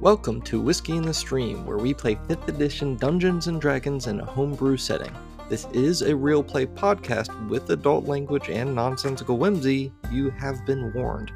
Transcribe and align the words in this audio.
Welcome 0.00 0.40
to 0.42 0.62
Whiskey 0.62 0.96
in 0.96 1.02
the 1.02 1.12
Stream, 1.12 1.66
where 1.66 1.76
we 1.76 1.92
play 1.92 2.14
5th 2.14 2.48
edition 2.48 2.96
Dungeons 2.96 3.48
and 3.48 3.60
Dragons 3.60 4.06
in 4.06 4.18
a 4.20 4.24
homebrew 4.24 4.78
setting. 4.78 5.12
This 5.50 5.66
is 5.74 6.00
a 6.00 6.16
real 6.16 6.42
play 6.42 6.64
podcast 6.64 7.48
with 7.50 7.68
adult 7.68 8.06
language 8.06 8.48
and 8.48 8.74
nonsensical 8.74 9.36
whimsy. 9.36 9.92
You 10.10 10.30
have 10.30 10.64
been 10.64 10.90
warned. 10.94 11.30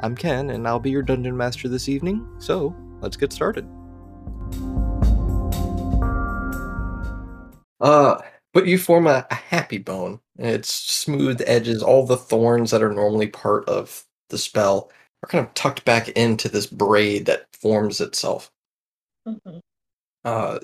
I'm 0.00 0.16
Ken, 0.16 0.48
and 0.48 0.66
I'll 0.66 0.80
be 0.80 0.88
your 0.88 1.02
dungeon 1.02 1.36
master 1.36 1.68
this 1.68 1.90
evening, 1.90 2.26
so 2.38 2.74
let's 3.02 3.18
get 3.18 3.34
started. 3.34 3.68
Uh, 7.82 8.16
but 8.54 8.66
you 8.66 8.78
form 8.78 9.08
a, 9.08 9.26
a 9.30 9.34
happy 9.34 9.76
bone. 9.76 10.20
Its 10.38 10.72
smooth 10.72 11.42
edges, 11.46 11.82
all 11.82 12.06
the 12.06 12.16
thorns 12.16 12.70
that 12.70 12.82
are 12.82 12.94
normally 12.94 13.26
part 13.26 13.68
of 13.68 14.06
the 14.30 14.38
spell, 14.38 14.90
are 15.22 15.28
kind 15.28 15.46
of 15.46 15.52
tucked 15.52 15.84
back 15.84 16.08
into 16.08 16.48
this 16.48 16.66
braid 16.66 17.26
that 17.26 17.49
forms 17.60 18.00
itself. 18.00 18.50
Mhm. 19.26 19.60
Uh, 20.24 20.58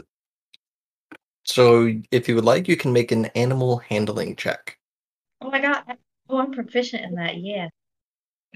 so 1.45 1.93
if 2.11 2.29
you 2.29 2.35
would 2.35 2.45
like, 2.45 2.69
you 2.69 2.77
can 2.77 2.93
make 2.93 3.13
an 3.13 3.27
animal 3.27 3.79
handling 3.79 4.37
check. 4.37 4.79
Oh 5.41 5.51
my 5.51 5.61
god. 5.61 5.85
Oh, 6.29 6.39
I'm 6.39 6.53
proficient 6.53 7.05
in 7.05 7.15
that. 7.17 7.37
Yeah. 7.37 7.69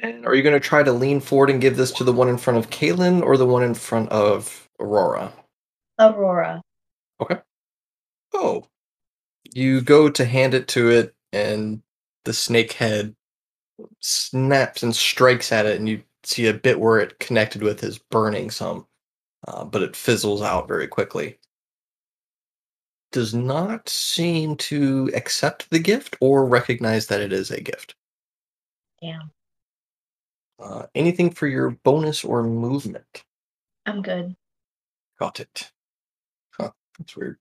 And 0.03 0.27
are 0.27 0.35
you 0.35 0.43
going 0.43 0.61
to 0.61 0.61
try 0.61 0.83
to 0.83 0.93
lean 0.93 1.21
forward 1.21 1.51
and 1.51 1.61
give 1.61 1.77
this 1.77 1.93
to 1.93 2.05
the 2.05 2.13
one 2.13 2.29
in 2.29 2.39
front 2.39 2.59
of 2.59 2.71
Kaylin 2.71 3.23
or 3.23 3.37
the 3.37 3.47
one 3.47 3.63
in 3.63 3.75
front 3.75 4.09
of 4.11 4.69
Aurora? 4.81 5.33
Aurora. 5.99 6.63
Okay. 7.21 7.39
Oh. 8.33 8.67
You 9.53 9.81
go 9.81 10.09
to 10.09 10.25
hand 10.25 10.55
it 10.55 10.69
to 10.69 10.91
it, 10.91 11.15
and 11.33 11.83
the 12.25 12.33
snake 12.33 12.73
head 12.73 13.15
snaps 14.01 14.83
and 14.83 14.95
strikes 14.95 15.53
at 15.53 15.67
it, 15.67 15.79
and 15.79 15.89
you 15.89 16.03
see 16.31 16.47
a 16.47 16.55
bit 16.55 16.81
where 16.81 17.01
it 17.01 17.19
connected 17.19 17.63
with 17.63 17.83
is 17.83 17.99
burning 17.99 18.51
some, 18.51 18.87
uh, 19.49 19.65
but 19.65 19.83
it 19.83 19.97
fizzles 19.97 20.43
out 20.43 20.69
very 20.69 20.87
quickly. 20.87 21.39
Does 23.13 23.35
not 23.35 23.89
seem 23.89 24.57
to 24.57 25.11
accept 25.15 25.69
the 25.71 25.81
gift 25.81 26.17
or 26.21 26.47
recognize 26.47 27.07
that 27.07 27.21
it 27.21 27.33
is 27.33 27.51
a 27.51 27.61
gift. 27.61 27.97
Yeah. 29.03 29.23
Uh, 30.61 30.87
anything 30.95 31.31
for 31.31 31.49
your 31.49 31.71
bonus 31.71 32.25
or 32.25 32.43
movement? 32.43 33.25
I'm 33.87 34.03
good. 34.03 34.37
Got 35.19 35.41
it. 35.41 35.73
Huh, 36.53 36.71
that's 36.99 37.17
weird. 37.17 37.39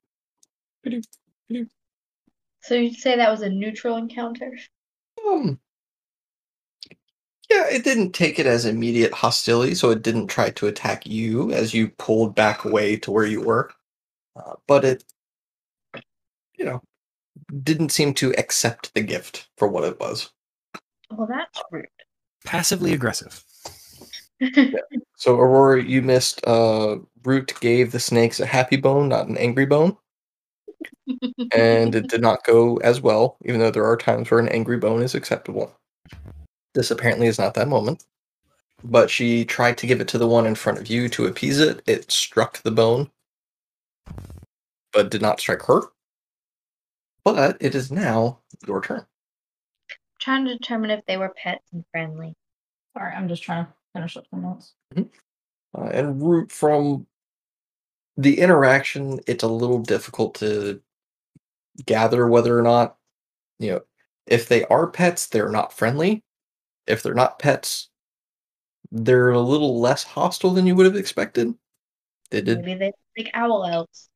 So 2.61 2.75
you'd 2.75 2.95
say 2.95 3.15
that 3.17 3.31
was 3.31 3.41
a 3.41 3.49
neutral 3.49 3.97
encounter? 3.97 4.57
Um, 5.27 5.59
yeah, 7.49 7.67
it 7.67 7.83
didn't 7.83 8.11
take 8.11 8.39
it 8.39 8.45
as 8.45 8.65
immediate 8.65 9.13
hostility, 9.13 9.75
so 9.75 9.89
it 9.89 10.03
didn't 10.03 10.27
try 10.27 10.49
to 10.51 10.67
attack 10.67 11.05
you 11.07 11.51
as 11.51 11.73
you 11.73 11.89
pulled 11.89 12.35
back 12.35 12.65
away 12.65 12.95
to 12.97 13.11
where 13.11 13.25
you 13.25 13.41
were. 13.41 13.71
Uh, 14.35 14.53
but 14.67 14.85
it, 14.85 15.03
you 16.57 16.65
know, 16.65 16.81
didn't 17.63 17.89
seem 17.89 18.13
to 18.13 18.33
accept 18.37 18.93
the 18.93 19.01
gift 19.01 19.49
for 19.57 19.67
what 19.67 19.83
it 19.83 19.99
was. 19.99 20.29
Well, 21.11 21.27
that's 21.27 21.61
rude. 21.71 21.87
Passively 22.45 22.93
aggressive. 22.93 23.43
So, 25.15 25.37
Aurora, 25.37 25.83
you 25.83 26.01
missed. 26.01 26.45
Uh, 26.47 26.99
Root 27.23 27.53
gave 27.59 27.91
the 27.91 27.99
snakes 27.99 28.39
a 28.39 28.45
happy 28.45 28.77
bone, 28.77 29.09
not 29.09 29.27
an 29.27 29.37
angry 29.37 29.65
bone, 29.65 29.97
and 31.53 31.93
it 31.93 32.07
did 32.07 32.21
not 32.21 32.45
go 32.45 32.77
as 32.77 33.01
well, 33.01 33.35
even 33.43 33.59
though 33.59 33.71
there 33.71 33.85
are 33.85 33.97
times 33.97 34.31
where 34.31 34.39
an 34.39 34.47
angry 34.47 34.77
bone 34.77 35.01
is 35.01 35.15
acceptable. 35.15 35.75
This 36.73 36.91
apparently 36.91 37.27
is 37.27 37.39
not 37.39 37.53
that 37.55 37.67
moment. 37.67 38.05
But 38.83 39.09
she 39.09 39.43
tried 39.43 39.77
to 39.79 39.87
give 39.87 39.99
it 39.99 40.07
to 40.09 40.17
the 40.17 40.27
one 40.27 40.45
in 40.45 40.55
front 40.55 40.79
of 40.79 40.89
you 40.89 41.09
to 41.09 41.25
appease 41.25 41.59
it. 41.59 41.81
It 41.85 42.11
struck 42.11 42.61
the 42.61 42.71
bone, 42.71 43.09
but 44.93 45.11
did 45.11 45.21
not 45.21 45.39
strike 45.39 45.63
her. 45.63 45.81
But 47.25 47.57
it 47.59 47.75
is 47.75 47.91
now 47.91 48.39
your 48.65 48.81
turn. 48.81 49.05
Trying 50.19 50.45
to 50.45 50.57
determine 50.57 50.91
if 50.91 51.05
they 51.05 51.17
were 51.17 51.33
pets 51.35 51.65
and 51.73 51.83
friendly. 51.91 52.35
Sorry, 52.97 53.13
I'm 53.13 53.27
just 53.27 53.43
trying 53.43 53.65
to 53.65 53.73
finish 53.93 54.15
up 54.15 54.25
the 54.31 54.37
notes. 54.37 54.73
Uh, 54.97 55.83
and 55.91 56.21
root 56.21 56.51
from 56.51 57.05
the 58.17 58.39
interaction, 58.39 59.19
it's 59.27 59.43
a 59.43 59.47
little 59.47 59.79
difficult 59.79 60.35
to 60.35 60.81
gather 61.85 62.27
whether 62.27 62.57
or 62.57 62.63
not, 62.63 62.97
you 63.59 63.71
know, 63.71 63.81
if 64.25 64.47
they 64.47 64.63
are 64.65 64.87
pets, 64.87 65.27
they're 65.27 65.49
not 65.49 65.73
friendly. 65.73 66.23
If 66.89 67.03
they're 67.03 67.13
not 67.13 67.39
pets, 67.39 67.89
they're 68.91 69.29
a 69.29 69.39
little 69.39 69.79
less 69.79 70.03
hostile 70.03 70.51
than 70.51 70.65
you 70.65 70.75
would 70.75 70.87
have 70.87 70.95
expected. 70.95 71.53
They 72.31 72.41
did 72.41 72.59
Maybe 72.59 72.75
they 72.75 72.91
like 73.17 73.31
owl 73.33 73.65
elves. 73.65 74.09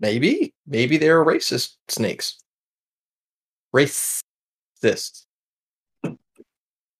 maybe, 0.00 0.52
maybe 0.66 0.96
they're 0.96 1.24
racist 1.24 1.76
snakes. 1.88 2.42
Racist. 3.74 5.26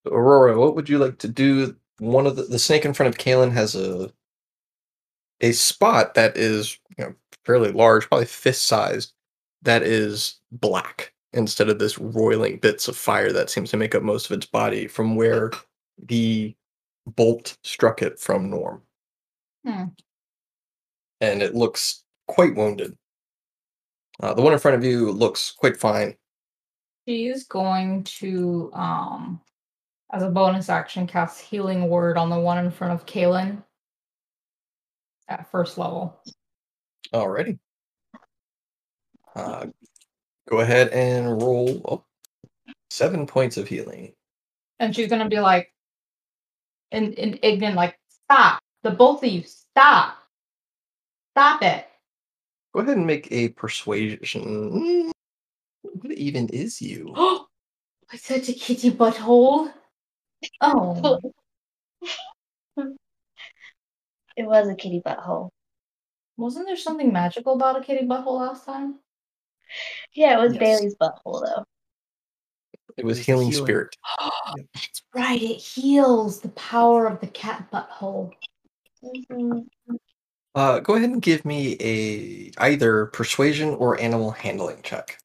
Aurora, 0.06 0.59
what 0.59 0.77
would 0.77 0.89
you 0.89 0.99
like 0.99 1.19
to 1.19 1.29
do? 1.29 1.77
One 1.99 2.27
of 2.27 2.37
the, 2.37 2.43
the 2.43 2.59
snake 2.59 2.85
in 2.85 2.95
front 2.95 3.15
of 3.15 3.19
Kalen 3.19 3.53
has 3.53 3.75
a 3.75 4.12
a 5.41 5.53
spot 5.53 6.15
that 6.15 6.37
is 6.37 6.79
you 6.97 7.05
know 7.05 7.15
fairly 7.45 7.73
large, 7.73 8.09
probably 8.09 8.27
fist 8.27 8.67
sized, 8.67 9.12
that 9.62 9.83
is 9.83 10.41
black 10.53 11.14
instead 11.34 11.69
of 11.69 11.78
this 11.78 11.99
roiling 11.99 12.59
bits 12.59 12.89
of 12.89 12.97
fire 12.97 13.33
that 13.33 13.50
seems 13.50 13.71
to 13.71 13.77
make 13.77 13.95
up 13.95 14.03
most 14.03 14.31
of 14.31 14.37
its 14.37 14.47
body 14.47 14.87
from 14.87 15.17
where 15.17 15.50
the 16.06 16.55
bolt 17.06 17.56
struck 17.62 18.03
it 18.03 18.19
from 18.19 18.50
Norm. 18.50 18.83
Hmm. 19.67 19.84
And 21.21 21.43
it 21.43 21.55
looks 21.55 22.05
quite 22.27 22.55
wounded. 22.55 22.97
Uh, 24.21 24.34
the 24.34 24.43
one 24.43 24.53
in 24.53 24.59
front 24.59 24.77
of 24.77 24.84
you 24.84 25.11
looks 25.11 25.50
quite 25.50 25.77
fine. 25.77 26.17
She 27.06 27.27
is 27.27 27.44
going 27.44 28.05
to, 28.05 28.71
um, 28.73 29.41
as 30.12 30.23
a 30.23 30.31
bonus 30.31 30.69
action, 30.69 31.06
cast 31.06 31.41
Healing 31.41 31.89
Word 31.89 32.17
on 32.17 32.31
the 32.31 32.39
one 32.39 32.59
in 32.59 32.71
front 32.71 32.93
of 32.93 33.06
Kaylin 33.06 33.62
at 35.28 35.50
first 35.50 35.78
level. 35.78 36.23
Alrighty. 37.12 37.59
Uh, 39.34 39.67
go 40.49 40.60
ahead 40.60 40.88
and 40.88 41.41
roll 41.41 41.81
oh, 41.87 42.05
seven 42.91 43.27
points 43.27 43.56
of 43.56 43.69
healing. 43.69 44.12
And 44.78 44.94
she's 44.94 45.09
going 45.09 45.22
to 45.22 45.28
be 45.28 45.41
like, 45.41 45.72
in, 46.91 47.12
in 47.15 47.38
ignorant, 47.43 47.77
like, 47.77 47.99
stop. 48.25 48.60
The 48.82 48.91
both 48.91 49.22
of 49.22 49.31
you, 49.31 49.43
stop. 49.43 50.16
Stop 51.32 51.62
it. 51.62 51.87
Go 52.75 52.81
ahead 52.81 52.97
and 52.97 53.06
make 53.06 53.28
a 53.31 53.49
persuasion. 53.50 55.10
What 55.82 56.12
even 56.12 56.49
is 56.49 56.82
you? 56.82 57.12
Oh, 57.15 57.47
I 58.12 58.16
said 58.16 58.49
a 58.49 58.53
kitty 58.53 58.91
butthole. 58.91 59.72
Oh, 60.61 61.21
It 64.37 64.44
was 64.44 64.69
a 64.69 64.75
kitty 64.75 65.00
butthole. 65.00 65.50
wasn't 66.37 66.66
there 66.66 66.76
something 66.76 67.12
magical 67.12 67.55
about 67.55 67.81
a 67.81 67.84
kitty 67.84 68.06
butthole 68.06 68.41
last 68.41 68.66
time? 68.66 68.97
Yeah, 70.15 70.39
it 70.39 70.43
was 70.43 70.55
Yes. 70.55 70.61
Bailey's 70.61 70.95
butthole 70.97 71.45
though. 71.45 71.65
It 72.97 73.05
was 73.05 73.19
healing 73.19 73.51
healing. 73.51 73.67
spirit. 73.67 73.97
That's 74.75 75.03
right, 75.15 75.43
it 75.43 75.57
heals 75.57 76.41
the 76.41 76.51
power 76.51 77.07
of 77.07 77.21
the 77.21 77.27
cat 77.27 77.71
butthole. 77.73 78.33
Mhm. 79.03 79.67
Uh, 80.55 80.79
go 80.79 80.95
ahead 80.95 81.11
and 81.11 81.21
give 81.21 81.45
me 81.45 81.77
a 81.81 82.53
either 82.59 83.07
persuasion 83.07 83.71
or 83.71 84.01
animal 84.01 84.31
handling 84.31 84.81
check. 84.83 85.19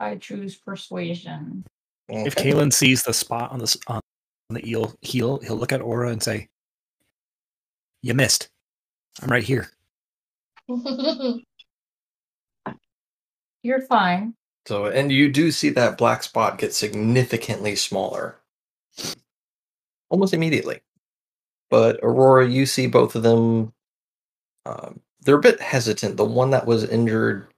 I 0.00 0.16
choose 0.16 0.56
persuasion. 0.56 1.64
If 2.08 2.36
Okay. 2.36 2.50
Kalen 2.50 2.72
sees 2.72 3.04
the 3.04 3.14
spot 3.14 3.52
on 3.52 3.60
the 3.60 3.78
on 3.86 4.00
the 4.50 4.68
eel 4.68 4.94
heel, 5.02 5.38
he'll 5.38 5.56
look 5.56 5.72
at 5.72 5.80
Aura 5.80 6.10
and 6.10 6.22
say, 6.22 6.48
"You 8.02 8.14
missed. 8.14 8.48
I'm 9.22 9.30
right 9.30 9.44
here." 9.44 9.70
You're 13.64 13.82
fine. 13.82 14.34
So, 14.66 14.86
and 14.86 15.12
you 15.12 15.32
do 15.32 15.52
see 15.52 15.70
that 15.70 15.98
black 15.98 16.22
spot 16.22 16.58
get 16.58 16.74
significantly 16.74 17.76
smaller 17.76 18.36
almost 20.10 20.34
immediately. 20.34 20.80
But 21.70 22.00
Aurora, 22.02 22.48
you 22.48 22.66
see 22.66 22.86
both 22.86 23.16
of 23.16 23.22
them. 23.24 23.72
Um, 24.66 25.00
they're 25.22 25.36
a 25.38 25.40
bit 25.42 25.60
hesitant. 25.60 26.16
The 26.16 26.24
one 26.24 26.50
that 26.50 26.66
was 26.66 26.84
injured 26.84 27.48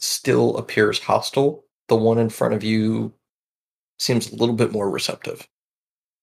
still 0.00 0.56
appears 0.56 1.00
hostile. 1.00 1.64
The 1.88 1.96
one 1.96 2.18
in 2.18 2.30
front 2.30 2.54
of 2.54 2.64
you 2.64 3.14
seems 3.98 4.30
a 4.32 4.36
little 4.36 4.54
bit 4.54 4.72
more 4.72 4.90
receptive. 4.90 5.48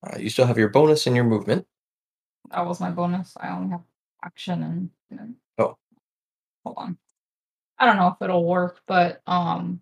Uh, 0.05 0.17
you 0.19 0.29
still 0.29 0.45
have 0.47 0.57
your 0.57 0.69
bonus 0.69 1.07
and 1.07 1.15
your 1.15 1.25
movement. 1.25 1.67
That 2.51 2.65
was 2.65 2.79
my 2.79 2.91
bonus. 2.91 3.35
I 3.39 3.49
only 3.49 3.71
have 3.71 3.81
action 4.23 4.63
and, 4.63 4.89
and 5.11 5.35
Oh. 5.57 5.77
hold 6.65 6.77
on. 6.77 6.97
I 7.79 7.85
don't 7.85 7.97
know 7.97 8.07
if 8.09 8.21
it'll 8.21 8.45
work, 8.45 8.81
but 8.87 9.21
um 9.27 9.81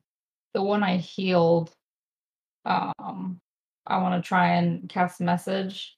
the 0.54 0.64
one 0.64 0.84
I 0.84 0.98
healed, 0.98 1.76
um 2.66 3.40
I 3.88 3.98
want 4.02 4.24
to 4.24 4.28
try 4.28 4.56
and 4.56 4.88
cast 4.90 5.20
message 5.22 5.98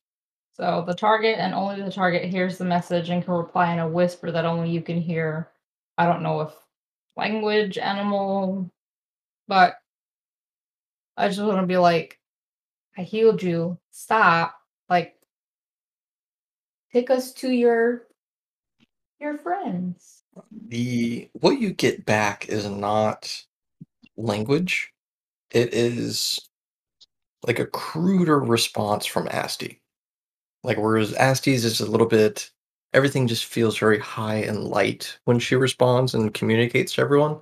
So 0.56 0.84
the 0.88 0.96
target 0.96 1.38
and 1.40 1.54
only 1.56 1.82
the 1.84 1.92
target 1.92 2.26
hears 2.32 2.58
the 2.60 2.66
message 2.66 3.10
and 3.12 3.24
can 3.26 3.34
reply 3.36 3.74
in 3.74 3.80
a 3.80 3.90
whisper 3.90 4.32
that 4.32 4.46
only 4.46 4.72
you 4.72 4.82
can 4.84 5.02
hear. 5.02 5.52
I 5.98 6.06
don't 6.08 6.24
know 6.24 6.42
if 6.42 6.54
language, 7.18 7.78
animal, 7.80 8.72
but 9.48 9.76
I 11.18 11.28
just 11.28 11.42
want 11.42 11.60
to 11.60 11.68
be 11.68 11.78
like, 11.78 12.20
I 12.98 13.04
healed 13.04 13.44
you. 13.44 13.80
Stop. 13.92 14.60
Like, 14.90 15.16
take 16.92 17.12
us 17.12 17.32
to 17.34 17.52
your 17.52 18.08
your 19.20 19.38
friends. 19.38 20.25
The 20.68 21.30
what 21.34 21.60
you 21.60 21.72
get 21.72 22.06
back 22.06 22.50
is 22.50 22.68
not 22.70 23.44
language. 24.18 24.92
It 25.52 25.74
is 25.74 26.40
like 27.46 27.60
a 27.60 27.66
cruder 27.66 28.40
response 28.40 29.06
from 29.06 29.28
Asti. 29.30 29.82
Like 30.64 30.78
whereas 30.78 31.14
Asti's 31.14 31.64
is 31.64 31.80
a 31.80 31.90
little 31.90 32.08
bit 32.08 32.52
everything 32.96 33.28
just 33.28 33.46
feels 33.46 33.78
very 33.78 34.00
high 34.00 34.38
and 34.38 34.64
light 34.64 35.20
when 35.26 35.38
she 35.38 35.56
responds 35.56 36.14
and 36.14 36.34
communicates 36.34 36.94
to 36.94 37.02
everyone. 37.02 37.38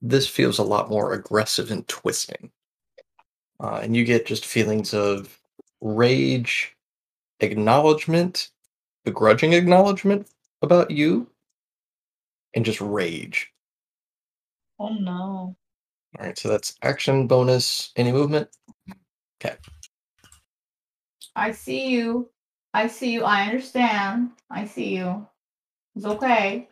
This 0.00 0.28
feels 0.28 0.58
a 0.58 0.62
lot 0.62 0.88
more 0.88 1.12
aggressive 1.12 1.72
and 1.72 1.86
twisting. 1.88 2.52
Uh, 3.58 3.80
and 3.82 3.96
you 3.96 4.04
get 4.04 4.26
just 4.26 4.46
feelings 4.46 4.94
of 4.94 5.40
rage, 5.80 6.76
acknowledgement, 7.40 8.50
begrudging 9.04 9.54
acknowledgement 9.54 10.28
about 10.62 10.92
you, 10.92 11.28
and 12.54 12.64
just 12.64 12.80
rage. 12.80 13.52
Oh 14.78 14.94
no. 14.94 15.56
All 16.18 16.26
right, 16.26 16.38
so 16.38 16.48
that's 16.48 16.74
action 16.82 17.26
bonus. 17.26 17.92
Any 17.96 18.12
movement? 18.12 18.48
Okay. 19.42 19.56
I 21.34 21.52
see 21.52 21.88
you. 21.88 22.28
I 22.74 22.86
see 22.86 23.12
you. 23.12 23.24
I 23.24 23.44
understand. 23.46 24.30
I 24.50 24.66
see 24.66 24.96
you. 24.96 25.26
It's 25.96 26.04
okay. 26.04 26.68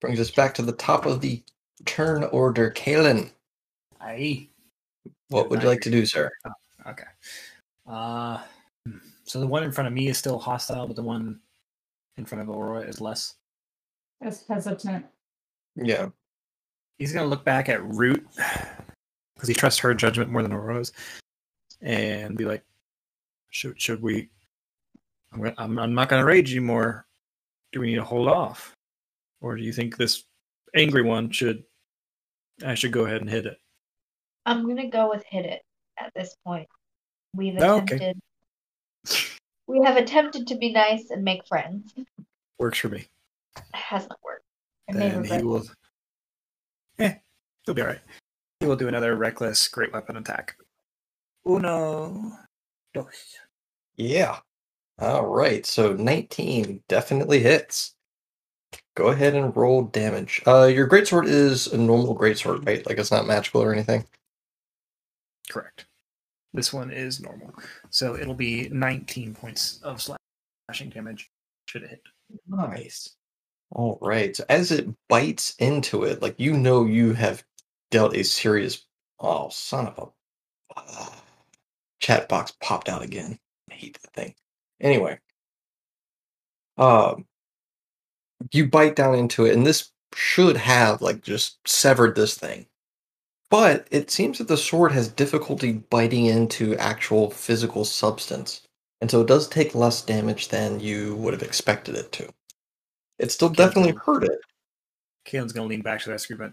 Brings 0.00 0.20
us 0.20 0.30
back 0.30 0.54
to 0.54 0.62
the 0.62 0.72
top 0.72 1.06
of 1.06 1.20
the 1.20 1.42
turn 1.84 2.24
order. 2.24 2.70
Kalen, 2.70 3.30
Aye. 4.00 4.48
what 5.28 5.50
would 5.50 5.62
you 5.62 5.68
like 5.68 5.82
to 5.82 5.90
do, 5.90 6.06
sir? 6.06 6.30
Okay. 6.86 7.04
Uh, 7.86 8.38
hmm. 8.86 8.98
so 9.24 9.40
the 9.40 9.46
one 9.46 9.62
in 9.62 9.72
front 9.72 9.88
of 9.88 9.92
me 9.92 10.08
is 10.08 10.18
still 10.18 10.38
hostile, 10.38 10.86
but 10.86 10.96
the 10.96 11.02
one 11.02 11.40
in 12.16 12.24
front 12.24 12.42
of 12.42 12.48
Aurora 12.48 12.80
is 12.80 13.00
less. 13.00 13.34
It's 14.20 14.46
hesitant. 14.46 15.06
Yeah. 15.76 16.08
He's 16.98 17.12
gonna 17.12 17.26
look 17.28 17.44
back 17.44 17.68
at 17.68 17.82
Root 17.82 18.26
because 19.34 19.48
he 19.48 19.54
trusts 19.54 19.80
her 19.80 19.94
judgment 19.94 20.30
more 20.30 20.42
than 20.42 20.52
Aurora's, 20.52 20.92
and 21.80 22.36
be 22.36 22.44
like, 22.44 22.62
"Should 23.48 23.80
should 23.80 24.02
we? 24.02 24.28
I'm 25.32 25.40
gonna, 25.40 25.54
I'm, 25.56 25.78
I'm 25.78 25.94
not 25.94 26.08
gonna 26.10 26.24
rage 26.26 26.52
anymore. 26.52 27.06
Do 27.72 27.80
we 27.80 27.86
need 27.86 27.96
to 27.96 28.04
hold 28.04 28.28
off, 28.28 28.74
or 29.40 29.56
do 29.56 29.62
you 29.62 29.72
think 29.72 29.96
this 29.96 30.24
angry 30.74 31.02
one 31.02 31.30
should? 31.30 31.64
I 32.62 32.74
should 32.74 32.92
go 32.92 33.06
ahead 33.06 33.22
and 33.22 33.30
hit 33.30 33.46
it. 33.46 33.56
I'm 34.44 34.66
gonna 34.68 34.90
go 34.90 35.08
with 35.08 35.24
hit 35.24 35.46
it 35.46 35.62
at 35.98 36.12
this 36.14 36.36
point. 36.44 36.68
We've 37.34 37.56
Oh, 37.62 37.78
okay. 37.78 37.94
attempted 37.96 38.20
we 39.66 39.80
have 39.84 39.96
attempted 39.96 40.46
to 40.48 40.56
be 40.56 40.72
nice 40.72 41.10
and 41.10 41.22
make 41.24 41.46
friends. 41.46 41.94
Works 42.58 42.78
for 42.78 42.88
me. 42.88 43.06
Hasn't 43.74 44.12
worked. 44.24 44.44
I 44.88 44.94
Then 44.94 45.10
he 45.10 45.18
regret 45.18 45.44
will. 45.44 45.64
Eh, 46.98 47.14
he'll 47.64 47.74
be 47.74 47.82
all 47.82 47.88
right. 47.88 48.00
He 48.60 48.66
will 48.66 48.76
do 48.76 48.88
another 48.88 49.16
reckless 49.16 49.68
great 49.68 49.92
weapon 49.92 50.16
attack. 50.16 50.56
Uno, 51.46 52.32
dos. 52.92 53.36
Yeah. 53.96 54.38
All 54.98 55.26
right. 55.26 55.64
So 55.64 55.94
19 55.94 56.82
definitely 56.88 57.40
hits. 57.40 57.94
Go 58.94 59.08
ahead 59.08 59.34
and 59.34 59.56
roll 59.56 59.82
damage. 59.82 60.42
Uh, 60.46 60.66
your 60.66 60.88
greatsword 60.88 61.26
is 61.26 61.68
a 61.68 61.78
normal 61.78 62.16
greatsword, 62.16 62.66
right? 62.66 62.86
Like 62.86 62.98
it's 62.98 63.10
not 63.10 63.26
magical 63.26 63.62
or 63.62 63.72
anything. 63.72 64.04
Correct. 65.48 65.86
This 66.52 66.72
one 66.72 66.90
is 66.90 67.20
normal, 67.20 67.54
so 67.90 68.16
it'll 68.16 68.34
be 68.34 68.68
19 68.70 69.34
points 69.34 69.80
of 69.82 70.02
slashing 70.02 70.90
damage. 70.90 71.30
Should 71.66 71.84
it 71.84 71.90
hit? 71.90 72.02
Nice. 72.48 73.16
All 73.72 73.98
right. 74.02 74.36
So 74.36 74.44
as 74.48 74.72
it 74.72 74.88
bites 75.08 75.54
into 75.58 76.04
it, 76.04 76.22
like 76.22 76.36
you 76.38 76.54
know, 76.54 76.86
you 76.86 77.14
have 77.14 77.44
dealt 77.90 78.16
a 78.16 78.24
serious. 78.24 78.86
Oh, 79.20 79.48
son 79.50 79.86
of 79.88 79.98
a. 79.98 80.08
Ah. 80.76 81.14
chat 82.00 82.28
box 82.28 82.52
popped 82.60 82.88
out 82.88 83.02
again. 83.02 83.38
I 83.70 83.74
hate 83.74 83.98
that 84.02 84.12
thing. 84.12 84.34
Anyway, 84.80 85.18
um, 86.78 87.26
you 88.52 88.68
bite 88.68 88.96
down 88.96 89.14
into 89.16 89.46
it, 89.46 89.54
and 89.54 89.66
this 89.66 89.90
should 90.14 90.56
have 90.56 91.02
like 91.02 91.22
just 91.22 91.58
severed 91.68 92.16
this 92.16 92.36
thing. 92.36 92.66
But 93.50 93.88
it 93.90 94.10
seems 94.10 94.38
that 94.38 94.48
the 94.48 94.56
sword 94.58 94.92
has 94.92 95.08
difficulty 95.08 95.72
biting 95.72 96.26
into 96.26 96.76
actual 96.76 97.30
physical 97.30 97.84
substance, 97.84 98.62
and 99.00 99.10
so 99.10 99.22
it 99.22 99.28
does 99.28 99.48
take 99.48 99.74
less 99.74 100.02
damage 100.02 100.48
than 100.48 100.80
you 100.80 101.16
would 101.16 101.34
have 101.34 101.42
expected 101.44 101.96
it 101.96 102.12
to. 102.12 102.30
It 103.20 103.30
still 103.30 103.48
Okay, 103.48 103.56
definitely 103.56 103.92
then. 103.92 104.00
hurt 104.04 104.24
it. 104.24 104.40
Kalen's 105.26 105.52
gonna 105.52 105.68
lean 105.68 105.82
back 105.82 106.00
to 106.02 106.10
that 106.10 106.20
screw, 106.20 106.38
but 106.38 106.52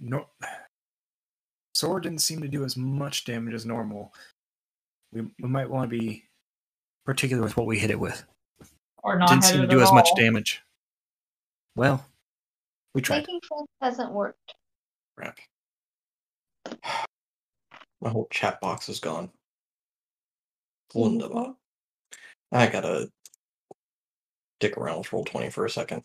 no. 0.00 0.28
Sword 1.74 2.02
didn't 2.02 2.20
seem 2.20 2.42
to 2.42 2.48
do 2.48 2.64
as 2.64 2.76
much 2.76 3.24
damage 3.24 3.54
as 3.54 3.64
normal. 3.64 4.12
We, 5.12 5.22
we 5.40 5.48
might 5.48 5.70
want 5.70 5.90
to 5.90 5.98
be 5.98 6.24
particular 7.06 7.42
with 7.42 7.56
what 7.56 7.66
we 7.66 7.78
hit 7.78 7.90
it 7.90 7.98
with. 7.98 8.22
Or 9.02 9.16
not 9.16 9.30
didn't 9.30 9.44
seem 9.44 9.62
to 9.62 9.66
do 9.66 9.78
at 9.78 9.84
as 9.84 9.92
much 9.92 10.08
damage. 10.16 10.62
Well, 11.74 12.04
we 12.94 13.00
tried. 13.00 13.20
Making 13.20 13.40
friends 13.48 13.68
hasn't 13.80 14.12
worked. 14.12 14.54
Crap. 15.16 15.38
My 18.02 18.10
whole 18.10 18.28
chat 18.30 18.60
box 18.60 18.88
is 18.90 19.00
gone. 19.00 19.30
Wunderbar. 20.94 21.54
I 22.52 22.66
gotta 22.66 23.10
dick 24.60 24.76
around 24.76 24.98
with 24.98 25.10
Roll20 25.10 25.52
for 25.52 25.64
a 25.64 25.70
second. 25.70 26.02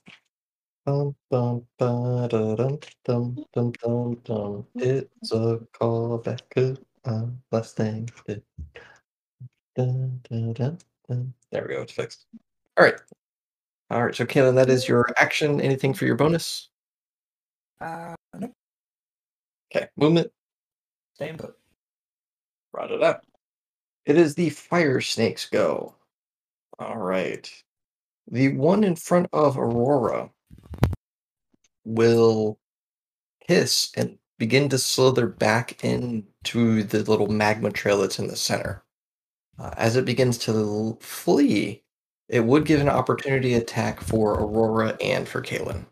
Bum, 0.85 1.15
bum, 1.29 1.65
ba, 1.79 2.27
da, 2.29 2.55
dum, 2.55 2.79
dum, 3.05 3.45
dum, 3.53 3.71
dum, 3.81 4.21
dum. 4.25 4.67
It's 4.75 5.31
a 5.31 5.59
callback 5.73 6.41
to 6.55 6.77
uh, 7.05 7.27
last 7.51 7.77
thing. 7.77 8.09
we 8.27 8.35
did. 8.35 8.43
Dun, 9.75 10.19
dun, 10.29 10.53
dun, 10.53 10.77
dun. 11.07 11.33
There 11.51 11.65
we 11.67 11.75
go. 11.75 11.81
It's 11.81 11.93
fixed. 11.93 12.25
All 12.77 12.85
right. 12.85 12.99
All 13.89 14.03
right. 14.05 14.13
So, 14.13 14.25
Kaylin, 14.25 14.55
that 14.55 14.69
is 14.69 14.87
your 14.87 15.07
action. 15.17 15.61
Anything 15.61 15.93
for 15.93 16.05
your 16.05 16.15
bonus? 16.15 16.69
Uh, 17.79 18.15
nope. 18.37 18.51
Okay. 19.73 19.87
Movement. 19.95 20.31
Staying 21.15 21.37
put. 21.37 21.55
Brought 22.73 22.91
it 22.91 23.03
up. 23.03 23.25
It 24.05 24.17
is 24.17 24.35
the 24.35 24.49
fire 24.49 24.99
snakes 24.99 25.47
go. 25.49 25.95
All 26.77 26.97
right. 26.97 27.49
The 28.29 28.49
one 28.49 28.83
in 28.83 28.95
front 28.95 29.27
of 29.33 29.57
Aurora 29.57 30.29
will 31.85 32.59
hiss 33.47 33.91
and 33.95 34.17
begin 34.37 34.69
to 34.69 34.77
slither 34.77 35.27
back 35.27 35.83
into 35.83 36.83
the 36.83 37.03
little 37.03 37.27
magma 37.27 37.71
trail 37.71 38.01
that's 38.01 38.19
in 38.19 38.27
the 38.27 38.35
center. 38.35 38.83
Uh, 39.59 39.71
as 39.77 39.95
it 39.95 40.05
begins 40.05 40.37
to 40.39 40.51
l- 40.51 40.97
flee, 41.01 41.83
it 42.27 42.43
would 42.43 42.65
give 42.65 42.81
an 42.81 42.89
opportunity 42.89 43.53
attack 43.53 44.01
for 44.01 44.33
Aurora 44.33 44.97
and 45.01 45.27
for 45.27 45.41
Kalen. 45.41 45.85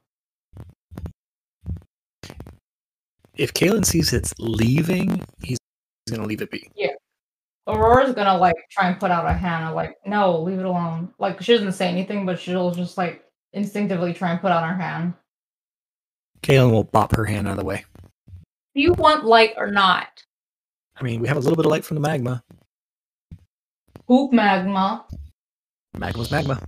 If 3.36 3.54
Kalen 3.54 3.86
sees 3.86 4.14
it's 4.14 4.34
leaving, 4.40 5.24
he's, 5.44 5.58
he's 6.06 6.16
gonna 6.16 6.28
leave 6.28 6.42
it 6.42 6.52
be. 6.52 6.70
Aurora's 7.68 8.14
gonna 8.14 8.38
like 8.38 8.56
try 8.70 8.88
and 8.88 9.00
put 9.00 9.12
out 9.12 9.26
a 9.26 9.34
hand 9.34 9.66
of 9.66 9.76
like, 9.76 9.98
no, 10.06 10.42
leave 10.42 10.60
it 10.60 10.66
alone. 10.66 11.14
Like 11.20 11.42
she 11.42 11.54
doesn't 11.54 11.74
say 11.74 11.88
anything, 11.88 12.26
but 12.26 12.40
she'll 12.40 12.72
just 12.72 12.98
like 12.98 13.24
instinctively 13.54 14.14
try 14.14 14.32
and 14.32 14.42
put 14.42 14.52
out 14.52 14.68
her 14.68 14.76
hand. 14.76 15.14
Kalen 16.42 16.72
will 16.72 16.84
bop 16.84 17.16
her 17.16 17.26
hand 17.26 17.48
out 17.48 17.52
of 17.52 17.58
the 17.58 17.66
way. 17.66 17.86
Do 18.74 18.82
you 18.82 18.94
want 18.94 19.26
light 19.26 19.54
or 19.58 19.70
not? 19.70 20.24
I 20.96 21.04
mean, 21.04 21.22
we 21.22 21.28
have 21.28 21.38
a 21.38 21.40
little 21.40 21.56
bit 21.56 21.66
of 21.66 21.72
light 21.72 21.86
from 21.86 21.96
the 21.96 22.02
magma. 22.02 22.44
Hoop 24.08 24.34
magma. 24.34 25.06
Magma's 25.98 26.32
magma. 26.32 26.62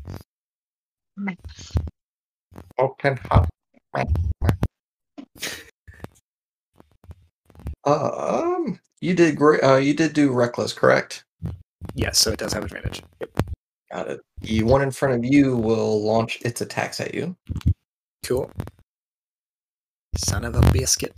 Open 2.78 3.18
heart. 3.30 3.50
Um, 7.86 8.80
you 9.04 9.14
did 9.14 9.36
great. 9.36 9.62
Uh, 9.62 9.76
you 9.76 9.94
did 9.94 10.14
do 10.14 10.32
reckless, 10.32 10.72
correct? 10.72 11.26
Yes, 11.94 12.20
so 12.20 12.32
it 12.32 12.40
does 12.40 12.54
have 12.54 12.64
advantage. 12.64 13.04
Got 13.92 14.08
it. 14.08 14.22
The 14.40 14.64
one 14.64 14.82
in 14.82 14.92
front 14.92 15.16
of 15.16 15.26
you 15.26 15.58
will 15.58 16.02
launch 16.02 16.42
its 16.44 16.62
attacks 16.62 17.02
at 17.02 17.14
you. 17.14 17.36
Cool. 18.26 18.50
Son 20.16 20.46
of 20.46 20.56
a 20.56 20.72
biscuit. 20.72 21.14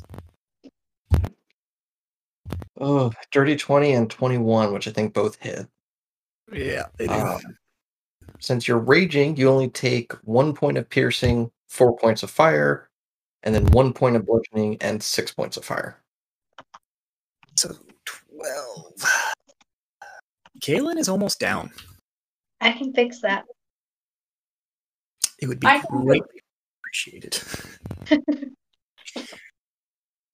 Oh, 2.80 3.12
dirty 3.32 3.56
20 3.56 3.94
and 3.94 4.10
21, 4.10 4.74
which 4.74 4.88
I 4.88 4.92
think 4.92 5.14
both 5.14 5.36
hit. 5.40 5.68
Yeah, 6.52 6.88
they 6.98 7.06
do. 7.06 7.14
Um, 7.14 7.40
since 8.40 8.68
you're 8.68 8.80
raging, 8.80 9.38
you 9.38 9.48
only 9.48 9.70
take 9.70 10.12
one 10.24 10.56
point 10.56 10.80
of 10.80 10.90
piercing, 10.90 11.52
four 11.68 11.96
points 11.98 12.24
of 12.24 12.32
fire, 12.32 12.90
and 13.44 13.54
then 13.54 13.68
one 13.68 13.94
point 13.94 14.16
of 14.16 14.26
bludgeoning 14.26 14.78
and 14.82 15.04
six 15.04 15.32
points 15.32 15.56
of 15.56 15.64
fire. 15.64 16.02
So 18.46 18.52
twelve. 18.98 19.12
Kaylin 20.62 20.98
is 20.98 21.10
almost 21.10 21.40
down. 21.40 21.72
I 22.62 22.72
can 22.72 22.94
fix 22.94 23.22
that. 23.22 23.46
It 25.42 25.48
would 25.48 25.60
be 25.60 25.68
I 25.68 25.80
can 25.80 26.00
do 26.00 26.06
greatly 26.06 26.42
appreciated. 26.80 27.34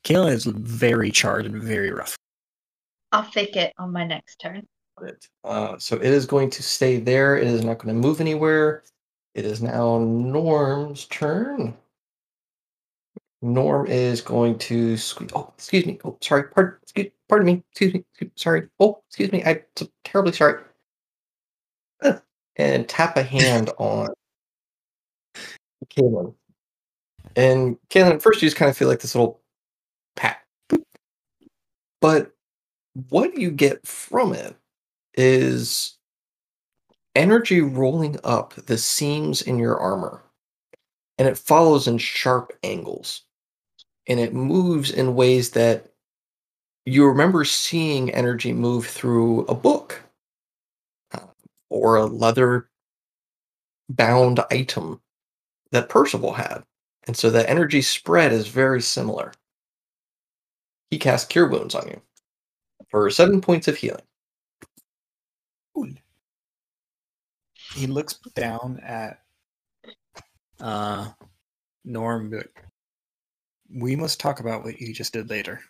Kaylin 0.03 0.32
is 0.32 0.46
very 0.46 1.12
charred 1.12 1.46
and 1.46 1.62
very 1.62 1.91
rough. 1.91 2.15
I'll 3.12 3.24
fake 3.24 3.56
it 3.56 3.74
on 3.77 3.91
my 3.91 4.06
next 4.06 4.38
turn. 4.38 4.65
it. 5.03 5.27
Uh, 5.44 5.77
so 5.80 5.96
it 5.98 6.03
is 6.03 6.25
going 6.25 6.50
to 6.51 6.63
stay 6.63 6.98
there. 6.98 7.38
It 7.38 7.48
is 7.48 7.63
not 7.63 7.80
going 7.80 7.94
to 7.94 8.08
move 8.08 8.22
anywhere. 8.22 8.84
It 9.34 9.46
is 9.46 9.62
now 9.62 9.98
Norm's 9.98 11.06
turn. 11.06 11.74
Norm 13.41 13.88
is 13.88 14.22
going 14.22 14.58
to 14.60 14.98
squeeze. 14.98 15.32
Oh, 15.34 15.51
excuse 15.58 15.86
me. 15.86 16.00
Oh, 16.06 16.18
sorry. 16.22 16.44
Pardon. 16.44 16.75
Excuse, 16.84 17.12
pardon 17.32 17.46
me. 17.46 17.64
Excuse 17.72 17.94
me. 17.94 18.04
sorry. 18.36 18.68
Oh, 18.78 19.02
excuse 19.08 19.32
me. 19.32 19.42
I'm 19.44 19.62
terribly 20.04 20.34
sorry. 20.34 20.62
And 22.58 22.88
tap 22.88 23.16
a 23.16 23.24
hand 23.24 23.70
on 23.78 24.10
Kaylin. 25.88 26.36
And 27.38 27.78
Kaylin, 27.90 28.16
at 28.16 28.22
first 28.22 28.42
you 28.42 28.48
just 28.48 28.58
kind 28.58 28.70
of 28.70 28.76
feel 28.76 28.90
like 28.90 29.00
this 29.00 29.16
little 29.16 29.40
pat. 30.18 30.42
But 32.02 32.34
what 33.10 33.38
you 33.38 33.52
get 33.52 33.88
from 33.88 34.34
it 34.34 34.58
is 35.16 35.98
energy 37.16 37.62
rolling 37.62 38.20
up 38.26 38.54
the 38.54 38.78
seams 38.78 39.42
in 39.42 39.58
your 39.58 39.80
armor. 39.80 40.22
And 41.18 41.28
it 41.28 41.38
follows 41.38 41.88
in 41.88 41.98
sharp 42.00 42.52
angles. 42.64 43.24
And 44.10 44.20
it 44.20 44.34
moves 44.34 44.92
in 44.92 45.16
ways 45.16 45.52
that 45.52 45.91
you 46.86 47.06
remember 47.06 47.46
seeing 47.46 48.12
energy 48.12 48.54
move 48.54 48.88
through 48.88 49.46
a 49.46 49.56
book 49.56 50.02
uh, 51.14 51.20
or 51.70 51.96
a 51.96 52.06
leather 52.06 52.70
bound 53.90 54.40
item 54.52 55.02
that 55.72 55.90
Percival 55.90 56.34
had. 56.34 56.64
And 57.08 57.16
so 57.16 57.30
the 57.30 57.48
energy 57.50 57.82
spread 57.82 58.32
is 58.32 58.48
very 58.48 58.82
similar. 58.82 59.34
He 60.90 60.98
casts 60.98 61.28
Cure 61.28 61.48
Wounds 61.48 61.76
on 61.76 61.88
you 61.88 62.02
for 62.90 63.10
seven 63.10 63.42
points 63.42 63.68
of 63.68 63.78
healing. 63.78 64.02
He 67.74 67.88
looks 67.88 68.20
down 68.36 68.80
at 68.82 69.22
uh 70.60 71.10
Norm 71.84 72.30
we 73.74 73.96
must 73.96 74.20
talk 74.20 74.40
about 74.40 74.64
what 74.64 74.80
you 74.82 74.94
just 74.94 75.14
did 75.14 75.30
later. 75.30 75.62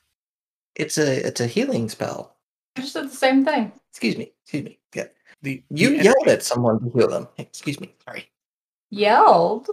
It's 0.75 0.98
a 0.98 1.28
it's 1.28 1.42
a 1.42 1.48
healing 1.48 1.90
spell. 1.90 2.36
I 2.78 2.82
just 2.82 2.94
did 2.94 3.06
the 3.12 3.16
same 3.16 3.44
thing. 3.46 3.72
Excuse 3.92 4.18
me. 4.18 4.32
Excuse 4.44 4.63
me. 4.63 4.80
Yeah. 4.96 5.08
The 5.42 5.63
You 5.70 5.90
the 5.98 6.04
yelled 6.04 6.16
energy- 6.22 6.32
at 6.32 6.44
someone 6.44 6.80
to 6.80 6.90
heal 6.98 7.08
them. 7.10 7.28
Excuse 7.38 7.80
me. 7.80 7.94
Sorry. 8.06 8.30
Yelled. 8.90 9.68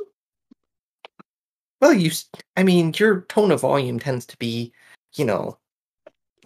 Well, 1.81 1.93
you. 1.93 2.11
I 2.57 2.65
mean, 2.65 2.93
your 2.97 3.21
tone 3.23 3.53
of 3.53 3.61
volume 3.61 4.01
tends 4.01 4.27
to 4.27 4.37
be, 4.39 4.73
you 5.15 5.25
know. 5.25 5.59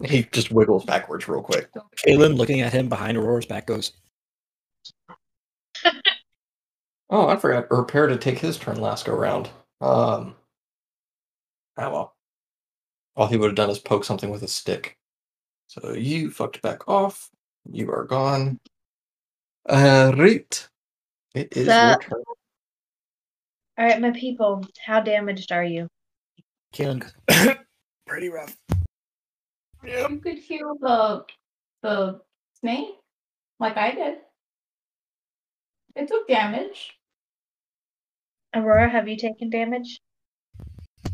He 0.03 0.23
just 0.31 0.51
wiggles 0.51 0.85
backwards 0.85 1.27
real 1.27 1.41
quick. 1.41 1.69
Kaylin 2.05 2.35
looking 2.35 2.61
at 2.61 2.73
him 2.73 2.89
behind 2.89 3.17
Aurora's 3.17 3.45
back 3.45 3.65
goes, 3.67 3.93
Oh, 7.09 7.27
I 7.27 7.35
forgot 7.35 7.69
Repair 7.71 8.07
to 8.07 8.17
take 8.17 8.39
his 8.39 8.57
turn 8.57 8.79
last 8.81 9.05
go 9.05 9.13
round. 9.15 9.49
Um. 9.81 10.35
Ah 11.77 11.89
well. 11.91 12.15
All 13.15 13.27
he 13.27 13.37
would 13.37 13.47
have 13.47 13.55
done 13.55 13.69
is 13.69 13.79
poke 13.79 14.03
something 14.03 14.29
with 14.29 14.43
a 14.43 14.47
stick. 14.47 14.97
So 15.67 15.93
you 15.93 16.31
fucked 16.31 16.61
back 16.61 16.87
off. 16.87 17.29
You 17.71 17.91
are 17.91 18.05
gone. 18.05 18.59
Uh, 19.67 20.13
right. 20.17 20.67
It 21.33 21.55
is 21.55 21.67
your 21.67 21.75
Sup? 21.75 22.01
turn. 22.01 22.23
All 23.77 23.85
right, 23.85 23.99
my 24.01 24.11
people, 24.11 24.63
how 24.85 24.99
damaged 24.99 25.51
are 25.51 25.63
you? 25.63 25.87
Kaylin 26.73 26.99
goes, 26.99 27.55
pretty 28.07 28.29
rough. 28.29 28.55
You 29.83 30.19
could 30.23 30.37
heal 30.37 30.75
the 30.79 31.25
the 31.81 32.21
snake 32.59 32.95
like 33.59 33.75
I 33.77 33.91
did. 33.91 34.17
It 35.95 36.07
took 36.07 36.27
damage. 36.27 36.93
Aurora, 38.55 38.89
have 38.89 39.07
you 39.07 39.17
taken 39.17 39.49
damage? 39.49 39.99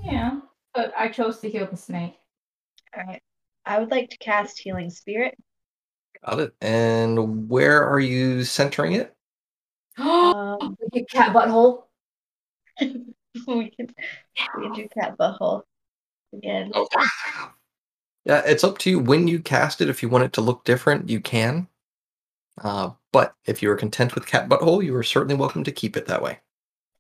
Yeah. 0.04 0.40
But 0.74 0.94
I 0.98 1.10
chose 1.10 1.40
to 1.40 1.50
heal 1.50 1.68
the 1.70 1.78
snake. 1.78 2.18
All 2.96 3.04
right. 3.04 3.22
I 3.66 3.80
would 3.80 3.92
like 3.92 4.10
to 4.10 4.18
cast 4.18 4.60
Healing 4.60 4.90
Spirit. 4.90 5.38
Got 6.26 6.40
it. 6.40 6.54
And 6.62 7.50
where 7.50 7.84
are 7.88 8.00
you 8.00 8.44
centering 8.44 8.94
it? 8.94 9.16
Um, 10.00 10.78
Like 10.94 11.04
a 11.04 11.06
cat 11.06 11.36
butthole. 11.36 11.84
we 12.80 13.04
can 13.46 13.88
we 14.58 14.64
can 14.64 14.74
do 14.74 14.88
cat 14.94 15.18
butthole 15.18 15.64
again. 16.34 16.72
Oh. 16.74 16.88
Yeah, 18.24 18.42
it's 18.46 18.64
up 18.64 18.78
to 18.80 18.90
you 18.90 19.00
when 19.00 19.28
you 19.28 19.40
cast 19.40 19.82
it. 19.82 19.90
If 19.90 20.02
you 20.02 20.10
want 20.10 20.24
it 20.24 20.34
to 20.34 20.42
look 20.42 20.64
different, 20.64 21.10
you 21.10 21.20
can. 21.20 21.68
Uh, 22.62 22.92
but 23.12 23.34
if 23.46 23.62
you 23.62 23.70
are 23.72 23.76
content 23.76 24.16
with 24.16 24.26
cat 24.26 24.48
butthole, 24.48 24.84
you 24.84 24.96
are 24.96 25.04
certainly 25.04 25.36
welcome 25.36 25.64
to 25.64 25.72
keep 25.72 25.98
it 25.98 26.06
that 26.08 26.22
way. 26.22 26.40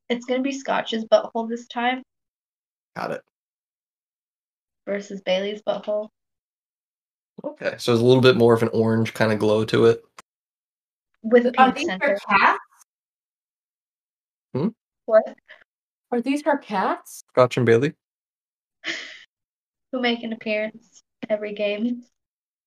It's 0.09 0.25
gonna 0.25 0.41
be 0.41 0.51
Scotch's 0.51 1.05
butthole 1.05 1.47
this 1.47 1.67
time 1.67 2.03
Got 2.95 3.11
it. 3.11 3.23
Versus 4.89 5.21
Bailey's 5.21 5.61
butthole. 5.61 6.09
Okay, 7.43 7.75
so 7.77 7.93
it's 7.93 8.01
a 8.01 8.05
little 8.05 8.21
bit 8.21 8.35
more 8.35 8.53
of 8.53 8.63
an 8.63 8.69
orange 8.73 9.13
kind 9.13 9.31
of 9.31 9.39
glow 9.39 9.63
to 9.65 9.85
it. 9.85 10.03
With 11.21 11.45
a 11.45 11.49
Are 11.59 11.67
pink 11.67 11.75
these 11.75 11.85
center. 11.85 12.09
her 12.09 12.17
cats? 12.27 12.59
Hmm? 14.53 14.67
What? 15.05 15.35
Are 16.11 16.21
these 16.21 16.43
her 16.43 16.57
cats? 16.57 17.23
Scotch 17.29 17.57
and 17.57 17.65
Bailey. 17.65 17.93
Who 19.91 20.01
make 20.01 20.23
an 20.23 20.33
appearance 20.33 21.03
every 21.29 21.53
game? 21.53 22.03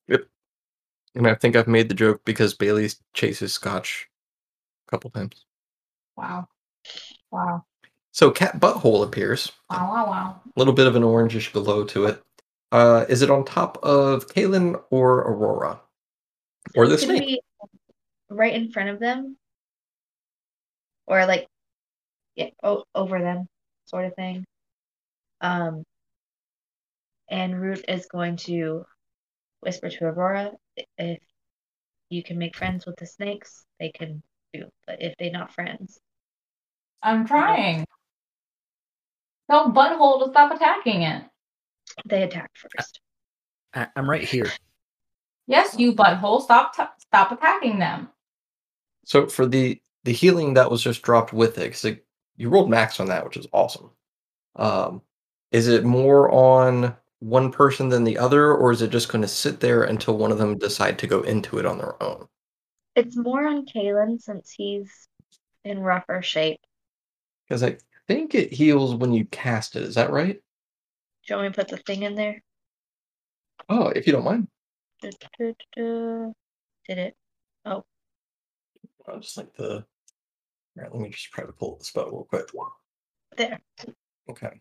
Yep. 0.07 0.21
And 1.15 1.27
I 1.27 1.35
think 1.35 1.55
I've 1.55 1.67
made 1.67 1.89
the 1.89 1.95
joke 1.95 2.21
because 2.25 2.53
Bailey 2.53 2.89
chases 3.13 3.53
Scotch 3.53 4.07
a 4.87 4.91
couple 4.91 5.09
times. 5.09 5.45
Wow. 6.15 6.47
Wow. 7.31 7.65
So 8.13 8.29
cat 8.29 8.59
butthole 8.59 9.03
appears. 9.03 9.51
Wow, 9.69 9.89
wow, 9.91 10.05
wow. 10.05 10.41
A 10.45 10.59
little 10.59 10.73
bit 10.73 10.85
of 10.85 10.95
an 10.95 11.01
orangish 11.03 11.51
glow 11.51 11.83
to 11.85 12.05
it. 12.05 12.21
Uh, 12.71 13.05
is 13.09 13.23
it 13.23 13.31
on 13.31 13.43
top 13.43 13.77
of 13.83 14.27
Kaylin 14.27 14.81
or 14.91 15.19
Aurora? 15.21 15.81
Or 16.75 16.87
the 16.87 16.93
It's 16.93 17.03
snake? 17.03 17.41
right 18.29 18.53
in 18.53 18.71
front 18.71 18.89
of 18.89 18.99
them, 18.99 19.35
or 21.07 21.25
like 21.25 21.47
yeah, 22.35 22.49
o- 22.63 22.85
over 22.95 23.19
them, 23.19 23.47
sort 23.85 24.05
of 24.05 24.15
thing. 24.15 24.45
Um, 25.41 25.83
and 27.29 27.59
Root 27.59 27.85
is 27.87 28.05
going 28.05 28.37
to 28.37 28.85
whisper 29.61 29.89
to 29.89 30.05
Aurora 30.05 30.51
if 30.97 31.19
you 32.09 32.23
can 32.23 32.37
make 32.37 32.55
friends 32.55 32.85
with 32.85 32.95
the 32.97 33.07
snakes, 33.07 33.65
they 33.79 33.89
can 33.89 34.21
do. 34.53 34.65
But 34.85 35.01
if 35.01 35.15
they're 35.17 35.31
not 35.31 35.53
friends, 35.53 35.99
I'm 37.01 37.25
trying. 37.25 37.85
Tell 39.49 39.71
butthole 39.71 40.23
to 40.23 40.29
stop 40.31 40.53
attacking 40.53 41.03
it. 41.03 41.23
they 42.05 42.23
attack 42.23 42.51
first. 42.55 42.99
I- 43.73 43.87
I'm 43.95 44.09
right 44.09 44.23
here. 44.23 44.51
Yes, 45.47 45.77
you 45.77 45.93
butthole, 45.93 46.41
stop 46.41 46.75
t- 46.75 46.83
stop 46.99 47.31
attacking 47.31 47.79
them. 47.79 48.09
So 49.05 49.27
for 49.27 49.45
the 49.45 49.81
the 50.05 50.13
healing 50.13 50.53
that 50.55 50.69
was 50.71 50.81
just 50.81 51.01
dropped 51.01 51.33
with 51.33 51.57
it, 51.57 51.71
because 51.73 51.97
you 52.37 52.49
rolled 52.49 52.69
max 52.69 52.99
on 52.99 53.07
that, 53.07 53.23
which 53.25 53.37
is 53.37 53.47
awesome. 53.53 53.91
Um, 54.55 55.01
is 55.51 55.67
it 55.67 55.83
more 55.85 56.31
on 56.31 56.95
one 57.19 57.51
person 57.51 57.89
than 57.89 58.03
the 58.03 58.17
other, 58.17 58.53
or 58.53 58.71
is 58.71 58.81
it 58.81 58.89
just 58.89 59.09
going 59.09 59.21
to 59.21 59.27
sit 59.27 59.59
there 59.59 59.83
until 59.83 60.17
one 60.17 60.31
of 60.31 60.37
them 60.37 60.57
decide 60.57 60.99
to 60.99 61.07
go 61.07 61.21
into 61.21 61.57
it 61.57 61.65
on 61.65 61.77
their 61.77 62.01
own? 62.03 62.27
It's 62.95 63.15
more 63.17 63.47
on 63.47 63.65
Kalen 63.65 64.21
since 64.21 64.51
he's 64.51 65.07
in 65.63 65.79
rougher 65.79 66.21
shape. 66.21 66.59
Because 67.47 67.63
I 67.63 67.77
think 68.07 68.35
it 68.35 68.51
heals 68.53 68.95
when 68.95 69.13
you 69.13 69.25
cast 69.25 69.75
it. 69.75 69.83
Is 69.83 69.95
that 69.95 70.11
right? 70.11 70.35
Do 70.35 70.41
you 71.29 71.35
want 71.35 71.47
me 71.49 71.53
to 71.53 71.59
put 71.61 71.67
the 71.69 71.77
thing 71.83 72.03
in 72.03 72.15
there? 72.15 72.41
Oh, 73.69 73.87
if 73.87 74.05
you 74.07 74.13
don't 74.13 74.25
mind. 74.25 74.47
Du-du-du-du. 75.01 76.33
Did 76.87 76.97
it? 76.97 77.15
Oh. 77.65 77.83
I'll 79.07 79.19
just 79.19 79.37
like 79.37 79.53
the. 79.55 79.75
All 79.75 79.83
right, 80.83 80.91
let 80.91 81.01
me 81.01 81.09
just 81.09 81.31
try 81.31 81.45
to 81.45 81.51
pull 81.51 81.73
up 81.73 81.79
the 81.79 81.85
spell 81.85 82.05
real 82.11 82.23
quick. 82.29 82.49
There. 83.37 83.59
Okay. 84.29 84.59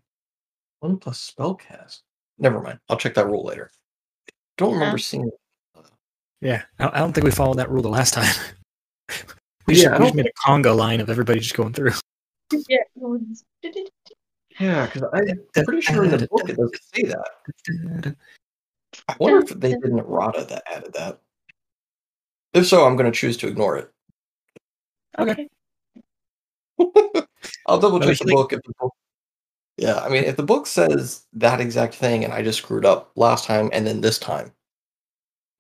One 0.81 0.99
plus 0.99 1.33
spellcast. 1.37 2.01
Never 2.39 2.61
mind. 2.61 2.79
I'll 2.89 2.97
check 2.97 3.15
that 3.15 3.27
rule 3.27 3.45
later. 3.45 3.71
Don't 4.59 4.75
remember 4.75 4.99
Huh? 4.99 5.03
seeing. 5.03 5.31
Yeah, 6.41 6.63
I 6.79 6.89
I 6.89 6.99
don't 6.99 7.13
think 7.13 7.25
we 7.25 7.31
followed 7.31 7.59
that 7.59 7.71
rule 7.71 7.83
the 7.83 7.89
last 7.89 8.15
time. 8.15 8.35
We 9.69 9.75
just, 9.75 9.85
Yeah, 9.87 9.91
I 9.95 9.99
we 10.01 10.05
just 10.07 10.15
don't- 10.17 10.17
made 10.17 10.27
a 10.27 10.49
conga 10.49 10.77
line 10.77 11.01
of 11.01 11.09
everybody 11.09 11.39
just 11.39 11.55
going 11.55 11.73
through. 11.73 11.93
Yeah. 12.69 12.79
Yeah, 14.61 14.87
because 14.87 15.03
I'm 15.57 15.65
pretty 15.65 15.81
sure 15.81 16.05
in 16.05 16.11
the 16.11 16.29
book 16.29 16.49
it 16.49 16.57
doesn't 16.57 16.81
say 16.95 17.03
that. 17.05 18.17
I 19.09 19.17
wonder 19.19 19.39
if 19.39 19.49
they 19.59 19.71
did 19.71 19.85
an 19.85 19.99
errata 19.99 20.45
that 20.49 20.63
added 20.71 20.93
that. 20.95 21.21
If 22.53 22.67
so, 22.67 22.87
I'm 22.87 22.97
going 22.97 23.11
to 23.11 23.19
choose 23.19 23.37
to 23.39 23.49
ignore 23.49 23.79
it. 23.79 23.91
Okay. 25.19 25.49
I'll 27.67 27.79
double 27.79 28.01
check 28.01 28.19
the 28.19 28.35
book 28.35 28.53
if 28.53 28.63
the 28.63 28.73
book. 28.79 28.93
Yeah, 29.79 30.01
I 30.01 30.09
mean, 30.11 30.25
if 30.25 30.37
the 30.37 30.43
book 30.43 30.67
says 30.67 31.25
that 31.33 31.61
exact 31.61 31.95
thing 31.95 32.25
and 32.25 32.33
I 32.33 32.43
just 32.43 32.59
screwed 32.59 32.85
up 32.85 33.11
last 33.17 33.47
time 33.47 33.71
and 33.73 33.87
then 33.87 34.01
this 34.01 34.19
time, 34.19 34.53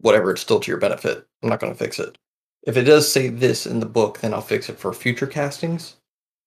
whatever, 0.01 0.31
it's 0.31 0.43
still 0.43 0.61
to 0.61 0.71
your 0.71 0.81
benefit. 0.81 1.27
I'm 1.43 1.49
not 1.49 1.61
going 1.61 1.73
to 1.73 1.79
fix 1.79 1.99
it. 1.99 2.19
If 2.65 2.77
it 2.77 2.85
does 2.85 3.11
say 3.11 3.29
this 3.29 3.67
in 3.67 3.81
the 3.81 3.87
book, 3.87 4.21
then 4.21 4.35
I'll 4.35 4.43
fix 4.43 4.69
it 4.69 4.79
for 4.79 4.93
future 4.93 5.27
castings. 5.27 5.97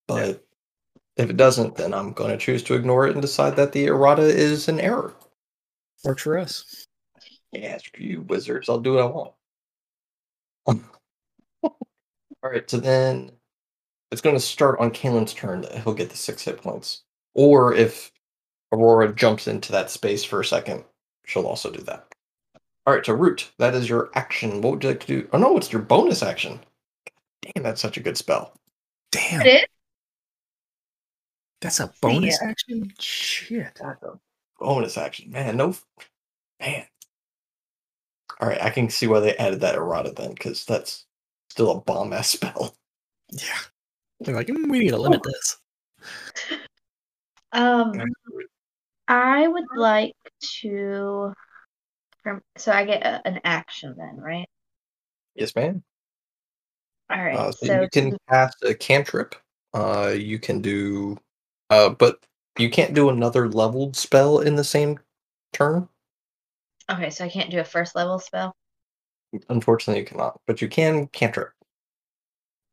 But 0.07 0.45
if 1.17 1.29
it 1.29 1.37
doesn't, 1.37 1.75
then 1.75 1.93
I'm 1.93 2.13
going 2.13 2.31
to 2.31 2.37
choose 2.37 2.63
to 2.63 2.75
ignore 2.75 3.07
it 3.07 3.13
and 3.13 3.21
decide 3.21 3.55
that 3.55 3.71
the 3.71 3.85
errata 3.85 4.23
is 4.23 4.67
an 4.67 4.79
error. 4.79 5.13
Works 6.03 6.23
for 6.23 6.37
us. 6.37 6.87
Yeah, 7.51 7.77
screw 7.77 8.05
you, 8.05 8.21
wizards. 8.21 8.69
I'll 8.69 8.79
do 8.79 8.93
what 8.95 9.03
I 9.03 9.05
want. 9.07 9.31
All 11.63 12.51
right, 12.51 12.69
so 12.69 12.77
then 12.77 13.31
it's 14.11 14.21
going 14.21 14.35
to 14.35 14.41
start 14.41 14.79
on 14.79 14.91
Kalen's 14.91 15.33
turn. 15.33 15.61
that 15.61 15.83
He'll 15.83 15.93
get 15.93 16.09
the 16.09 16.17
six 16.17 16.43
hit 16.43 16.61
points. 16.61 17.03
Or 17.33 17.73
if 17.73 18.11
Aurora 18.71 19.13
jumps 19.13 19.47
into 19.47 19.71
that 19.71 19.89
space 19.89 20.23
for 20.23 20.41
a 20.41 20.45
second, 20.45 20.83
she'll 21.25 21.47
also 21.47 21.71
do 21.71 21.81
that. 21.83 22.07
All 22.85 22.93
right, 22.93 23.05
so 23.05 23.13
Root, 23.13 23.51
that 23.57 23.73
is 23.73 23.89
your 23.89 24.11
action. 24.13 24.61
What 24.61 24.73
would 24.73 24.83
you 24.83 24.89
like 24.89 24.99
to 25.01 25.07
do? 25.07 25.27
Oh, 25.33 25.39
no, 25.39 25.57
it's 25.57 25.71
your 25.71 25.81
bonus 25.81 26.21
action. 26.21 26.59
Damn, 27.41 27.63
that's 27.63 27.81
such 27.81 27.97
a 27.97 28.01
good 28.01 28.17
spell. 28.17 28.53
Damn, 29.11 29.41
It 29.41 29.47
is? 29.47 29.65
That's 31.61 31.79
a 31.79 31.93
bonus 32.01 32.37
Yeah. 32.41 32.49
action. 32.49 32.91
Shit. 32.99 33.79
That's 33.81 34.03
a 34.03 34.19
bonus 34.59 34.97
action. 34.97 35.31
Man, 35.31 35.57
no. 35.57 35.75
Man. 36.59 36.85
All 38.39 38.49
right, 38.49 38.61
I 38.61 38.69
can 38.69 38.89
see 38.89 39.07
why 39.07 39.19
they 39.21 39.35
added 39.37 39.61
that 39.61 39.75
errata 39.75 40.11
then, 40.11 40.31
because 40.33 40.65
that's 40.65 41.05
still 41.49 41.71
a 41.71 41.81
bomb 41.81 42.11
ass 42.13 42.29
spell. 42.31 42.75
Yeah. 43.31 43.57
They're 44.19 44.35
like, 44.35 44.47
"Mm, 44.47 44.69
we 44.69 44.79
need 44.79 44.89
to 44.89 44.97
limit 44.97 45.21
this. 45.23 45.57
Um, 47.51 47.93
I 49.07 49.47
would 49.47 49.65
like 49.75 50.15
to. 50.61 51.33
So 52.57 52.71
I 52.71 52.85
get 52.85 53.03
a, 53.05 53.25
an 53.27 53.39
action 53.43 53.93
then, 53.97 54.17
right? 54.17 54.47
Yes, 55.35 55.55
ma'am. 55.55 55.83
All 57.09 57.23
right. 57.23 57.35
Uh, 57.35 57.51
so, 57.51 57.67
so 57.67 57.81
you 57.81 57.89
can 57.89 58.11
to- 58.11 58.19
cast 58.29 58.63
a 58.63 58.73
cantrip. 58.73 59.35
Uh, 59.73 60.13
you 60.17 60.39
can 60.39 60.61
do, 60.61 61.17
uh, 61.69 61.89
but 61.89 62.19
you 62.57 62.69
can't 62.69 62.93
do 62.93 63.09
another 63.09 63.49
leveled 63.49 63.95
spell 63.95 64.39
in 64.39 64.55
the 64.55 64.63
same 64.63 64.99
turn. 65.53 65.87
okay, 66.89 67.09
so 67.09 67.25
I 67.25 67.29
can't 67.29 67.51
do 67.51 67.59
a 67.59 67.63
first 67.63 67.95
level 67.95 68.19
spell. 68.19 68.55
Unfortunately, 69.49 70.01
you 70.01 70.07
cannot. 70.07 70.39
But 70.47 70.61
you 70.61 70.69
can 70.69 71.07
cantrip. 71.07 71.51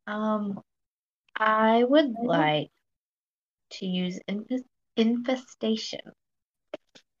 Um, 0.07 0.61
I 1.37 1.83
would 1.83 2.13
like 2.23 2.69
to 3.71 3.85
use 3.85 4.19
infest- 4.27 4.63
infestation 4.95 6.01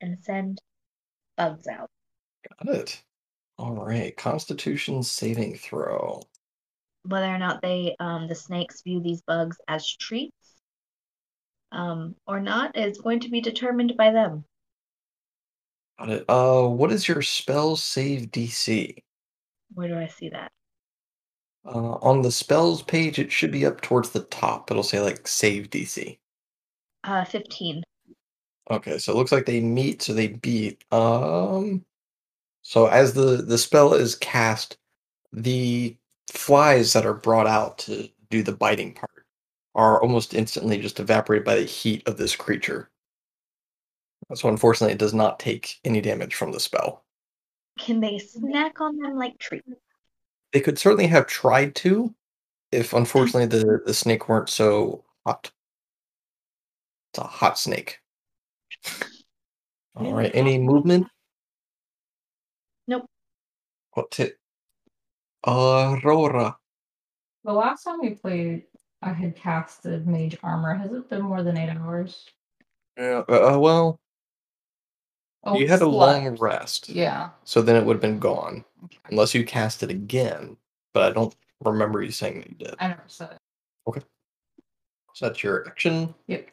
and 0.01 0.19
send 0.19 0.61
bugs 1.37 1.67
out. 1.67 1.89
Got 2.63 2.75
it. 2.75 3.03
All 3.57 3.73
right. 3.73 4.15
Constitution 4.15 5.03
saving 5.03 5.57
throw. 5.57 6.21
Whether 7.03 7.27
or 7.27 7.37
not 7.37 7.61
they, 7.61 7.95
um, 7.99 8.27
the 8.27 8.35
snakes 8.35 8.81
view 8.81 9.01
these 9.01 9.21
bugs 9.21 9.57
as 9.67 9.87
treats, 9.97 10.52
um, 11.73 12.15
or 12.27 12.39
not 12.39 12.77
is 12.77 12.99
going 12.99 13.19
to 13.21 13.29
be 13.29 13.41
determined 13.41 13.95
by 13.97 14.11
them. 14.11 14.45
Got 15.99 16.09
it. 16.09 16.25
Uh, 16.27 16.67
what 16.67 16.91
is 16.91 17.07
your 17.07 17.21
spell 17.21 17.75
save 17.75 18.31
DC? 18.31 18.97
Where 19.73 19.87
do 19.87 19.97
I 19.97 20.07
see 20.07 20.29
that? 20.29 20.51
Uh, 21.65 21.93
on 22.01 22.21
the 22.21 22.31
spells 22.31 22.81
page, 22.81 23.19
it 23.19 23.31
should 23.31 23.51
be 23.51 23.65
up 23.65 23.81
towards 23.81 24.09
the 24.09 24.23
top. 24.23 24.69
It'll 24.69 24.83
say 24.83 24.99
like 24.99 25.27
save 25.27 25.69
DC. 25.69 26.17
Uh, 27.03 27.25
fifteen. 27.25 27.83
Okay, 28.69 28.97
so 28.97 29.11
it 29.11 29.15
looks 29.15 29.31
like 29.31 29.45
they 29.45 29.59
meet, 29.59 30.01
so 30.01 30.13
they 30.13 30.27
beat. 30.27 30.83
Um, 30.91 31.85
so 32.61 32.87
as 32.87 33.13
the 33.13 33.43
the 33.45 33.57
spell 33.57 33.93
is 33.93 34.15
cast, 34.15 34.77
the 35.31 35.95
flies 36.29 36.93
that 36.93 37.05
are 37.05 37.13
brought 37.13 37.47
out 37.47 37.77
to 37.79 38.09
do 38.29 38.43
the 38.43 38.53
biting 38.53 38.93
part 38.93 39.11
are 39.75 40.01
almost 40.01 40.33
instantly 40.33 40.79
just 40.79 40.99
evaporated 40.99 41.45
by 41.45 41.55
the 41.55 41.63
heat 41.63 42.07
of 42.07 42.17
this 42.17 42.35
creature. 42.35 42.89
So 44.33 44.49
unfortunately, 44.49 44.93
it 44.93 44.99
does 44.99 45.13
not 45.13 45.39
take 45.39 45.79
any 45.83 46.01
damage 46.01 46.35
from 46.35 46.51
the 46.51 46.59
spell. 46.59 47.03
Can 47.79 47.99
they 47.99 48.19
snack 48.19 48.79
on 48.79 48.97
them 48.97 49.17
like 49.17 49.37
treats? 49.39 49.67
They 50.51 50.61
could 50.61 50.77
certainly 50.77 51.07
have 51.07 51.25
tried 51.25 51.75
to, 51.75 52.13
if 52.71 52.93
unfortunately 52.93 53.47
the 53.47 53.81
the 53.85 53.93
snake 53.93 54.29
weren't 54.29 54.49
so 54.49 55.03
hot. 55.25 55.51
It's 57.11 57.19
a 57.19 57.23
hot 57.23 57.57
snake. 57.57 57.99
All 59.95 60.13
right, 60.13 60.31
any 60.33 60.57
movement? 60.57 61.07
Nope. 62.87 63.05
What's 63.93 64.19
it? 64.19 64.37
Aurora. 65.45 66.57
The 67.43 67.53
last 67.53 67.83
time 67.83 67.99
we 68.01 68.11
played, 68.11 68.63
I 69.03 69.13
had 69.13 69.35
casted 69.35 70.07
Mage 70.07 70.37
Armor. 70.43 70.73
Has 70.75 70.93
it 70.93 71.09
been 71.09 71.21
more 71.21 71.43
than 71.43 71.57
eight 71.57 71.69
hours? 71.69 72.25
Yeah. 72.97 73.23
Uh, 73.27 73.57
well, 73.59 73.99
Oh, 75.45 75.59
you 75.59 75.67
had 75.67 75.81
a 75.81 75.85
slept. 75.89 75.93
long 76.23 76.37
rest, 76.37 76.87
Yeah. 76.87 77.31
so 77.43 77.61
then 77.61 77.75
it 77.75 77.85
would 77.85 77.95
have 77.95 78.01
been 78.01 78.19
gone, 78.19 78.63
unless 79.09 79.33
you 79.35 79.43
cast 79.45 79.83
it 79.83 79.89
again. 79.91 80.55
But 80.93 81.03
I 81.03 81.13
don't 81.13 81.35
remember 81.59 82.01
you 82.01 82.11
saying 82.11 82.39
that 82.39 82.49
you 82.49 82.55
did. 82.55 82.75
I 82.79 82.87
never 82.87 83.03
said 83.07 83.31
it. 83.31 83.37
Okay. 83.85 84.01
So 85.15 85.27
that's 85.27 85.43
your 85.43 85.67
action. 85.67 86.15
Yep. 86.27 86.49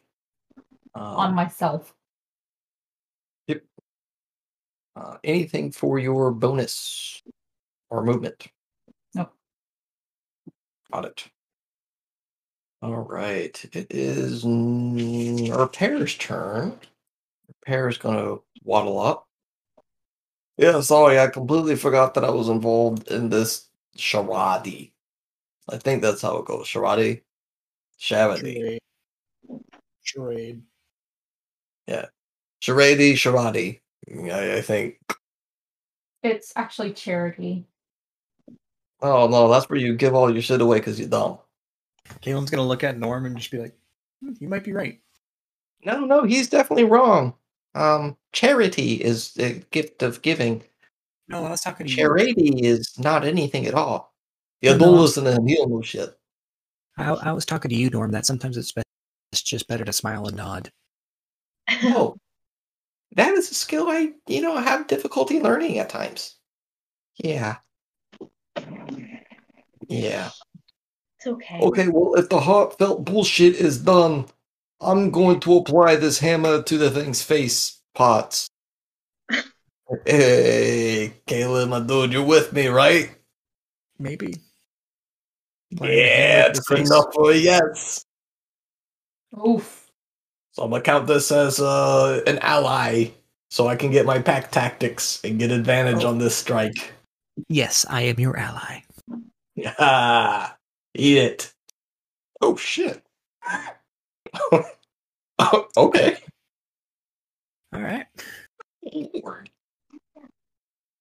Um, 0.96 1.02
On 1.02 1.34
myself. 1.34 1.94
uh, 4.96 5.18
anything 5.22 5.70
for 5.70 6.00
your 6.00 6.32
bonus 6.32 7.22
or 7.90 8.02
movement? 8.02 8.48
Nope. 9.14 9.32
Got 10.92 11.04
it. 11.04 11.28
All 12.82 13.02
right. 13.02 13.62
It 13.72 13.88
is 13.90 14.44
mm, 14.44 15.56
Repair's 15.56 16.16
turn. 16.16 16.78
Repair's 17.48 17.98
going 17.98 18.16
to 18.16 18.42
waddle 18.64 18.98
up. 18.98 19.26
Yeah, 20.56 20.80
sorry, 20.80 21.18
I 21.18 21.28
completely 21.28 21.76
forgot 21.76 22.14
that 22.14 22.24
I 22.24 22.30
was 22.30 22.48
involved 22.48 23.10
in 23.10 23.30
this 23.30 23.68
charade. 23.96 24.92
I 25.68 25.76
think 25.78 26.02
that's 26.02 26.22
how 26.22 26.38
it 26.38 26.44
goes. 26.46 26.66
Charade? 26.66 27.22
Charade. 27.98 28.78
Charade. 30.02 30.62
Yeah. 31.86 32.06
Charade, 32.60 33.18
charade. 33.18 33.80
I, 34.10 34.56
I 34.56 34.60
think. 34.62 34.98
It's 36.22 36.52
actually 36.56 36.92
charity. 36.92 37.66
Oh, 39.00 39.28
no, 39.28 39.48
that's 39.48 39.68
where 39.70 39.78
you 39.78 39.96
give 39.96 40.14
all 40.14 40.30
your 40.30 40.42
shit 40.42 40.60
away 40.60 40.78
because 40.78 40.98
you're 40.98 41.08
dumb. 41.08 41.38
Caitlin's 42.22 42.50
gonna 42.50 42.66
look 42.66 42.84
at 42.84 42.98
Norm 42.98 43.26
and 43.26 43.36
just 43.36 43.50
be 43.50 43.58
like, 43.58 43.76
"Hmm, 44.20 44.32
"You 44.38 44.48
might 44.48 44.64
be 44.64 44.72
right." 44.72 45.00
No, 45.84 46.04
no, 46.04 46.24
he's 46.24 46.48
definitely 46.48 46.84
wrong. 46.84 47.34
Um, 47.74 48.16
charity 48.32 48.94
is 48.94 49.32
the 49.34 49.64
gift 49.70 50.02
of 50.02 50.22
giving. 50.22 50.62
No, 51.28 51.44
I 51.44 51.50
was 51.50 51.60
talking 51.60 51.86
to 51.86 51.90
you. 51.90 51.96
Charity 51.96 52.66
is 52.66 52.98
not 52.98 53.24
anything 53.24 53.66
at 53.66 53.74
all. 53.74 54.12
You 54.60 54.72
No, 54.72 54.78
don't 54.78 54.94
no. 54.96 55.02
listen 55.02 55.24
to 55.24 55.32
him. 55.32 55.48
You 55.48 55.56
don't 55.56 55.70
know 55.70 55.82
shit. 55.82 56.18
I, 56.98 57.10
I 57.12 57.32
was 57.32 57.46
talking 57.46 57.68
to 57.70 57.74
you, 57.74 57.88
Norm. 57.88 58.10
That 58.10 58.26
sometimes 58.26 58.56
it's 58.56 58.72
best. 58.72 58.86
It's 59.32 59.42
just 59.42 59.68
better 59.68 59.84
to 59.84 59.92
smile 59.92 60.26
and 60.26 60.36
nod. 60.36 60.72
No, 61.84 62.16
that 63.16 63.32
is 63.34 63.50
a 63.50 63.54
skill 63.54 63.88
I, 63.88 64.12
you 64.26 64.42
know, 64.42 64.56
have 64.58 64.88
difficulty 64.88 65.40
learning 65.40 65.78
at 65.78 65.88
times. 65.88 66.36
Yeah. 67.16 67.58
Yeah. 69.88 70.30
It's 71.20 71.26
okay. 71.26 71.60
Okay, 71.60 71.88
well, 71.88 72.14
if 72.14 72.30
the 72.30 72.40
heartfelt 72.40 73.04
bullshit 73.04 73.56
is 73.56 73.76
done, 73.76 74.24
I'm 74.80 75.10
going 75.10 75.38
to 75.40 75.58
apply 75.58 75.96
this 75.96 76.18
hammer 76.18 76.62
to 76.62 76.78
the 76.78 76.90
thing's 76.90 77.22
face 77.22 77.78
parts. 77.94 78.48
hey, 80.06 81.12
Caleb, 81.26 81.68
my 81.68 81.80
dude, 81.80 82.14
you're 82.14 82.24
with 82.24 82.54
me, 82.54 82.68
right? 82.68 83.10
Maybe. 83.98 84.36
Yeah, 85.72 86.46
it's 86.48 86.60
good 86.60 86.78
enough 86.80 87.12
for 87.12 87.32
a 87.32 87.36
yes. 87.36 88.02
Oof. 89.46 89.90
So 90.52 90.62
I'm 90.62 90.70
gonna 90.70 90.82
count 90.82 91.06
this 91.06 91.30
as 91.30 91.60
uh, 91.60 92.22
an 92.26 92.38
ally, 92.38 93.10
so 93.50 93.68
I 93.68 93.76
can 93.76 93.90
get 93.90 94.06
my 94.06 94.20
pack 94.20 94.50
tactics 94.50 95.20
and 95.22 95.38
get 95.38 95.50
advantage 95.50 96.02
Oh. 96.02 96.08
on 96.08 96.18
this 96.18 96.34
strike. 96.34 96.94
Yes, 97.48 97.84
I 97.90 98.02
am 98.04 98.18
your 98.18 98.38
ally. 98.38 98.84
Yeah, 99.56 100.52
Eat 100.94 101.18
it. 101.18 101.52
Oh 102.40 102.56
shit. 102.56 103.02
oh, 105.38 105.68
okay. 105.76 106.16
All 107.72 107.80
right. 107.80 108.06
Lord. 108.82 109.50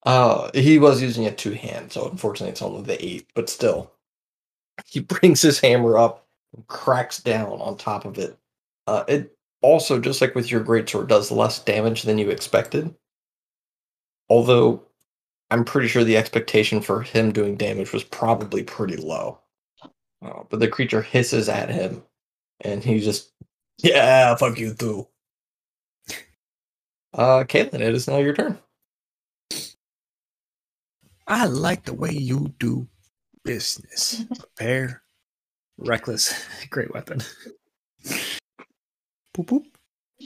Uh, 0.05 0.49
he 0.53 0.79
was 0.79 1.01
using 1.01 1.23
it 1.23 1.37
two 1.37 1.51
hands, 1.51 1.93
so 1.93 2.09
unfortunately 2.09 2.51
it's 2.51 2.61
only 2.61 2.83
the 2.83 3.03
eight, 3.03 3.27
but 3.35 3.49
still. 3.49 3.91
He 4.85 4.99
brings 5.01 5.41
his 5.41 5.59
hammer 5.59 5.97
up 5.97 6.27
and 6.55 6.65
cracks 6.67 7.19
down 7.19 7.61
on 7.61 7.77
top 7.77 8.05
of 8.05 8.17
it. 8.17 8.37
Uh, 8.87 9.03
it 9.07 9.35
also, 9.61 9.99
just 9.99 10.21
like 10.21 10.35
with 10.35 10.49
your 10.49 10.63
greatsword, 10.63 11.07
does 11.07 11.31
less 11.31 11.59
damage 11.59 12.03
than 12.03 12.17
you 12.17 12.29
expected. 12.29 12.93
Although, 14.29 14.83
I'm 15.51 15.65
pretty 15.65 15.87
sure 15.87 16.03
the 16.03 16.17
expectation 16.17 16.81
for 16.81 17.01
him 17.01 17.31
doing 17.31 17.57
damage 17.57 17.91
was 17.91 18.03
probably 18.03 18.63
pretty 18.63 18.97
low. 18.97 19.39
Uh, 20.21 20.43
but 20.49 20.59
the 20.59 20.67
creature 20.67 21.01
hisses 21.01 21.47
at 21.47 21.69
him, 21.69 22.03
and 22.61 22.83
he 22.83 22.99
just, 22.99 23.31
yeah, 23.77 24.35
fuck 24.35 24.59
you 24.59 24.73
too. 24.73 25.07
Uh, 27.13 27.43
Caitlin, 27.43 27.81
it 27.81 27.95
is 27.95 28.07
now 28.07 28.17
your 28.17 28.33
turn. 28.33 28.59
I 31.27 31.45
like 31.45 31.85
the 31.85 31.93
way 31.93 32.11
you 32.11 32.53
do 32.59 32.87
business. 33.43 34.25
Prepare. 34.37 35.03
Reckless. 35.77 36.33
Great 36.69 36.93
weapon. 36.93 37.21
boop 39.35 39.45
boop. 39.45 39.65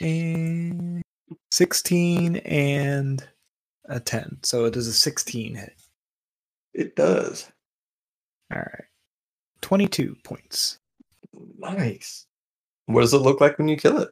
And 0.02 1.04
16 1.52 2.38
and 2.38 3.28
a 3.86 4.00
10. 4.00 4.40
So 4.44 4.66
it 4.66 4.76
is 4.76 4.88
a 4.88 4.94
16 4.94 5.56
hit. 5.56 5.74
It 6.74 6.96
does. 6.96 7.52
All 8.52 8.60
right. 8.60 8.86
22 9.64 10.16
points. 10.24 10.78
Nice. 11.58 12.28
What 12.86 13.02
does 13.02 13.14
it 13.14 13.20
look 13.20 13.42
like 13.42 13.58
when 13.58 13.70
you 13.70 13.78
kill 13.78 14.00
it? 14.00 14.10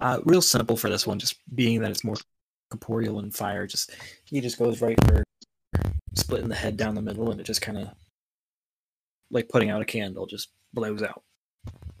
Uh, 0.00 0.20
real 0.24 0.40
simple 0.40 0.76
for 0.76 0.88
this 0.88 1.06
one, 1.06 1.18
just 1.18 1.36
being 1.54 1.80
that 1.80 1.90
it's 1.90 2.04
more 2.04 2.16
corporeal 2.70 3.18
and 3.18 3.34
fire. 3.34 3.66
Just 3.66 3.90
he 4.24 4.40
just 4.40 4.58
goes 4.58 4.80
right 4.80 4.98
for 5.04 5.24
splitting 6.14 6.48
the 6.48 6.54
head 6.54 6.76
down 6.76 6.94
the 6.94 7.02
middle, 7.02 7.30
and 7.30 7.40
it 7.40 7.44
just 7.44 7.60
kind 7.60 7.78
of 7.78 7.88
like 9.30 9.48
putting 9.48 9.70
out 9.70 9.82
a 9.82 9.84
candle, 9.84 10.26
just 10.26 10.50
blows 10.72 11.02
out. 11.02 11.22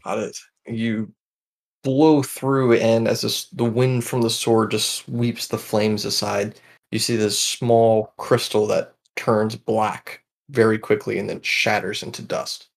Got 0.04 0.18
it. 0.18 0.38
You 0.66 1.12
blow 1.82 2.22
through, 2.22 2.74
and 2.74 3.08
as 3.08 3.22
this, 3.22 3.46
the 3.46 3.64
wind 3.64 4.04
from 4.04 4.22
the 4.22 4.30
sword 4.30 4.70
just 4.70 4.90
sweeps 4.92 5.48
the 5.48 5.58
flames 5.58 6.04
aside, 6.04 6.60
you 6.92 6.98
see 6.98 7.16
this 7.16 7.38
small 7.38 8.14
crystal 8.18 8.66
that 8.68 8.94
turns 9.16 9.56
black 9.56 10.21
very 10.52 10.78
quickly 10.78 11.18
and 11.18 11.28
then 11.28 11.40
shatters 11.40 12.02
into 12.02 12.22
dust. 12.22 12.68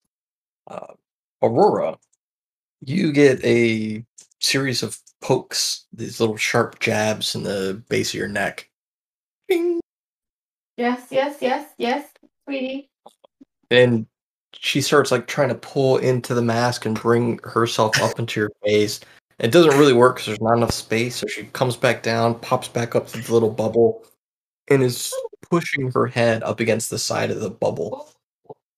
Uh, 0.68 0.94
Aurora, 1.42 1.98
you 2.82 3.12
get 3.12 3.44
a 3.44 4.04
series 4.40 4.82
of 4.82 4.98
pokes, 5.22 5.86
these 5.94 6.20
little 6.20 6.38
sharp 6.38 6.80
jabs 6.80 7.36
in 7.36 7.44
the 7.44 7.82
base 7.90 8.12
of 8.12 8.20
your 8.20 8.28
neck. 8.28 8.70
Bing! 9.48 9.80
Yes, 10.78 11.08
yes, 11.12 11.38
yes, 11.42 11.70
yes, 11.78 12.10
sweetie. 12.46 12.90
And 13.70 14.06
she 14.54 14.82
starts 14.82 15.12
like 15.12 15.28
trying 15.28 15.50
to 15.50 15.56
pull 15.56 15.98
into 15.98 16.34
the 16.34 16.42
mask 16.42 16.86
and 16.86 17.00
bring 17.00 17.40
herself 17.44 18.02
up 18.02 18.20
into 18.20 18.40
your 18.40 18.52
face. 18.64 19.00
It 19.40 19.52
doesn't 19.52 19.78
really 19.78 19.94
work 19.94 20.16
because 20.16 20.28
there's 20.28 20.42
not 20.42 20.58
enough 20.58 20.72
space. 20.72 21.18
So 21.18 21.28
she 21.28 21.44
comes 21.46 21.76
back 21.76 22.04
down, 22.04 22.40
pops 22.40 22.68
back 22.68 22.96
up 22.96 23.08
to 23.08 23.22
the 23.22 23.34
little 23.34 23.50
bubble, 23.50 24.06
and 24.70 24.82
is 24.82 25.14
pushing 25.49 25.91
her 25.91 26.08
head 26.08 26.43
up 26.43 26.60
against 26.60 26.89
the 26.89 26.99
side 26.99 27.31
of 27.31 27.39
the 27.39 27.49
bubble. 27.49 28.10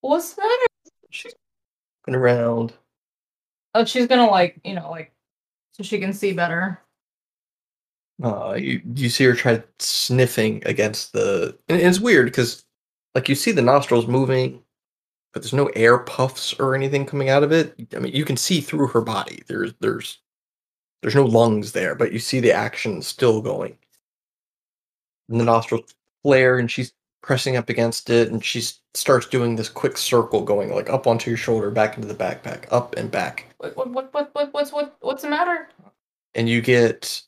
What's 0.02 0.34
the 0.34 0.42
matter? 0.42 0.66
She's 1.10 1.34
looking 2.02 2.20
around. 2.20 2.74
Oh, 3.74 3.86
she's 3.86 4.08
gonna 4.08 4.30
like, 4.30 4.60
you 4.64 4.74
know, 4.74 4.90
like, 4.90 5.12
so 5.74 5.84
she 5.84 6.00
can 6.00 6.14
see 6.14 6.34
better. 6.34 6.82
Uh, 8.24 8.56
you, 8.60 8.82
you 8.96 9.10
see 9.10 9.26
her 9.26 9.36
try 9.36 9.64
sniffing 9.80 10.64
against 10.66 11.14
the. 11.14 11.58
And 11.70 11.80
it's 11.80 12.00
weird 12.00 12.26
because, 12.26 12.66
like, 13.14 13.30
you 13.30 13.36
see 13.36 13.52
the 13.52 13.62
nostrils 13.62 14.08
moving, 14.08 14.64
but 15.34 15.44
there's 15.44 15.54
no 15.54 15.68
air 15.76 16.00
puffs 16.00 16.54
or 16.60 16.74
anything 16.74 17.06
coming 17.06 17.30
out 17.30 17.44
of 17.44 17.52
it. 17.52 17.76
I 17.96 18.00
mean, 18.00 18.14
you 18.16 18.26
can 18.26 18.38
see 18.38 18.60
through 18.62 18.88
her 18.88 19.02
body. 19.02 19.44
There's 19.48 19.74
there's 19.80 20.20
there's 21.02 21.16
no 21.16 21.26
lungs 21.26 21.74
there, 21.74 21.94
but 21.94 22.12
you 22.12 22.20
see 22.20 22.40
the 22.40 22.52
action 22.52 23.02
still 23.02 23.42
going. 23.42 23.78
And 25.30 25.40
the 25.40 25.46
nostrils 25.46 25.94
flare, 26.24 26.58
and 26.60 26.70
she's 26.70 26.94
pressing 27.22 27.58
up 27.58 27.70
against 27.70 28.10
it, 28.10 28.32
and 28.32 28.44
she 28.44 28.64
starts 28.94 29.28
doing 29.28 29.56
this 29.56 29.70
quick 29.70 29.98
circle, 29.98 30.42
going 30.44 30.74
like 30.74 30.90
up 30.90 31.08
onto 31.08 31.30
your 31.30 31.38
shoulder, 31.38 31.70
back 31.72 31.96
into 31.96 32.08
the 32.08 32.16
backpack, 32.16 32.66
up 32.72 32.96
and 32.96 33.12
back. 33.12 33.54
What, 33.58 33.76
what, 33.76 33.90
what, 33.92 34.14
what, 34.14 34.30
what, 34.34 34.54
what's, 34.54 34.72
what, 34.72 34.96
what's 35.02 35.24
the 35.24 35.30
matter? 35.30 35.70
And 36.36 36.48
you 36.48 36.62
get 36.62 37.22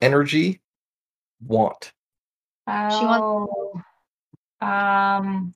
energy, 0.00 0.60
want. 1.46 1.92
Oh, 2.66 3.80
um, 4.60 5.54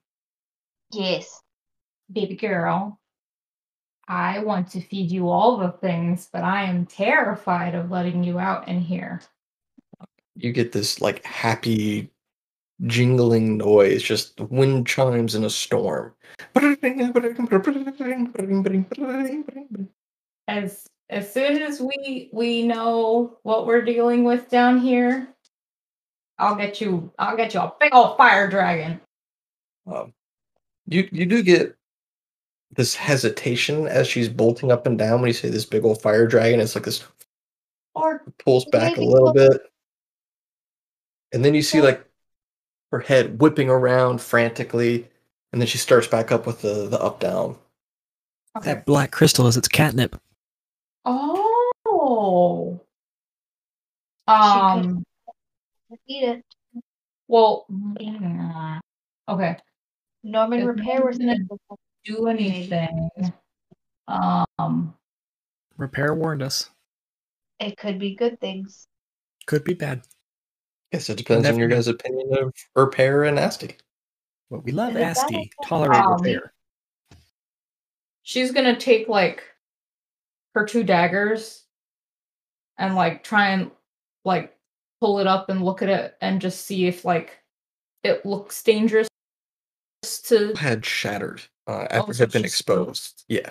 Yes. 0.92 1.42
baby 2.10 2.36
girl, 2.36 3.00
I 4.06 4.38
want 4.40 4.70
to 4.72 4.80
feed 4.80 5.10
you 5.10 5.28
all 5.28 5.58
the 5.58 5.72
things, 5.72 6.28
but 6.32 6.42
I 6.44 6.64
am 6.64 6.86
terrified 6.86 7.74
of 7.74 7.90
letting 7.90 8.24
you 8.24 8.38
out 8.38 8.68
in 8.68 8.80
here. 8.80 9.20
you 10.34 10.52
get 10.52 10.72
this 10.72 11.00
like 11.00 11.24
happy 11.24 12.10
jingling 12.86 13.56
noise, 13.56 14.02
just 14.02 14.40
wind 14.40 14.86
chimes 14.86 15.34
in 15.34 15.44
a 15.44 15.50
storm. 15.50 16.14
As 20.46 20.88
as 21.10 21.32
soon 21.32 21.62
as 21.62 21.80
we 21.80 22.30
we 22.32 22.66
know 22.66 23.38
what 23.42 23.66
we're 23.66 23.84
dealing 23.84 24.24
with 24.24 24.48
down 24.48 24.78
here, 24.78 25.28
I'll 26.38 26.54
get 26.54 26.80
you. 26.80 27.12
I'll 27.18 27.36
get 27.36 27.54
you 27.54 27.60
a 27.60 27.72
big 27.80 27.94
old 27.94 28.16
fire 28.16 28.48
dragon. 28.48 29.00
Um, 29.86 30.12
you 30.86 31.08
you 31.12 31.26
do 31.26 31.42
get 31.42 31.74
this 32.72 32.94
hesitation 32.94 33.88
as 33.88 34.06
she's 34.06 34.28
bolting 34.28 34.70
up 34.70 34.86
and 34.86 34.98
down 34.98 35.20
when 35.20 35.28
you 35.28 35.34
say 35.34 35.48
this 35.48 35.64
big 35.64 35.84
old 35.84 36.00
fire 36.00 36.26
dragon. 36.26 36.60
It's 36.60 36.74
like 36.74 36.84
this 36.84 37.04
Or 37.94 38.22
pulls 38.44 38.66
back 38.66 38.96
a 38.96 39.02
little 39.02 39.32
bit, 39.32 39.62
and 41.32 41.44
then 41.44 41.54
you 41.54 41.62
see 41.62 41.80
like 41.80 42.07
her 42.90 43.00
head 43.00 43.40
whipping 43.40 43.68
around 43.68 44.20
frantically, 44.20 45.08
and 45.52 45.60
then 45.60 45.66
she 45.66 45.78
starts 45.78 46.06
back 46.06 46.32
up 46.32 46.46
with 46.46 46.62
the 46.62 46.88
the 46.88 47.00
up 47.00 47.20
down. 47.20 47.56
Okay. 48.56 48.74
That 48.74 48.86
black 48.86 49.10
crystal 49.10 49.46
is 49.46 49.56
its 49.56 49.68
catnip. 49.68 50.20
Oh. 51.04 52.80
Um. 54.26 55.04
eat 56.06 56.24
it. 56.24 56.44
Well. 57.26 57.66
mm, 57.70 58.80
Okay. 59.28 59.56
Norman 60.24 60.60
If 60.60 60.66
repair 60.66 61.04
was 61.04 61.18
Norman 61.18 61.48
Do 62.04 62.26
anything. 62.26 63.10
Um. 64.06 64.94
Repair 65.76 66.14
warned 66.14 66.42
us. 66.42 66.70
It 67.60 67.76
could 67.76 67.98
be 67.98 68.14
good 68.14 68.40
things. 68.40 68.86
Could 69.46 69.64
be 69.64 69.74
bad. 69.74 70.02
Guess 70.92 71.10
it 71.10 71.16
depends 71.18 71.46
on 71.48 71.58
your 71.58 71.68
guys' 71.68 71.86
opinion 71.88 72.28
of 72.38 72.54
repair 72.74 73.24
and 73.24 73.36
nasty. 73.36 73.76
But 74.50 74.64
we 74.64 74.72
love 74.72 74.90
Is 74.90 74.96
it 74.96 75.00
bad? 75.00 75.16
Asti. 75.16 75.50
Tolerate 75.64 76.00
Um, 76.02 76.22
repair. 76.22 76.52
she's 78.22 78.52
gonna 78.52 78.78
take 78.78 79.08
like 79.08 79.42
her 80.54 80.64
two 80.64 80.82
daggers 80.84 81.64
and 82.78 82.94
like 82.94 83.22
try 83.22 83.48
and 83.50 83.70
like 84.24 84.56
pull 85.00 85.18
it 85.20 85.26
up 85.26 85.48
and 85.50 85.64
look 85.64 85.82
at 85.82 85.88
it 85.90 86.16
and 86.20 86.40
just 86.40 86.64
see 86.64 86.86
if 86.86 87.04
like 87.04 87.38
it 88.02 88.24
looks 88.24 88.62
dangerous 88.62 89.08
to 90.24 90.54
had 90.54 90.84
shattered 90.86 91.42
uh, 91.66 91.86
Oh, 91.90 91.98
after 91.98 92.12
it 92.12 92.18
had 92.18 92.32
been 92.32 92.42
she's 92.42 92.52
exposed. 92.52 93.24
Yeah, 93.28 93.50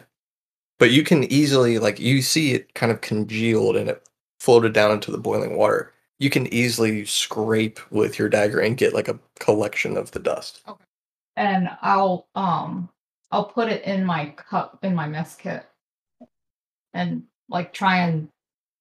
but 0.80 0.90
you 0.92 1.04
can 1.04 1.24
easily 1.26 1.78
like 1.78 2.00
you 2.00 2.22
see 2.24 2.54
it 2.54 2.74
kind 2.74 2.92
of 2.92 3.02
congealed 3.02 3.76
and 3.76 3.90
it 3.90 4.08
floated 4.40 4.74
down 4.74 4.92
into 4.92 5.12
the 5.12 5.18
boiling 5.20 5.56
water. 5.56 5.94
You 6.20 6.30
can 6.30 6.52
easily 6.54 7.06
scrape 7.06 7.80
with 7.92 8.18
your 8.18 8.28
dagger 8.30 8.60
and 8.60 8.76
get 8.78 8.94
like 8.94 9.08
a 9.08 9.20
collection 9.40 9.98
of 9.98 10.12
the 10.12 10.20
dust. 10.20 10.62
Okay. 10.68 10.84
and 11.36 11.70
I'll 11.82 12.28
um 12.36 12.90
I'll 13.32 13.46
put 13.46 13.70
it 13.70 13.84
in 13.84 14.04
my 14.06 14.30
cup 14.30 14.80
in 14.84 14.96
my 14.96 15.08
mess 15.08 15.36
kit 15.36 15.66
and 16.94 17.24
like 17.50 17.72
try 17.74 17.98
and 18.00 18.30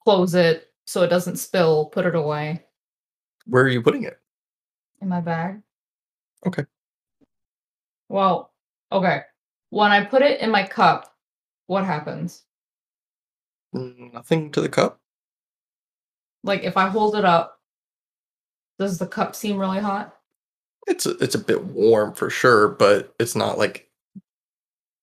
close 0.04 0.34
it 0.34 0.70
so 0.86 1.02
it 1.02 1.08
doesn't 1.08 1.36
spill, 1.36 1.86
put 1.86 2.06
it 2.06 2.14
away 2.14 2.64
Where 3.46 3.64
are 3.64 3.68
you 3.68 3.82
putting 3.82 4.04
it? 4.04 4.18
in 5.02 5.08
my 5.08 5.20
bag. 5.20 5.60
Okay. 6.46 6.64
Well, 8.08 8.52
okay. 8.90 9.22
When 9.70 9.90
I 9.90 10.04
put 10.04 10.22
it 10.22 10.40
in 10.40 10.50
my 10.50 10.66
cup, 10.66 11.14
what 11.66 11.84
happens? 11.84 12.44
Nothing 13.74 14.50
to 14.52 14.60
the 14.62 14.68
cup. 14.70 15.00
Like 16.46 16.62
if 16.62 16.76
I 16.76 16.88
hold 16.88 17.16
it 17.16 17.24
up, 17.24 17.58
does 18.78 18.98
the 18.98 19.06
cup 19.06 19.34
seem 19.34 19.58
really 19.58 19.80
hot? 19.80 20.16
It's 20.86 21.04
a, 21.06 21.10
it's 21.18 21.34
a 21.34 21.40
bit 21.40 21.64
warm 21.64 22.14
for 22.14 22.30
sure, 22.30 22.68
but 22.68 23.14
it's 23.18 23.34
not 23.34 23.58
like 23.58 23.88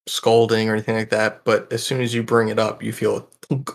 scalding 0.08 0.70
or 0.70 0.74
anything 0.74 0.96
like 0.96 1.10
that. 1.10 1.44
But 1.44 1.72
as 1.74 1.84
soon 1.84 2.02
as 2.02 2.14
you 2.14 2.24
bring 2.24 2.48
it 2.48 2.60
up, 2.60 2.82
you 2.82 2.94
feel 2.94 3.18
a 3.18 3.22
thunk, 3.48 3.72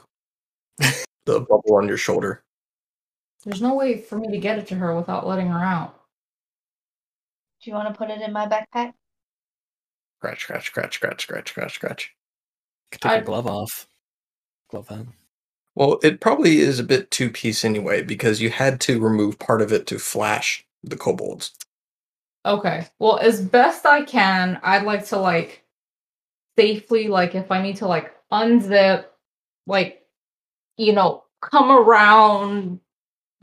the 1.27 1.41
bubble 1.41 1.77
on 1.77 1.87
your 1.87 1.99
shoulder. 1.99 2.43
There's 3.45 3.61
no 3.63 3.75
way 3.75 4.01
for 4.01 4.17
me 4.19 4.29
to 4.31 4.39
get 4.39 4.59
it 4.59 4.67
to 4.69 4.75
her 4.77 4.97
without 4.97 5.27
letting 5.27 5.49
her 5.49 5.59
out. 5.59 5.95
Do 7.63 7.71
you 7.71 7.77
want 7.77 7.89
to 7.93 7.95
put 7.99 8.11
it 8.11 8.23
in 8.23 8.33
my 8.33 8.47
backpack? 8.47 8.95
Scratch, 10.19 10.43
scratch, 10.43 10.67
scratch, 10.67 10.95
scratch, 10.95 11.23
scratch, 11.23 11.49
scratch, 11.51 11.75
scratch. 11.75 12.15
Could 12.91 13.01
take 13.03 13.13
I- 13.13 13.17
your 13.17 13.25
glove 13.25 13.47
off. 13.47 13.87
Glove 14.71 14.91
on. 14.91 15.13
Well, 15.79 16.01
it 16.03 16.21
probably 16.21 16.59
is 16.59 16.81
a 16.81 16.85
bit 16.85 17.09
two 17.13 17.31
piece 17.31 17.65
anyway 17.65 18.03
because 18.03 18.41
you 18.41 18.51
had 18.51 18.81
to 18.81 18.99
remove 18.99 19.39
part 19.39 19.63
of 19.63 19.73
it 19.73 19.87
to 19.87 20.01
flash 20.01 20.67
the 20.83 20.97
kobolds. 20.97 21.53
Okay. 22.45 22.89
Well, 22.99 23.19
as 23.19 23.41
best 23.41 23.87
I 23.87 24.03
can, 24.03 24.59
I'd 24.65 24.83
like 24.83 25.07
to 25.07 25.19
like 25.19 25.63
safely, 26.59 27.07
like 27.07 27.37
if 27.37 27.53
I 27.53 27.63
need 27.63 27.77
to 27.77 27.87
like 27.87 28.13
unzip, 28.33 29.05
like 29.69 30.03
you 30.79 30.95
know, 30.95 31.23
come 31.41 31.71
around 31.71 32.81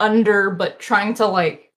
under, 0.01 0.49
but 0.49 0.77
trying 0.77 1.13
to 1.13 1.27
like 1.27 1.71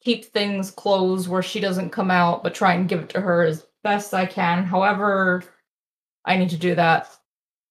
keep 0.00 0.26
things 0.26 0.70
closed 0.70 1.26
where 1.26 1.42
she 1.42 1.58
doesn't 1.58 1.90
come 1.90 2.12
out, 2.12 2.44
but 2.44 2.54
try 2.54 2.74
and 2.74 2.88
give 2.88 3.00
it 3.00 3.08
to 3.08 3.20
her 3.20 3.42
as 3.42 3.66
best 3.82 4.14
I 4.14 4.26
can. 4.26 4.62
However, 4.62 5.42
I 6.24 6.36
need 6.36 6.50
to 6.50 6.56
do 6.56 6.76
that. 6.76 7.08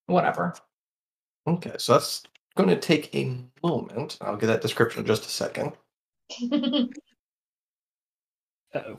Whatever. 0.08 0.56
Okay, 1.48 1.74
so 1.78 1.94
that's 1.94 2.24
going 2.56 2.70
to 2.70 2.76
take 2.80 3.14
a 3.16 3.38
moment. 3.64 4.18
I'll 4.22 4.38
get 4.38 4.48
that 4.48 4.62
description 4.62 5.02
in 5.02 5.08
just 5.08 5.26
a 5.26 5.30
second. 5.30 5.74
Uh-oh. 8.74 8.98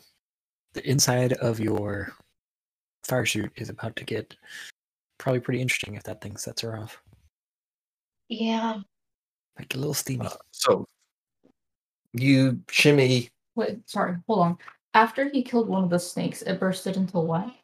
The 0.74 0.88
inside 0.88 1.35
of 1.35 1.61
your 1.61 2.12
fire 3.05 3.24
chute 3.26 3.52
is 3.57 3.68
about 3.68 3.96
to 3.96 4.05
get 4.05 4.35
probably 5.18 5.40
pretty 5.40 5.61
interesting 5.61 5.94
if 5.94 6.02
that 6.05 6.20
thing 6.20 6.37
sets 6.37 6.62
her 6.62 6.76
off. 6.76 7.00
yeah. 8.28 8.81
Like 9.59 9.74
a 9.74 9.78
little 9.78 9.94
steamy. 9.94 10.26
Uh, 10.26 10.31
so 10.50 10.87
you 12.14 12.61
shimmy. 12.70 13.28
Wait, 13.55 13.88
sorry, 13.88 14.16
hold 14.26 14.40
on. 14.40 14.59
After 14.94 15.28
he 15.28 15.42
killed 15.42 15.68
one 15.68 15.85
of 15.85 15.90
the 15.90 15.98
snakes, 15.98 16.40
it 16.42 16.59
bursted 16.59 16.96
into 16.96 17.18
what? 17.18 17.55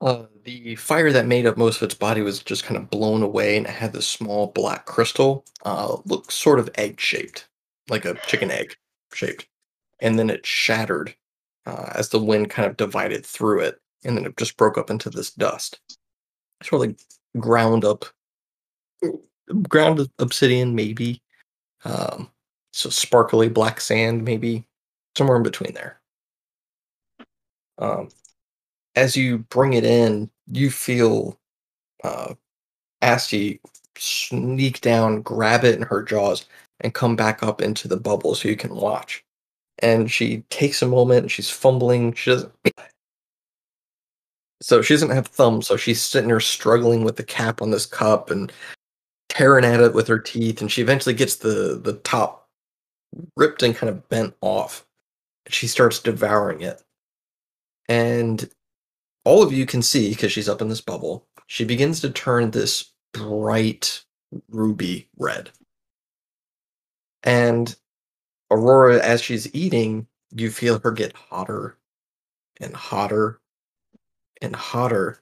Uh, 0.00 0.26
the 0.44 0.76
fire 0.76 1.10
that 1.10 1.26
made 1.26 1.46
up 1.46 1.56
most 1.56 1.76
of 1.76 1.82
its 1.84 1.94
body 1.94 2.20
was 2.20 2.42
just 2.42 2.64
kind 2.64 2.76
of 2.76 2.90
blown 2.90 3.22
away, 3.22 3.56
and 3.56 3.66
it 3.66 3.72
had 3.72 3.92
this 3.92 4.06
small 4.06 4.48
black 4.48 4.84
crystal. 4.84 5.44
Uh, 5.64 5.96
looked 6.04 6.32
sort 6.32 6.58
of 6.58 6.70
egg 6.74 7.00
shaped, 7.00 7.48
like 7.88 8.04
a 8.04 8.14
chicken 8.26 8.50
egg 8.50 8.76
shaped, 9.12 9.48
and 10.00 10.18
then 10.18 10.28
it 10.28 10.44
shattered 10.44 11.14
uh, 11.64 11.90
as 11.94 12.10
the 12.10 12.20
wind 12.20 12.50
kind 12.50 12.68
of 12.68 12.76
divided 12.76 13.24
through 13.24 13.60
it, 13.60 13.80
and 14.04 14.16
then 14.16 14.26
it 14.26 14.36
just 14.36 14.56
broke 14.56 14.76
up 14.76 14.90
into 14.90 15.08
this 15.08 15.30
dust. 15.30 15.80
Sort 16.62 16.82
of 16.82 16.88
like 16.88 17.00
ground 17.40 17.84
up, 17.84 18.04
ground 19.68 20.08
obsidian, 20.18 20.74
maybe. 20.74 21.22
Um, 21.84 22.30
so 22.72 22.90
sparkly 22.90 23.48
black 23.48 23.80
sand, 23.80 24.24
maybe 24.24 24.66
somewhere 25.16 25.38
in 25.38 25.42
between 25.42 25.72
there. 25.72 26.00
Um, 27.78 28.08
as 28.96 29.16
you 29.16 29.38
bring 29.38 29.74
it 29.74 29.84
in, 29.84 30.30
you 30.50 30.70
feel 30.70 31.38
uh, 32.02 32.34
Asti 33.02 33.60
sneak 33.96 34.80
down, 34.80 35.22
grab 35.22 35.64
it 35.64 35.76
in 35.76 35.82
her 35.82 36.02
jaws, 36.02 36.46
and 36.80 36.94
come 36.94 37.14
back 37.14 37.42
up 37.42 37.60
into 37.60 37.88
the 37.88 37.96
bubble 37.96 38.34
so 38.34 38.48
you 38.48 38.56
can 38.56 38.74
watch. 38.74 39.22
And 39.80 40.10
she 40.10 40.38
takes 40.48 40.80
a 40.80 40.88
moment 40.88 41.22
and 41.22 41.30
she's 41.30 41.50
fumbling. 41.50 42.14
She 42.14 42.30
doesn't. 42.30 42.52
So 44.62 44.80
she 44.80 44.94
doesn't 44.94 45.10
have 45.10 45.26
thumbs, 45.26 45.66
so 45.66 45.76
she's 45.76 46.00
sitting 46.00 46.28
there 46.28 46.40
struggling 46.40 47.04
with 47.04 47.16
the 47.16 47.22
cap 47.22 47.60
on 47.60 47.70
this 47.70 47.84
cup 47.84 48.30
and 48.30 48.50
tearing 49.28 49.66
at 49.66 49.80
it 49.80 49.92
with 49.92 50.08
her 50.08 50.18
teeth. 50.18 50.62
And 50.62 50.72
she 50.72 50.80
eventually 50.80 51.14
gets 51.14 51.36
the 51.36 51.78
the 51.82 51.94
top 52.04 52.48
ripped 53.36 53.62
and 53.62 53.76
kind 53.76 53.90
of 53.90 54.08
bent 54.08 54.34
off. 54.40 54.86
And 55.44 55.54
she 55.54 55.66
starts 55.66 55.98
devouring 55.98 56.62
it. 56.62 56.82
And 57.88 58.48
all 59.26 59.42
of 59.42 59.52
you 59.52 59.66
can 59.66 59.82
see 59.82 60.10
because 60.10 60.30
she's 60.30 60.48
up 60.48 60.62
in 60.62 60.68
this 60.68 60.80
bubble. 60.80 61.26
She 61.48 61.64
begins 61.64 62.00
to 62.00 62.10
turn 62.10 62.52
this 62.52 62.92
bright 63.12 64.04
ruby 64.50 65.08
red. 65.18 65.50
And 67.24 67.74
Aurora, 68.52 69.04
as 69.04 69.20
she's 69.20 69.52
eating, 69.52 70.06
you 70.30 70.48
feel 70.48 70.78
her 70.78 70.92
get 70.92 71.12
hotter 71.12 71.76
and 72.60 72.72
hotter 72.72 73.40
and 74.40 74.54
hotter. 74.54 75.18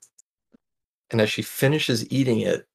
And 1.10 1.22
as 1.22 1.30
she 1.30 1.40
finishes 1.40 2.10
eating 2.12 2.40
it, 2.40 2.66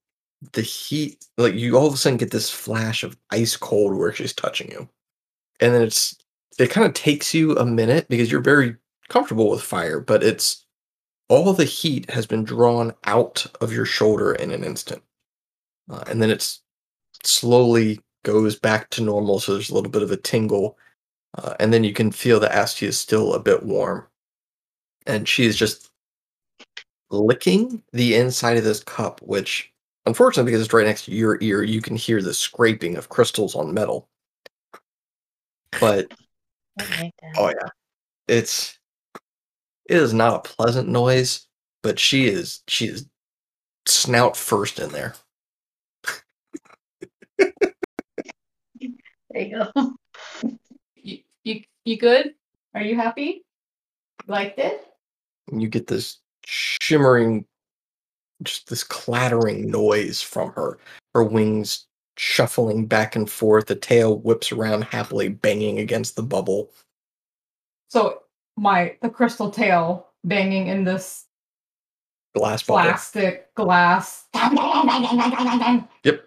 the 0.54 0.63
heat, 0.63 1.28
like 1.38 1.54
you 1.54 1.78
all 1.78 1.86
of 1.86 1.94
a 1.94 1.98
sudden 1.98 2.18
get 2.18 2.32
this 2.32 2.50
flash 2.50 3.04
of 3.04 3.15
ice 3.30 3.56
cold 3.56 3.96
where 3.96 4.12
she's 4.12 4.34
touching 4.34 4.72
you. 4.72 4.89
And 5.60 5.76
then 5.76 5.84
it's, 5.84 6.18
it 6.58 6.72
kind 6.72 6.88
of 6.88 6.96
takes 6.96 7.36
you 7.36 7.56
a 7.56 7.65
minute 7.68 8.08
because 8.10 8.32
you're 8.32 8.42
very 8.42 8.78
comfortable 9.10 9.52
with 9.52 9.62
fire, 9.62 10.00
but 10.00 10.24
it's 10.24 10.65
all 11.30 11.54
the 11.54 11.65
heat 11.65 12.10
has 12.10 12.26
been 12.26 12.44
drawn 12.44 12.94
out 13.06 13.46
of 13.62 13.72
your 13.72 13.86
shoulder 13.86 14.34
in 14.34 14.52
an 14.52 14.63
instant. 14.63 15.02
Uh, 15.89 16.04
and 16.08 16.22
then 16.22 16.30
it's 16.30 16.62
slowly 17.24 18.00
goes 18.24 18.58
back 18.58 18.89
to 18.89 19.04
normal. 19.04 19.39
So 19.39 19.54
there's 19.54 19.70
a 19.70 19.74
little 19.74 19.92
bit 19.92 20.04
of 20.04 20.12
a 20.12 20.18
tingle. 20.18 20.78
Uh, 21.38 21.54
and 21.60 21.72
then 21.72 21.84
you 21.84 21.94
can 21.94 22.12
feel 22.12 22.39
that 22.39 22.52
Asti 22.52 22.88
is 22.88 23.00
still 23.00 23.34
a 23.34 23.39
bit 23.39 23.63
warm. 23.63 24.08
And 25.06 25.28
she 25.28 25.46
is 25.46 25.56
just 25.56 25.92
licking 27.12 27.84
the 27.94 28.15
inside 28.15 28.58
of 28.58 28.63
this 28.63 28.84
cup, 28.84 29.22
which, 29.22 29.72
unfortunately, 30.06 30.52
because 30.52 30.65
it's 30.65 30.74
right 30.74 30.86
next 30.86 31.06
to 31.06 31.12
your 31.12 31.38
ear, 31.42 31.63
you 31.63 31.82
can 31.82 31.96
hear 31.96 32.22
the 32.22 32.34
scraping 32.34 32.98
of 32.98 33.10
crystals 33.10 33.56
on 33.56 33.74
metal. 33.74 34.10
But 35.80 36.12
then. 36.78 37.12
Oh 37.38 37.50
yeah. 37.50 37.70
It's 38.28 38.79
it 39.89 39.97
is 39.97 40.13
not 40.13 40.36
a 40.36 40.49
pleasant 40.49 40.88
noise, 40.88 41.47
but 41.82 41.99
she 41.99 42.28
is 42.28 42.62
she 42.67 42.86
is 42.86 43.08
snout 43.88 44.38
first 44.38 44.80
in 44.80 44.89
there. 44.91 45.15
There 49.32 49.43
you 49.43 49.63
go. 49.73 49.93
You 50.95 51.19
you 51.43 51.62
you 51.86 51.97
good? 51.99 52.34
Are 52.73 52.82
you 52.82 52.95
happy? 52.95 53.45
Liked 54.25 54.58
it? 54.58 54.88
You 55.52 55.67
get 55.67 55.86
this 55.86 56.17
shimmering 56.47 57.45
just 58.41 58.69
this 58.69 58.84
clattering 58.84 59.69
noise 59.69 60.19
from 60.19 60.52
her. 60.54 60.80
Her 61.13 61.23
wings 61.23 61.86
shuffling 62.17 62.88
back 62.88 63.15
and 63.15 63.30
forth, 63.30 63.67
the 63.67 63.75
tail 63.75 64.17
whips 64.19 64.52
around 64.52 64.84
happily 64.84 65.30
banging 65.30 65.78
against 65.78 66.15
the 66.15 66.23
bubble. 66.23 66.71
So 67.89 68.23
my 68.60 68.95
the 69.02 69.10
crystal 69.10 69.50
tail 69.50 70.08
banging 70.24 70.67
in 70.67 70.84
this 70.84 71.26
Glass 72.36 72.62
bubble. 72.63 72.84
plastic 72.84 73.54
glass. 73.56 74.26
Yep. 76.04 76.26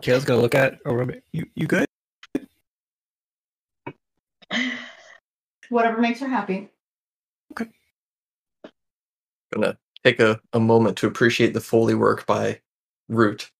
Kayla's 0.00 0.24
gonna 0.24 0.40
look 0.40 0.54
at 0.54 0.78
Aurora. 0.86 1.14
You 1.32 1.46
you 1.54 1.66
good? 1.66 1.86
Whatever 5.70 6.00
makes 6.00 6.20
her 6.20 6.28
happy. 6.28 6.70
Okay. 7.52 7.70
Gonna 9.52 9.76
take 10.04 10.20
a, 10.20 10.40
a 10.52 10.60
moment 10.60 10.98
to 10.98 11.06
appreciate 11.06 11.54
the 11.54 11.60
Foley 11.60 11.94
work 11.94 12.26
by 12.26 12.60
Root. 13.08 13.50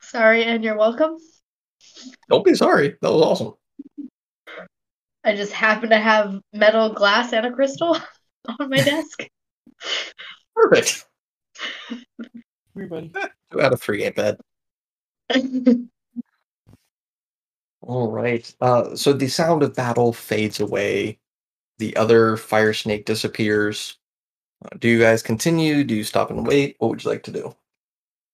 Sorry, 0.00 0.44
and 0.44 0.62
you're 0.64 0.76
welcome. 0.76 1.16
Don't 2.28 2.44
be 2.44 2.54
sorry. 2.54 2.96
That 3.02 3.12
was 3.12 3.22
awesome. 3.22 3.54
I 5.24 5.34
just 5.34 5.52
happen 5.52 5.90
to 5.90 5.98
have 5.98 6.40
metal, 6.52 6.94
glass, 6.94 7.32
and 7.32 7.46
a 7.46 7.52
crystal 7.52 7.96
on 8.60 8.70
my 8.70 8.78
desk. 8.78 9.26
Perfect. 10.54 11.04
Everybody. 12.74 13.12
Two 13.50 13.60
out 13.60 13.72
of 13.72 13.82
three 13.82 14.04
ain't 14.04 14.16
bad. 14.16 14.38
All 17.80 18.10
right. 18.10 18.54
Uh, 18.60 18.94
so 18.96 19.12
the 19.12 19.28
sound 19.28 19.62
of 19.62 19.74
battle 19.74 20.12
fades 20.12 20.60
away. 20.60 21.18
The 21.78 21.96
other 21.96 22.36
fire 22.36 22.72
snake 22.72 23.04
disappears. 23.04 23.96
Uh, 24.64 24.76
do 24.78 24.88
you 24.88 24.98
guys 24.98 25.22
continue? 25.22 25.84
Do 25.84 25.94
you 25.94 26.04
stop 26.04 26.30
and 26.30 26.46
wait? 26.46 26.76
What 26.78 26.88
would 26.88 27.04
you 27.04 27.10
like 27.10 27.22
to 27.24 27.32
do? 27.32 27.54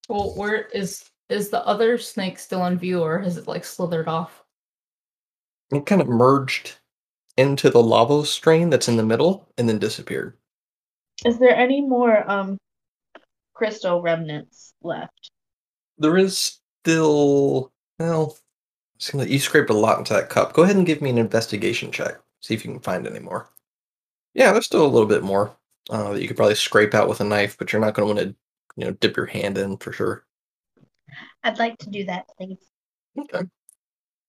Well, 0.09 0.35
where 0.35 0.63
is 0.67 1.09
is 1.29 1.49
the 1.49 1.65
other 1.65 1.97
snake 1.97 2.37
still 2.37 2.65
in 2.65 2.77
view, 2.77 3.01
or 3.01 3.19
has 3.19 3.37
it 3.37 3.47
like 3.47 3.65
slithered 3.65 4.07
off? 4.07 4.44
It 5.71 5.85
kind 5.85 6.01
of 6.01 6.07
merged 6.07 6.77
into 7.37 7.69
the 7.69 7.83
lava 7.83 8.25
strain 8.25 8.69
that's 8.71 8.87
in 8.87 8.97
the 8.97 9.03
middle 9.05 9.47
and 9.57 9.69
then 9.69 9.79
disappeared. 9.79 10.37
Is 11.25 11.39
there 11.39 11.53
any 11.53 11.81
more 11.81 12.23
um 12.31 12.57
crystal 13.53 14.01
remnants 14.01 14.73
left? 14.81 15.31
There 15.97 16.17
is 16.17 16.59
still 16.83 17.73
well. 17.99 18.37
Seems 18.99 19.23
like 19.23 19.29
you 19.29 19.39
scraped 19.39 19.69
a 19.69 19.73
lot 19.73 19.99
into 19.99 20.13
that 20.13 20.29
cup. 20.29 20.53
Go 20.53 20.63
ahead 20.63 20.75
and 20.77 20.85
give 20.85 21.01
me 21.01 21.09
an 21.09 21.17
investigation 21.17 21.91
check. 21.91 22.19
See 22.41 22.53
if 22.53 22.65
you 22.65 22.71
can 22.71 22.81
find 22.81 23.07
any 23.07 23.19
more. 23.19 23.49
Yeah, 24.35 24.51
there's 24.51 24.65
still 24.65 24.85
a 24.85 24.87
little 24.87 25.07
bit 25.07 25.23
more. 25.23 25.57
uh, 25.89 26.13
that 26.13 26.21
you 26.21 26.27
could 26.27 26.37
probably 26.37 26.55
scrape 26.55 26.93
out 26.93 27.09
with 27.09 27.21
a 27.21 27.23
knife, 27.23 27.57
but 27.57 27.71
you're 27.73 27.81
not 27.81 27.93
going 27.95 28.07
to 28.07 28.15
want 28.23 28.29
to, 28.29 28.35
you 28.81 28.85
know, 28.85 28.91
dip 28.93 29.17
your 29.17 29.25
hand 29.27 29.57
in 29.57 29.77
for 29.77 29.91
sure. 29.93 30.25
I'd 31.43 31.59
like 31.59 31.77
to 31.79 31.89
do 31.89 32.03
that, 32.05 32.25
please. 32.37 32.59
Okay. 33.17 33.43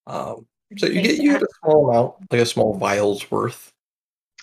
Um, 0.07 0.46
so 0.76 0.87
you 0.87 1.02
get 1.02 1.18
you 1.18 1.33
Dad. 1.33 1.40
get 1.40 1.42
a 1.42 1.55
small 1.62 1.90
amount, 1.90 2.14
like 2.31 2.40
a 2.40 2.46
small 2.46 2.74
vial's 2.74 3.31
worth. 3.31 3.72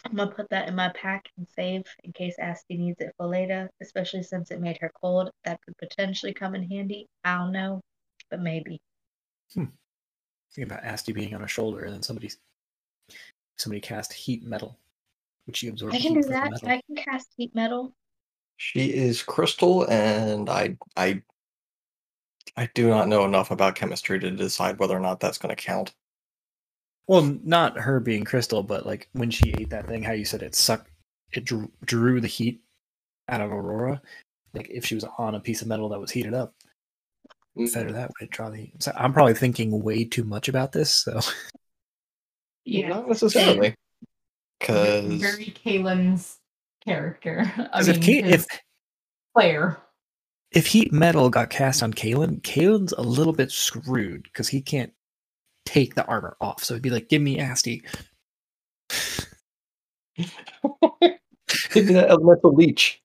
I'm 0.06 0.16
gonna 0.16 0.32
put 0.32 0.50
that 0.50 0.68
in 0.68 0.76
my 0.76 0.90
pack 0.90 1.30
and 1.38 1.48
save 1.56 1.84
in 2.04 2.12
case 2.12 2.36
Asti 2.40 2.78
needs 2.78 3.00
it 3.00 3.14
for 3.18 3.28
later, 3.28 3.70
especially 3.82 4.24
since 4.24 4.52
it 4.52 4.60
made 4.60 4.78
her 4.82 4.92
cold. 5.02 5.32
That 5.46 5.60
could 5.62 5.78
potentially 5.78 6.34
come 6.34 6.56
in 6.56 6.70
handy. 6.70 7.08
I 7.24 7.38
don't 7.38 7.52
know, 7.52 7.82
but 8.30 8.42
maybe. 8.42 8.80
Hmm. 9.54 9.66
Think 10.54 10.68
about 10.68 10.84
Asti 10.84 11.14
being 11.14 11.34
on 11.34 11.42
her 11.42 11.48
shoulder, 11.48 11.84
and 11.84 11.94
then 11.94 12.04
somebody 12.04 12.32
somebody 13.58 13.82
cast 13.82 14.14
heat 14.14 14.44
metal, 14.44 14.78
which 15.46 15.58
she 15.58 15.68
absorbs. 15.68 15.96
I 15.96 16.00
can 16.00 16.14
do 16.14 16.24
that. 16.24 16.52
metal. 16.52 16.70
I 16.70 16.82
can 16.88 16.96
cast 16.96 17.28
heat 17.38 17.56
metal. 17.56 17.94
She 18.58 18.94
is 18.94 19.24
crystal, 19.24 19.90
and 19.90 20.50
I 20.50 20.78
I 20.96 21.22
I 22.56 22.70
do 22.76 22.90
not 22.90 23.08
know 23.08 23.26
enough 23.26 23.52
about 23.52 23.76
chemistry 23.76 24.20
to 24.20 24.32
decide 24.32 24.80
whether 24.80 24.96
or 24.96 25.00
not 25.00 25.20
that's 25.20 25.38
going 25.38 25.56
to 25.56 25.62
count. 25.62 25.94
Well, 27.08 27.38
not 27.44 27.78
her 27.78 28.00
being 28.00 28.24
crystal, 28.24 28.64
but 28.64 28.86
like 28.86 29.10
when 29.14 29.30
she 29.30 29.54
ate 29.58 29.70
that 29.72 29.88
thing, 29.88 30.04
how 30.04 30.14
you 30.14 30.26
said 30.26 30.42
it 30.42 30.56
sucked, 30.56 30.90
it 31.32 31.44
drew, 31.46 31.70
drew 31.84 32.22
the 32.22 32.28
heat 32.28 32.62
out 33.30 33.42
of 33.42 33.52
Aurora. 33.52 34.02
Like 34.54 34.70
if 34.70 34.86
she 34.86 34.96
was 34.96 35.06
on 35.18 35.36
a 35.36 35.40
piece 35.40 35.62
of 35.62 35.68
metal 35.68 35.90
that 35.90 36.00
was 36.00 36.12
heated 36.12 36.34
up, 36.34 36.54
fed 37.72 37.84
her 37.86 37.90
mm. 37.90 37.94
that 37.94 38.12
would 38.20 38.30
draw 38.30 38.50
the 38.50 38.58
heat. 38.58 38.82
So 38.82 38.92
I'm 38.96 39.14
probably 39.14 39.34
thinking 39.34 39.84
way 39.84 40.06
too 40.06 40.24
much 40.24 40.48
about 40.48 40.72
this. 40.72 40.92
So 40.92 41.20
Not 42.66 43.08
necessarily, 43.10 43.76
because 44.60 45.06
very 45.20 45.54
Kalen's 45.66 46.38
character. 46.86 47.52
I 47.74 47.80
'Cause 47.84 47.88
mean, 47.90 47.98
if, 47.98 48.24
Ka- 48.24 48.30
if 48.30 48.46
player. 49.36 49.78
if 50.52 50.68
heat 50.68 50.94
metal 50.94 51.30
got 51.30 51.50
cast 51.50 51.84
on 51.84 51.94
Kalen, 51.94 52.42
Kalen's 52.42 52.94
a 52.94 53.02
little 53.02 53.34
bit 53.34 53.52
screwed 53.52 54.24
because 54.24 54.48
he 54.48 54.62
can't 54.62 54.94
take 55.66 55.96
the 55.96 56.06
armor 56.06 56.36
off. 56.42 56.64
So 56.64 56.74
it'd 56.74 56.84
be 56.84 56.90
like, 56.90 57.10
give 57.10 57.22
me 57.22 57.40
Asti. 57.40 57.84
give 60.18 61.86
me 61.86 61.94
that 61.94 62.10
elemental 62.10 62.54
leech. 62.54 63.02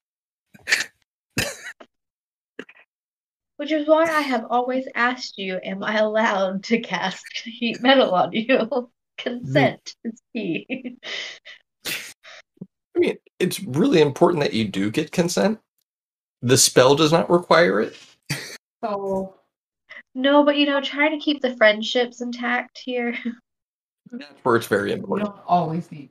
Which 3.56 3.72
is 3.72 3.88
why 3.88 4.04
I 4.04 4.20
have 4.20 4.46
always 4.50 4.86
asked 4.94 5.36
you, 5.36 5.58
am 5.64 5.82
I 5.82 5.98
allowed 5.98 6.62
to 6.64 6.78
cast 6.78 7.24
heat 7.44 7.82
metal 7.82 8.14
on 8.14 8.32
you? 8.32 8.90
Consent 9.18 9.96
is 10.04 10.22
key. 10.32 10.96
I 11.84 13.00
mean, 13.00 13.16
it's 13.40 13.60
really 13.60 14.00
important 14.00 14.42
that 14.42 14.52
you 14.52 14.64
do 14.64 14.92
get 14.92 15.10
consent. 15.10 15.58
The 16.40 16.56
spell 16.56 16.94
does 16.94 17.10
not 17.10 17.28
require 17.28 17.80
it. 17.80 17.96
So 18.84 19.37
no, 20.18 20.44
but 20.44 20.56
you 20.56 20.66
know, 20.66 20.80
trying 20.80 21.18
to 21.18 21.24
keep 21.24 21.40
the 21.40 21.56
friendships 21.56 22.20
intact 22.20 22.80
here. 22.84 23.16
That's 24.10 24.38
where 24.42 24.56
it's 24.56 24.66
very 24.66 24.88
we 24.88 24.98
important. 24.98 25.30
don't 25.30 25.44
always 25.46 25.90
need. 25.92 26.10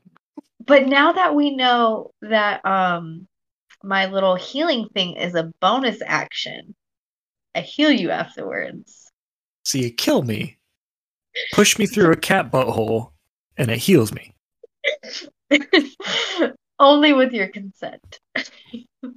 But 0.66 0.88
now 0.88 1.12
that 1.12 1.36
we 1.36 1.56
know 1.56 2.12
that 2.22 2.66
um 2.66 3.28
my 3.84 4.06
little 4.06 4.36
healing 4.36 4.88
thing 4.94 5.18
is 5.18 5.36
a 5.36 5.52
bonus 5.60 6.02
action, 6.06 6.74
I 7.54 7.62
heal 7.62 7.92
you 7.92 8.10
afterwards. 8.10 9.12
So 9.66 9.78
you 9.78 9.92
kill 9.92 10.24
me, 10.24 10.58
push 11.52 11.78
me 11.78 11.86
through 11.86 12.12
a 12.12 12.18
cat 12.18 12.50
butthole, 12.50 13.12
and 13.58 13.70
it 13.70 13.78
heals 13.78 14.14
me. 14.14 14.34
Only 16.80 17.12
with 17.12 17.34
your 17.34 17.48
consent. 17.48 18.20
Do 19.02 19.14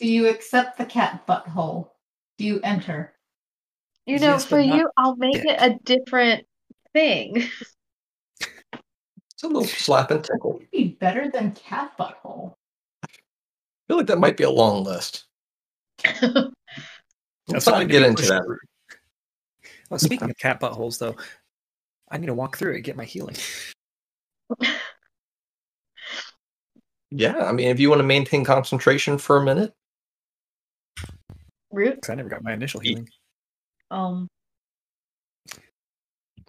you 0.00 0.28
accept 0.28 0.78
the 0.78 0.86
cat 0.86 1.26
butthole? 1.26 1.90
Do 2.38 2.44
you 2.46 2.60
enter? 2.62 3.12
You 4.10 4.18
know, 4.18 4.32
Yes, 4.32 4.44
for 4.44 4.60
not 4.60 4.76
you, 4.76 4.90
I'll 4.96 5.14
make 5.14 5.34
dick. 5.34 5.44
it 5.46 5.56
a 5.60 5.78
different 5.84 6.44
thing. 6.92 7.44
It's 8.72 9.44
a 9.44 9.46
little 9.46 9.64
slap 9.64 10.10
and 10.10 10.24
tickle. 10.24 10.56
It'd 10.56 10.70
be 10.72 10.96
better 11.00 11.30
than 11.30 11.52
cat 11.52 11.92
butthole. 11.96 12.54
I 13.04 13.08
feel 13.86 13.98
like 13.98 14.08
that 14.08 14.18
might 14.18 14.36
be 14.36 14.42
a 14.42 14.50
long 14.50 14.82
list. 14.82 15.26
Let's 17.46 17.66
not 17.66 17.78
to 17.78 17.84
get 17.84 18.02
into 18.02 18.26
that. 18.26 18.42
through. 18.44 18.58
Well, 19.90 20.00
speaking 20.00 20.28
of 20.28 20.36
cat 20.38 20.60
buttholes, 20.60 20.98
though, 20.98 21.14
I 22.10 22.18
need 22.18 22.26
to 22.26 22.34
walk 22.34 22.56
through 22.56 22.72
it 22.72 22.76
and 22.76 22.84
get 22.84 22.96
my 22.96 23.04
healing. 23.04 23.36
Yeah, 27.12 27.44
I 27.44 27.52
mean, 27.52 27.68
if 27.68 27.78
you 27.78 27.88
want 27.90 28.00
to 28.00 28.06
maintain 28.06 28.44
concentration 28.44 29.18
for 29.18 29.36
a 29.36 29.44
minute, 29.44 29.72
Root. 31.70 31.94
Because 31.94 32.10
I 32.10 32.16
never 32.16 32.28
got 32.28 32.42
my 32.42 32.52
initial 32.52 32.80
healing. 32.80 33.08
Um, 33.90 34.28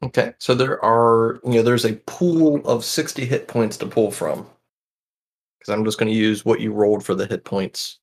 okay. 0.03 0.33
So 0.39 0.53
there 0.53 0.83
are, 0.83 1.39
you 1.43 1.53
know, 1.53 1.63
there's 1.63 1.85
a 1.85 1.95
pool 2.05 2.65
of 2.65 2.85
60 2.85 3.25
hit 3.25 3.47
points 3.47 3.77
to 3.77 3.85
pull 3.85 4.11
from. 4.11 4.47
Because 5.59 5.73
I'm 5.73 5.85
just 5.85 5.99
going 5.99 6.11
to 6.11 6.17
use 6.17 6.43
what 6.43 6.59
you 6.59 6.73
rolled 6.73 7.05
for 7.05 7.13
the 7.13 7.27
hit 7.27 7.45
points 7.45 7.99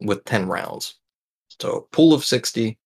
with 0.00 0.24
10 0.24 0.48
rounds. 0.48 0.96
So 1.60 1.88
pool 1.92 2.12
of 2.12 2.24
60. 2.24 2.78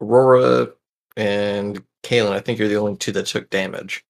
Aurora 0.00 0.68
and 1.16 1.82
Kalen, 2.02 2.32
I 2.32 2.40
think 2.40 2.58
you're 2.58 2.68
the 2.68 2.76
only 2.76 2.96
two 2.96 3.12
that 3.12 3.26
took 3.26 3.48
damage. 3.50 4.04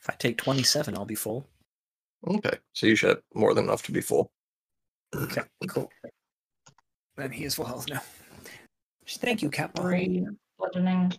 If 0.00 0.10
I 0.10 0.14
take 0.18 0.36
27, 0.38 0.94
I'll 0.94 1.04
be 1.04 1.14
full. 1.14 1.48
Okay. 2.26 2.58
So 2.72 2.86
you 2.86 2.96
should 2.96 3.10
have 3.10 3.22
more 3.34 3.54
than 3.54 3.64
enough 3.64 3.82
to 3.84 3.92
be 3.92 4.00
full. 4.00 4.30
Okay, 5.14 5.42
cool. 5.68 5.90
Then 7.16 7.32
he 7.32 7.44
is 7.44 7.54
full 7.54 7.64
health 7.64 7.88
now. 7.88 8.02
Thank 9.16 9.42
you, 9.42 9.50
cat. 9.50 9.72
Three 9.74 10.26
bludgeoning. 10.58 11.12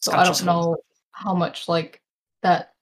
So 0.00 0.12
Scotch 0.12 0.20
I 0.20 0.24
don't 0.24 0.44
know 0.44 0.76
how 1.12 1.34
much 1.34 1.68
like 1.68 2.00
that 2.42 2.72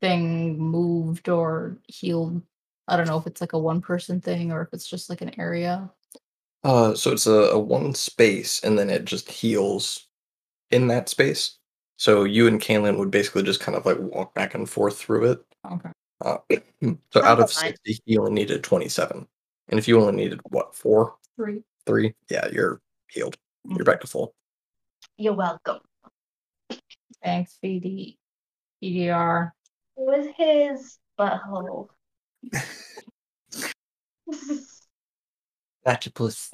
thing 0.00 0.58
moved 0.58 1.28
or 1.28 1.78
healed. 1.86 2.42
I 2.88 2.96
don't 2.96 3.06
know 3.06 3.18
if 3.18 3.26
it's 3.26 3.40
like 3.40 3.52
a 3.52 3.58
one 3.58 3.80
person 3.80 4.20
thing 4.20 4.52
or 4.52 4.62
if 4.62 4.68
it's 4.72 4.86
just 4.86 5.10
like 5.10 5.20
an 5.20 5.38
area. 5.38 5.90
Uh, 6.64 6.94
so 6.94 7.12
it's 7.12 7.26
a, 7.26 7.32
a 7.32 7.58
one 7.58 7.94
space, 7.94 8.62
and 8.62 8.78
then 8.78 8.90
it 8.90 9.04
just 9.04 9.30
heals 9.30 10.08
in 10.70 10.88
that 10.88 11.08
space. 11.08 11.58
So 11.96 12.24
you 12.24 12.46
and 12.46 12.60
Kalen 12.60 12.98
would 12.98 13.10
basically 13.10 13.42
just 13.42 13.60
kind 13.60 13.76
of 13.76 13.86
like 13.86 13.98
walk 13.98 14.34
back 14.34 14.54
and 14.54 14.68
forth 14.68 14.98
through 14.98 15.32
it. 15.32 15.44
Okay. 15.70 15.90
Uh, 16.22 16.38
so 17.12 17.24
out 17.24 17.40
of 17.40 17.50
fine. 17.50 17.74
60, 17.84 18.00
you 18.04 18.20
only 18.20 18.32
needed 18.32 18.62
27. 18.62 19.26
And 19.68 19.78
if 19.78 19.86
you 19.86 20.00
only 20.00 20.12
needed, 20.12 20.40
what, 20.44 20.74
four, 20.74 21.16
Three. 21.36 21.62
three? 21.86 22.14
Yeah, 22.28 22.48
you're 22.52 22.80
healed. 23.08 23.36
You're 23.64 23.84
back 23.84 24.00
to 24.00 24.06
full. 24.06 24.34
you're 25.16 25.34
welcome. 25.34 25.78
Thanks, 27.22 27.58
BD. 27.62 28.16
EDR. 28.82 29.52
It 29.96 30.00
was 30.00 30.26
his 30.36 30.98
butthole. 31.18 31.88
Octopus. 35.86 36.50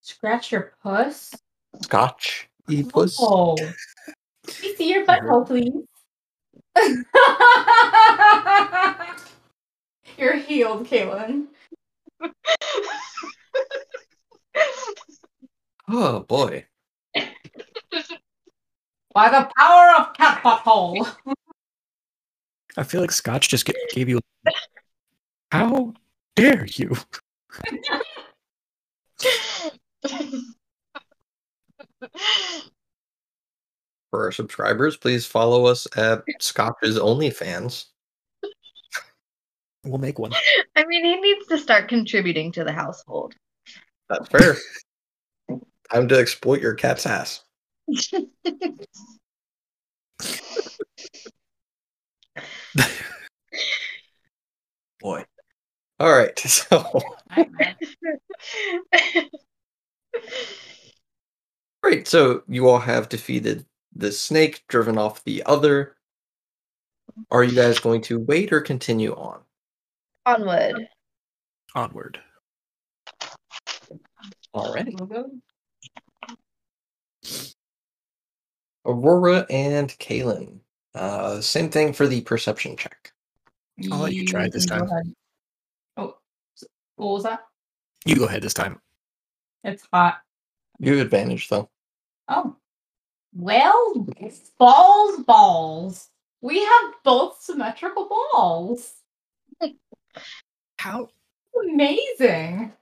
Scratch 0.00 0.52
your 0.52 0.72
puss. 0.82 1.34
Scotch. 1.82 2.48
Epus. 2.70 3.16
Oh. 3.20 3.56
You 4.62 4.76
see 4.76 4.92
your 4.92 5.04
butthole, 5.04 5.46
please. 5.46 5.72
You're 10.18 10.36
healed, 10.36 10.86
Kalen. 10.86 11.46
Oh, 15.88 16.20
boy. 16.20 16.64
By 19.14 19.30
the 19.30 19.50
power 19.56 19.94
of 19.98 20.14
cat 20.14 20.42
butthole. 20.42 21.06
I 22.76 22.82
feel 22.82 23.00
like 23.00 23.12
Scotch 23.12 23.48
just 23.48 23.66
g- 23.66 23.74
gave 23.92 24.08
you. 24.08 24.20
How 25.50 25.94
dare 26.34 26.66
you? 26.66 26.94
For 34.10 34.24
our 34.24 34.32
subscribers, 34.32 34.96
please 34.96 35.26
follow 35.26 35.66
us 35.66 35.86
at 35.96 36.22
Scotch's 36.40 36.98
OnlyFans. 36.98 37.86
We'll 39.84 39.98
make 39.98 40.18
one. 40.18 40.32
I 40.74 40.84
mean, 40.84 41.04
he 41.04 41.16
needs 41.20 41.46
to 41.46 41.58
start 41.58 41.88
contributing 41.88 42.52
to 42.52 42.64
the 42.64 42.72
household. 42.72 43.34
That's 44.08 44.28
fair. 44.28 44.56
Time 45.92 46.08
to 46.08 46.18
exploit 46.18 46.60
your 46.60 46.74
cat's 46.74 47.06
ass. 47.06 47.44
Boy. 55.00 55.24
All 55.98 56.12
right. 56.12 56.38
So, 56.46 57.00
Great. 61.82 62.08
So 62.08 62.42
you 62.48 62.68
all 62.68 62.80
have 62.80 63.08
defeated 63.08 63.64
the 63.94 64.10
snake, 64.10 64.64
driven 64.68 64.98
off 64.98 65.22
the 65.24 65.44
other. 65.44 65.96
Are 67.30 67.44
you 67.44 67.54
guys 67.54 67.78
going 67.78 68.00
to 68.02 68.18
wait 68.18 68.52
or 68.52 68.60
continue 68.60 69.14
on? 69.14 69.40
Onward. 70.24 70.88
Onward. 71.74 72.20
Alrighty. 74.54 74.98
We'll 74.98 75.06
go. 75.06 75.30
Aurora 78.84 79.46
and 79.50 79.90
Kalen. 79.98 80.60
Uh, 80.94 81.40
same 81.40 81.68
thing 81.68 81.92
for 81.92 82.06
the 82.06 82.20
perception 82.22 82.76
check. 82.76 83.12
I'll 83.92 84.00
let 84.00 84.14
you 84.14 84.26
try 84.26 84.44
it 84.44 84.52
this 84.52 84.64
time. 84.64 84.82
ahead. 84.82 85.12
Oh, 85.96 86.16
what 86.96 87.08
was 87.08 87.22
that? 87.24 87.40
You 88.04 88.16
go 88.16 88.24
ahead 88.24 88.42
this 88.42 88.54
time. 88.54 88.80
It's 89.64 89.86
hot. 89.92 90.20
You 90.78 90.96
have 90.96 91.06
advantage 91.06 91.48
though. 91.48 91.68
Oh. 92.28 92.56
Well, 93.34 94.06
balls, 94.58 95.22
balls. 95.24 96.08
We 96.40 96.64
have 96.64 96.94
both 97.04 97.42
symmetrical 97.42 98.08
balls. 98.08 98.94
How? 100.78 101.08
Amazing. 101.70 102.72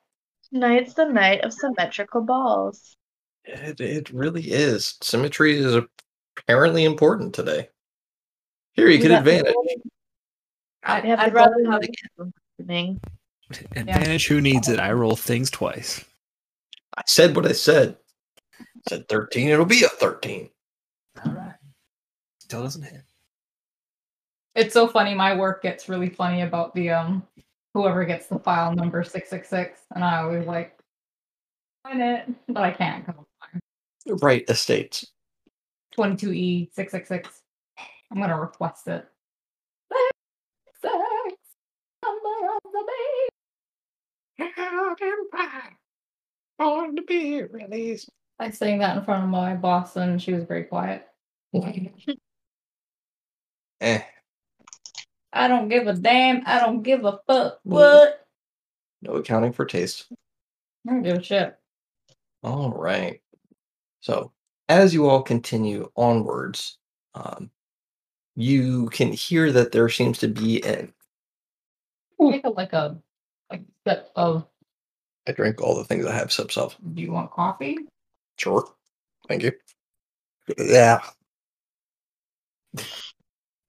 Tonight's 0.53 0.95
the 0.95 1.07
night 1.07 1.41
of 1.41 1.53
symmetrical 1.53 2.21
balls. 2.21 2.97
It, 3.45 3.81
it 3.81 4.11
really 4.11 4.43
is. 4.43 4.97
Symmetry 5.03 5.59
is 5.59 5.77
apparently 6.39 6.85
important 6.85 7.35
today. 7.35 7.69
Here 8.73 8.89
you 8.89 8.99
We 8.99 9.03
get 9.03 9.19
advantage. 9.19 9.55
I, 10.83 11.01
we 11.01 11.09
have 11.09 11.21
I'd 11.21 11.35
rather 11.35 11.55
have. 11.71 11.83
rule 12.17 12.33
evening. 12.59 13.01
Advantage. 13.77 14.27
Who 14.27 14.41
needs 14.41 14.69
it? 14.69 14.81
I 14.81 14.93
roll 14.93 15.17
things 15.17 15.51
twice. 15.51 16.05
I 16.97 17.03
said 17.07 17.37
what 17.37 17.47
I 17.47 17.53
said. 17.53 17.97
I 18.61 18.65
said 18.89 19.09
13, 19.09 19.49
it'll 19.49 19.65
be 19.67 19.85
a 19.85 19.89
13. 19.89 20.49
All 21.25 21.33
right. 21.33 21.55
Still 22.39 22.63
doesn't 22.63 22.83
hit. 22.83 23.03
It's 24.55 24.73
so 24.73 24.87
funny. 24.89 25.15
My 25.15 25.35
work 25.35 25.63
gets 25.63 25.89
really 25.89 26.09
funny 26.09 26.43
about 26.43 26.75
the 26.75 26.91
um 26.91 27.23
whoever 27.75 28.05
gets 28.05 28.27
the 28.27 28.39
file 28.39 28.73
number 28.73 29.03
six 29.03 29.29
six 29.29 29.49
six, 29.49 29.81
and 29.95 30.05
I 30.05 30.19
always 30.19 30.47
like 30.47 30.79
find 31.83 32.01
it, 32.01 32.29
but 32.49 32.63
I 32.63 32.71
can't. 32.71 33.05
Right, 34.07 34.45
estates. 34.49 35.07
Twenty 35.93 36.17
two 36.17 36.33
E 36.33 36.71
six 36.73 36.93
six 36.93 37.09
six. 37.09 37.43
I'm 38.11 38.21
gonna 38.21 38.39
request 38.39 38.87
it. 38.89 39.07
Sex, 40.81 40.93
number 42.05 42.53
of 42.55 42.73
the 42.73 42.85
Born 46.59 46.97
to 46.97 47.03
be 47.03 47.43
released. 47.43 48.11
I 48.39 48.51
sang 48.51 48.79
that 48.81 48.97
in 48.97 49.05
front 49.05 49.25
of 49.25 49.31
my 49.31 49.55
boss, 49.55 49.97
and 49.97 50.21
she 50.21 50.33
was 50.33 50.45
very 50.45 50.65
quiet. 50.65 51.07
Eh, 53.81 54.01
I 55.33 55.49
don't 55.49 55.69
give 55.69 55.87
a 55.89 55.93
damn. 55.93 56.43
I 56.47 56.61
don't 56.61 56.83
give 56.83 57.05
a 57.05 57.19
fuck. 57.27 57.59
What? 57.65 58.25
no 59.03 59.17
accounting 59.17 59.53
for 59.53 59.67
taste. 59.67 60.07
I 60.89 60.93
don't 60.93 61.03
give 61.03 61.19
a 61.19 61.23
shit. 61.23 61.57
All 62.43 62.71
right. 62.71 63.21
So, 64.05 64.33
as 64.69 64.93
you 64.93 65.09
all 65.09 65.23
continue 65.23 65.91
onwards, 65.97 66.77
um, 67.15 67.51
you 68.37 68.91
can 68.91 69.11
hear 69.11 69.51
that 69.51 69.73
there 69.73 69.89
seems 69.89 70.19
to 70.19 70.29
be 70.29 70.63
an. 70.63 70.93
Take 72.21 72.45
a, 72.45 72.51
like 72.51 72.75
a 72.75 72.99
like 73.51 73.63
sip 73.89 74.11
of. 74.15 74.47
I 75.27 75.33
drink 75.33 75.63
all 75.63 75.75
the 75.75 75.85
things 75.85 76.05
I 76.05 76.13
have 76.13 76.31
sips 76.31 76.59
of. 76.59 76.77
Do 76.93 77.01
you 77.01 77.13
want 77.13 77.31
coffee? 77.31 77.79
Sure. 78.37 78.69
Thank 79.27 79.43
you. 79.43 79.53
Yeah. 80.59 81.01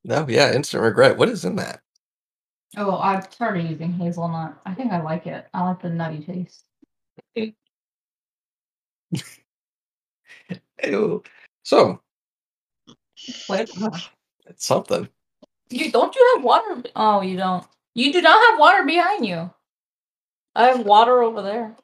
No, 0.04 0.28
yeah, 0.28 0.54
instant 0.54 0.84
regret. 0.84 1.18
What 1.18 1.30
is 1.30 1.46
in 1.46 1.56
that? 1.56 1.80
Oh, 2.76 2.98
I've 2.98 3.32
started 3.32 3.70
using 3.70 3.94
hazelnut. 3.94 4.60
I 4.66 4.74
think 4.74 4.92
I 4.92 5.02
like 5.02 5.28
it. 5.28 5.48
I 5.54 5.64
like 5.64 5.82
the 5.82 5.90
nutty 5.90 6.26
taste. 6.26 6.66
Ew. 10.84 11.24
So, 11.64 12.02
What? 13.48 13.70
it's 14.48 14.66
something. 14.66 15.08
You 15.70 15.92
don't 15.92 16.16
you 16.16 16.34
have 16.36 16.44
water? 16.44 16.76
be- 16.76 16.92
Oh, 16.96 17.22
you 17.22 17.38
don't. 17.38 17.66
You 17.96 18.12
do 18.14 18.22
not 18.22 18.52
have 18.52 18.60
water 18.60 18.84
behind 18.86 19.26
you. 19.26 19.52
I 20.56 20.66
have 20.68 20.86
water 20.86 21.22
over 21.22 21.42
there, 21.42 21.76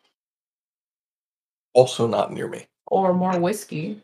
Also 1.73 2.07
not 2.07 2.31
near 2.31 2.47
me. 2.47 2.67
or 2.87 3.13
more 3.13 3.37
whiskey. 3.39 4.01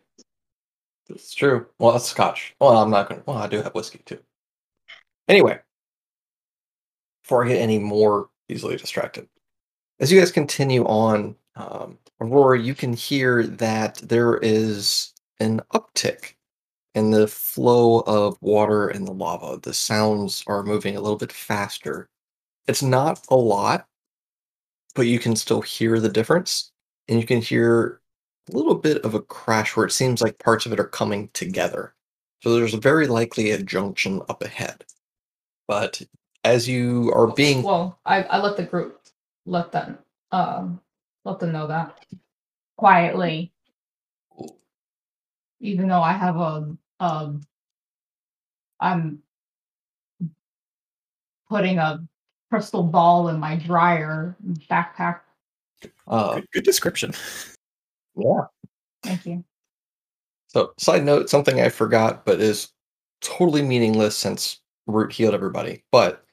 It's 1.10 1.34
true. 1.34 1.68
Well, 1.80 1.94
that's 1.94 2.06
scotch. 2.06 2.54
Well, 2.60 2.78
I'm 2.78 2.90
not 2.90 3.08
going 3.10 3.22
to. 3.22 3.30
Well, 3.30 3.38
I 3.38 3.48
do 3.48 3.62
have 3.62 3.74
whiskey 3.76 4.00
too. 4.06 4.20
Anyway, 5.28 5.60
before 7.24 7.46
I 7.46 7.50
get 7.50 7.62
any 7.62 7.80
more 7.80 8.30
easily 8.50 8.76
distracted, 8.78 9.28
as 10.00 10.12
you 10.12 10.20
guys 10.20 10.32
continue 10.32 10.84
on, 10.86 11.36
um, 11.56 11.98
Aurora, 12.20 12.60
you 12.60 12.74
can 12.74 12.94
hear 12.94 13.44
that 13.44 13.96
there 13.98 14.38
is 14.38 15.14
an 15.40 15.62
uptick 15.74 16.34
in 16.96 17.12
the 17.12 17.28
flow 17.28 18.00
of 18.02 18.38
water 18.42 18.88
and 18.88 19.08
the 19.08 19.14
lava. 19.14 19.60
The 19.62 19.74
sounds 19.74 20.44
are 20.48 20.64
moving 20.64 20.96
a 20.96 21.02
little 21.02 21.18
bit 21.18 21.32
faster. 21.32 22.10
It's 22.68 22.82
not 22.82 23.24
a 23.30 23.36
lot, 23.36 23.88
but 24.96 25.04
you 25.04 25.20
can 25.20 25.36
still 25.36 25.62
hear 25.62 26.00
the 26.00 26.10
difference. 26.10 26.72
And 27.08 27.20
you 27.22 27.28
can 27.28 27.40
hear 27.40 28.02
a 28.52 28.58
little 28.58 28.76
bit 28.76 29.04
of 29.06 29.14
a 29.14 29.22
crash 29.22 29.76
where 29.76 29.86
it 29.86 29.92
seems 29.92 30.22
like 30.22 30.40
parts 30.40 30.66
of 30.66 30.74
it 30.74 30.80
are 30.80 30.88
coming 30.88 31.30
together. 31.34 31.94
So 32.42 32.54
there's 32.56 32.74
very 32.74 33.08
likely 33.08 33.52
a 33.52 33.62
junction 33.62 34.22
up 34.28 34.44
ahead. 34.44 34.84
But 35.68 36.02
as 36.44 36.68
you 36.68 37.12
are 37.14 37.28
being 37.28 37.62
Well, 37.62 38.00
I 38.06 38.24
I 38.24 38.40
let 38.40 38.58
the 38.58 38.64
group 38.64 39.02
let 39.46 39.72
them 39.72 40.00
um 40.32 40.82
let 41.28 41.40
them 41.40 41.52
know 41.52 41.68
that 41.68 42.06
quietly, 42.78 43.52
even 45.60 45.88
though 45.88 46.02
I 46.02 46.14
have 46.14 46.38
a 46.38 46.78
um 47.00 47.42
I'm 48.80 49.20
putting 51.50 51.80
a 51.80 52.04
crystal 52.50 52.84
ball 52.84 53.30
in 53.30 53.40
my 53.40 53.56
dryer 53.58 54.36
backpack. 54.70 55.22
uh, 56.08 56.36
Good, 56.36 56.48
good 56.54 56.64
description. 56.64 57.14
yeah. 58.16 58.42
Thank 59.04 59.26
you. 59.26 59.44
So 60.48 60.74
side 60.78 61.04
note, 61.04 61.30
something 61.30 61.60
I 61.60 61.70
forgot 61.70 62.26
but 62.26 62.40
is 62.40 62.70
totally 63.22 63.62
meaningless 63.62 64.16
since 64.16 64.62
Root 64.88 65.12
healed 65.12 65.34
everybody. 65.34 65.84
But 65.92 66.24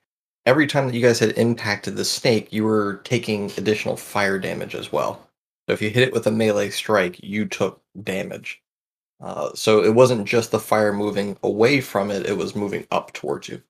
every 0.47 0.67
time 0.67 0.87
that 0.87 0.95
you 0.95 1.03
guys 1.03 1.19
had 1.19 1.37
impacted 1.39 1.97
the 1.97 2.05
snake, 2.05 2.53
you 2.53 2.65
were 2.65 3.01
taking 3.05 3.51
additional 3.57 3.97
fire 3.97 4.39
damage 4.39 4.75
as 4.75 4.93
well. 4.93 5.27
So 5.69 5.73
if 5.73 5.81
you 5.81 5.91
hit 5.91 6.03
it 6.03 6.13
with 6.13 6.27
a 6.27 6.31
melee 6.31 6.71
strike, 6.71 7.23
you 7.23 7.47
took 7.47 7.81
damage. 8.03 8.61
Uh, 9.21 9.51
so 9.55 9.83
it 9.83 9.95
wasn't 9.95 10.27
just 10.27 10.51
the 10.51 10.59
fire 10.59 10.93
moving 10.93 11.37
away 11.43 11.81
from 11.81 12.11
it, 12.11 12.27
it 12.27 12.37
was 12.37 12.55
moving 12.55 12.87
up 12.91 13.13
towards 13.13 13.49
you. 13.49 13.63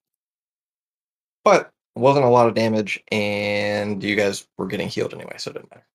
But 1.44 1.70
it 1.94 2.00
wasn't 2.00 2.24
a 2.24 2.30
lot 2.30 2.48
of 2.48 2.54
damage, 2.54 3.02
and 3.12 4.02
you 4.02 4.16
guys 4.16 4.48
were 4.58 4.66
getting 4.66 4.88
healed 4.88 5.14
anyway, 5.14 5.36
so 5.38 5.50
it 5.50 5.54
didn't 5.54 5.70
matter. 5.70 5.86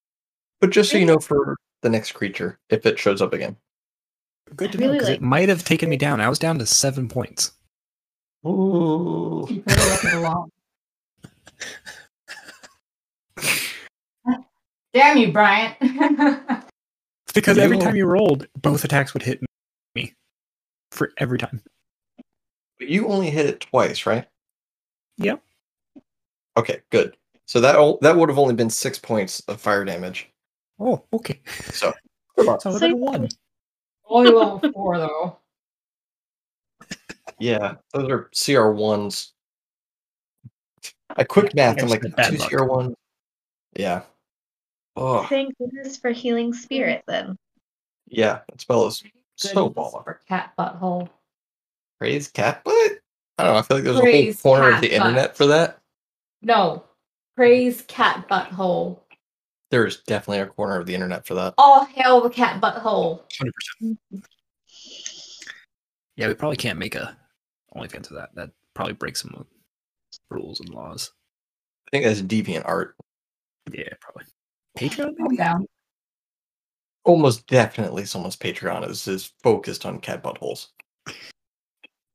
But 0.60 0.70
just 0.70 0.90
so 0.90 0.96
you 0.96 1.04
know 1.04 1.18
for 1.18 1.56
the 1.82 1.90
next 1.90 2.12
creature, 2.12 2.58
if 2.70 2.86
it 2.86 2.98
shows 2.98 3.20
up 3.20 3.32
again. 3.32 3.56
Good 4.56 4.72
to 4.72 4.78
I 4.78 4.80
know 4.86 4.92
because 4.92 5.08
like- 5.08 5.18
it 5.18 5.22
might 5.22 5.48
have 5.48 5.64
taken 5.64 5.90
me 5.90 5.96
down. 5.96 6.20
I 6.20 6.28
was 6.28 6.38
down 6.38 6.58
to 6.58 6.66
seven 6.66 7.08
points. 7.08 7.52
Ooh. 8.46 9.46
You 9.50 9.62
could 9.62 9.72
have 9.72 9.88
left 9.88 10.04
it 10.04 10.14
alone. 10.14 10.50
Damn 14.92 15.16
you, 15.18 15.32
Bryant. 15.32 15.76
It's 15.80 17.32
because 17.34 17.58
every 17.58 17.78
time 17.78 17.94
you 17.94 18.06
rolled, 18.06 18.46
both 18.60 18.84
attacks 18.84 19.14
would 19.14 19.22
hit 19.22 19.40
me. 19.94 20.14
For 20.90 21.12
every 21.18 21.38
time. 21.38 21.62
But 22.78 22.88
you 22.88 23.06
only 23.06 23.30
hit 23.30 23.46
it 23.46 23.60
twice, 23.60 24.04
right? 24.04 24.26
Yep. 25.18 25.40
Okay, 26.56 26.80
good. 26.90 27.16
So 27.46 27.60
that 27.60 27.76
o- 27.76 27.98
that 28.02 28.16
would 28.16 28.28
have 28.28 28.38
only 28.38 28.54
been 28.54 28.70
six 28.70 28.98
points 28.98 29.40
of 29.46 29.60
fire 29.60 29.84
damage. 29.84 30.28
Oh, 30.80 31.04
okay. 31.12 31.40
So 31.72 31.92
good 32.36 32.46
luck. 32.46 32.62
So 32.62 32.72
So- 32.72 32.78
level 32.86 32.98
one. 32.98 33.28
Only 34.08 34.32
level 34.32 34.60
four 34.72 34.98
though. 34.98 35.36
Yeah, 37.38 37.76
those 37.94 38.10
are 38.10 38.28
CR 38.38 38.70
ones. 38.72 39.32
I 41.16 41.24
quick 41.24 41.54
math. 41.54 41.82
I'm 41.82 41.88
like 41.88 42.02
the 42.02 42.10
two 42.10 42.36
luck. 42.38 42.50
CR 42.50 42.64
one. 42.64 42.94
Yeah. 43.76 44.02
Oh, 44.96 45.24
Thank 45.26 45.56
goodness 45.58 45.96
for 45.96 46.10
healing 46.10 46.52
spirit 46.52 47.02
then. 47.06 47.36
yeah. 48.08 48.40
That 48.48 48.60
spell 48.60 48.86
is 48.86 49.02
so 49.36 49.68
Goodness 49.68 49.92
baller. 49.92 50.04
for 50.04 50.20
cat 50.28 50.52
butthole. 50.58 51.08
Praise 51.98 52.28
cat 52.28 52.62
butt. 52.64 52.74
I 53.38 53.44
don't 53.44 53.52
know. 53.54 53.58
I 53.58 53.62
feel 53.62 53.76
like 53.76 53.84
there's 53.84 54.00
Praise 54.00 54.44
a 54.44 54.48
whole 54.48 54.56
corner 54.56 54.68
of 54.68 54.74
cat 54.74 54.82
the 54.82 54.94
internet 54.94 55.36
for 55.36 55.46
that. 55.46 55.78
No. 56.42 56.84
Praise 57.36 57.82
cat 57.82 58.26
butthole. 58.28 59.00
There's 59.70 60.02
definitely 60.02 60.40
a 60.40 60.46
corner 60.46 60.78
of 60.80 60.86
the 60.86 60.94
internet 60.94 61.24
for 61.26 61.34
that. 61.34 61.54
All 61.56 61.84
hail 61.84 62.20
the 62.20 62.28
cat 62.30 62.60
butthole. 62.60 63.22
100%. 63.82 63.96
Yeah, 66.16 66.28
we 66.28 66.34
probably 66.34 66.56
can't 66.56 66.78
make 66.78 66.94
a 66.96 67.16
OnlyFans 67.74 68.10
of 68.10 68.16
that. 68.16 68.34
That 68.34 68.50
probably 68.74 68.94
breaks 68.94 69.22
some 69.22 69.46
rules 70.30 70.60
and 70.60 70.68
laws. 70.70 71.12
I 71.86 71.90
think 71.90 72.04
that's 72.04 72.22
deviant 72.22 72.66
art. 72.66 72.96
Yeah, 73.72 73.88
probably. 74.00 74.24
Patreon, 74.78 75.08
I'm 75.08 75.14
maybe? 75.18 75.36
down. 75.36 75.66
Almost 77.04 77.46
definitely 77.46 78.04
someone's 78.04 78.36
Patreon 78.36 78.88
is, 78.88 79.06
is 79.08 79.32
focused 79.42 79.86
on 79.86 80.00
cat 80.00 80.22
buttholes. 80.22 80.68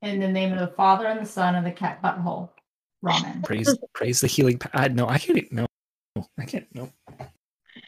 In 0.01 0.19
the 0.19 0.27
name 0.27 0.53
of 0.53 0.59
the 0.59 0.67
Father 0.75 1.07
and 1.07 1.19
the 1.19 1.25
Son 1.25 1.55
and 1.55 1.65
the 1.65 1.71
cat 1.71 2.01
butthole. 2.01 2.49
Ramen. 3.03 3.43
Praise, 3.43 3.75
praise 3.93 4.21
the 4.21 4.27
healing. 4.27 4.57
Pa- 4.59 4.69
I, 4.73 4.87
no, 4.87 5.07
I 5.07 5.17
can't. 5.17 5.51
No, 5.51 5.65
I 6.39 6.45
can't. 6.45 6.67
No. 6.73 6.91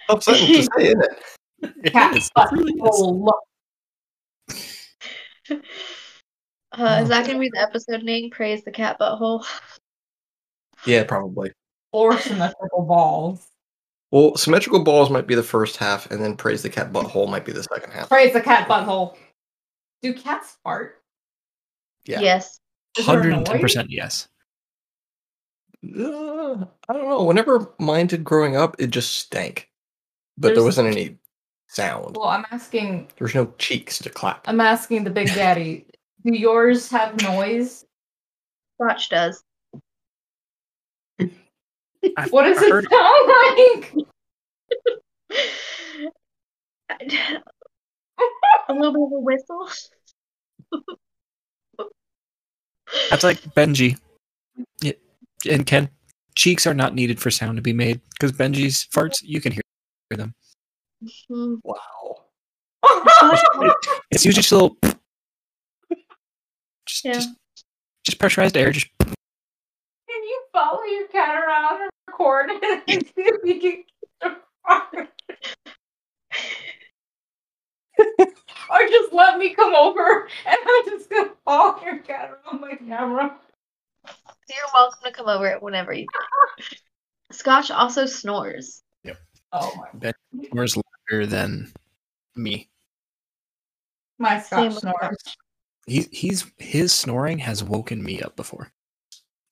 Upsetting 0.09 0.47
to 0.47 0.63
say, 0.63 0.69
isn't 0.87 1.01
it? 1.03 1.09
It 1.83 1.91
Cat 1.91 2.15
is, 2.15 2.29
it 2.37 2.51
really 2.51 2.73
is. 2.73 2.81
butthole. 2.81 3.29
Uh, 6.73 6.99
is 7.01 7.09
that 7.09 7.25
gonna 7.25 7.39
be 7.39 7.49
the 7.51 7.61
episode 7.67 8.03
name? 8.03 8.29
Praise 8.29 8.63
the 8.63 8.69
cat 8.71 8.99
butthole. 8.99 9.43
Yeah, 10.87 11.03
probably. 11.03 11.51
Or 11.91 12.17
symmetrical 12.17 12.83
balls. 12.83 13.47
Well, 14.11 14.35
symmetrical 14.37 14.83
balls 14.83 15.09
might 15.09 15.27
be 15.27 15.35
the 15.35 15.43
first 15.43 15.77
half, 15.77 16.09
and 16.11 16.23
then 16.23 16.35
praise 16.35 16.63
the 16.63 16.69
cat 16.69 16.93
butthole 16.93 17.29
might 17.29 17.45
be 17.45 17.51
the 17.51 17.63
second 17.63 17.91
half. 17.91 18.09
Praise 18.09 18.33
the 18.33 18.41
cat 18.41 18.67
butthole. 18.67 19.17
Do 20.01 20.13
cats 20.13 20.57
fart? 20.63 21.01
Yeah. 22.05 22.21
Yes. 22.21 22.59
Is 22.97 23.05
there 23.05 23.15
a 23.15 23.17
Hundred 23.17 23.33
and 23.33 23.45
ten 23.45 23.59
percent 23.59 23.89
yes. 23.89 24.29
Uh, 25.83 26.65
I 26.89 26.93
don't 26.93 27.09
know. 27.09 27.23
Whenever 27.23 27.73
mine 27.79 28.07
did 28.07 28.23
growing 28.23 28.55
up, 28.55 28.75
it 28.79 28.87
just 28.87 29.17
stank, 29.17 29.69
but 30.37 30.55
there 30.55 30.63
wasn't 30.63 30.87
any 30.87 31.17
sound. 31.67 32.15
Well, 32.17 32.29
I'm 32.29 32.45
asking. 32.51 33.09
There's 33.17 33.35
no 33.35 33.53
cheeks 33.57 33.99
to 33.99 34.09
clap. 34.09 34.47
I'm 34.47 34.61
asking 34.61 35.03
the 35.03 35.09
Big 35.09 35.27
Daddy. 35.27 35.85
Do 36.25 36.33
yours 36.33 36.89
have 36.89 37.21
noise? 37.21 37.85
Scotch 38.81 39.09
does. 39.09 39.43
I've 42.17 42.31
What 42.31 42.43
does 42.43 42.61
it 42.61 42.71
heard- 42.71 42.87
sound 42.89 43.27
like? 43.57 43.93
a 48.69 48.73
little 48.73 48.93
bit 48.93 49.01
of 49.03 49.11
a 49.13 49.19
whistle. 49.19 49.69
That's 53.09 53.23
like 53.23 53.39
Benji. 53.53 53.97
Yeah. 54.81 54.93
And 55.49 55.65
Ken, 55.65 55.89
cheeks 56.35 56.65
are 56.65 56.73
not 56.73 56.95
needed 56.95 57.19
for 57.19 57.29
sound 57.31 57.57
to 57.57 57.61
be 57.61 57.73
made 57.73 58.01
because 58.11 58.31
Benji's 58.31 58.85
farts, 58.93 59.17
you 59.21 59.41
can 59.41 59.51
hear 59.51 59.61
them. 60.11 60.33
Hmm. 61.29 61.55
Wow. 61.63 62.23
It's 64.11 64.23
usually 64.25 64.41
just 64.41 64.51
a 64.51 64.55
little. 64.55 64.77
Just, 66.87 67.03
Yeah. 67.03 67.13
just, 67.13 67.29
just 68.05 68.17
pressurized 68.19 68.55
air. 68.55 68.71
Just 68.71 68.87
Can 68.87 68.93
you 68.96 68.96
follow 70.57 70.83
your 70.83 71.07
cat 71.07 71.35
around 71.35 71.81
and 71.81 71.89
record 72.07 72.49
it 72.49 72.83
and 72.87 73.05
see 73.05 73.13
if 73.17 73.43
you 73.43 73.59
can 73.59 73.83
get 73.83 73.85
the 74.21 74.35
fart? 74.65 75.09
or 78.69 78.87
just 78.87 79.13
let 79.13 79.37
me 79.37 79.53
come 79.53 79.75
over 79.75 80.27
and 80.45 80.57
I'm 80.67 80.85
just 80.85 81.09
gonna 81.09 81.29
follow 81.45 81.79
your 81.83 81.99
cat 81.99 82.31
around 82.31 82.61
my 82.61 82.75
camera. 82.75 83.35
You're 84.49 84.71
welcome 84.73 84.99
to 85.03 85.11
come 85.11 85.27
over 85.27 85.57
whenever 85.59 85.93
you. 85.93 86.07
Scotch 87.31 87.69
also 87.69 88.05
snores. 88.05 88.81
Yep. 89.03 89.17
Oh 89.51 89.85
my! 90.01 90.13
snores 90.49 90.77
louder 90.77 91.25
than 91.25 91.71
me. 92.35 92.69
My 94.17 94.39
Same 94.39 94.71
Scotch 94.71 94.81
snores. 94.81 95.17
He, 95.85 96.07
he's 96.11 96.51
his 96.57 96.93
snoring 96.93 97.39
has 97.39 97.63
woken 97.63 98.03
me 98.03 98.21
up 98.21 98.35
before. 98.35 98.71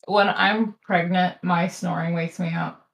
When 0.08 0.30
I'm 0.30 0.76
pregnant, 0.84 1.38
my 1.44 1.68
snoring 1.68 2.14
wakes 2.14 2.40
me 2.40 2.54
up, 2.54 2.88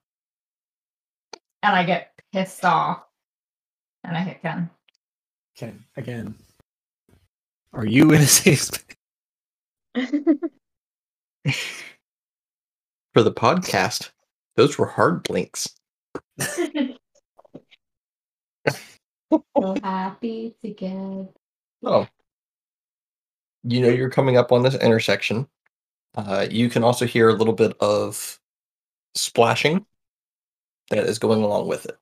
and 1.62 1.76
I 1.76 1.84
get 1.84 2.12
pissed 2.32 2.64
off, 2.64 3.02
and 4.04 4.16
I 4.16 4.20
hit 4.20 4.42
Ken. 4.42 4.70
Ken, 5.56 5.84
again, 5.96 6.34
are 7.72 7.86
you 7.86 8.12
in 8.12 8.22
a 8.22 8.26
safe 8.26 8.62
space? 8.62 8.82
For 13.14 13.22
the 13.22 13.32
podcast, 13.32 14.10
those 14.56 14.78
were 14.78 14.86
hard 14.86 15.22
blinks. 15.22 15.68
So 19.56 19.76
happy 19.82 20.54
together. 20.62 21.28
Oh. 21.84 22.06
You 23.62 23.80
know 23.80 23.88
you're 23.88 24.10
coming 24.10 24.36
up 24.36 24.52
on 24.52 24.62
this 24.62 24.74
intersection. 24.74 25.46
Uh, 26.14 26.46
you 26.50 26.68
can 26.68 26.84
also 26.84 27.06
hear 27.06 27.28
a 27.28 27.34
little 27.34 27.54
bit 27.54 27.76
of 27.80 28.38
splashing 29.14 29.86
that 30.90 31.04
is 31.06 31.18
going 31.18 31.42
along 31.42 31.68
with 31.68 31.86
it. 31.86 31.96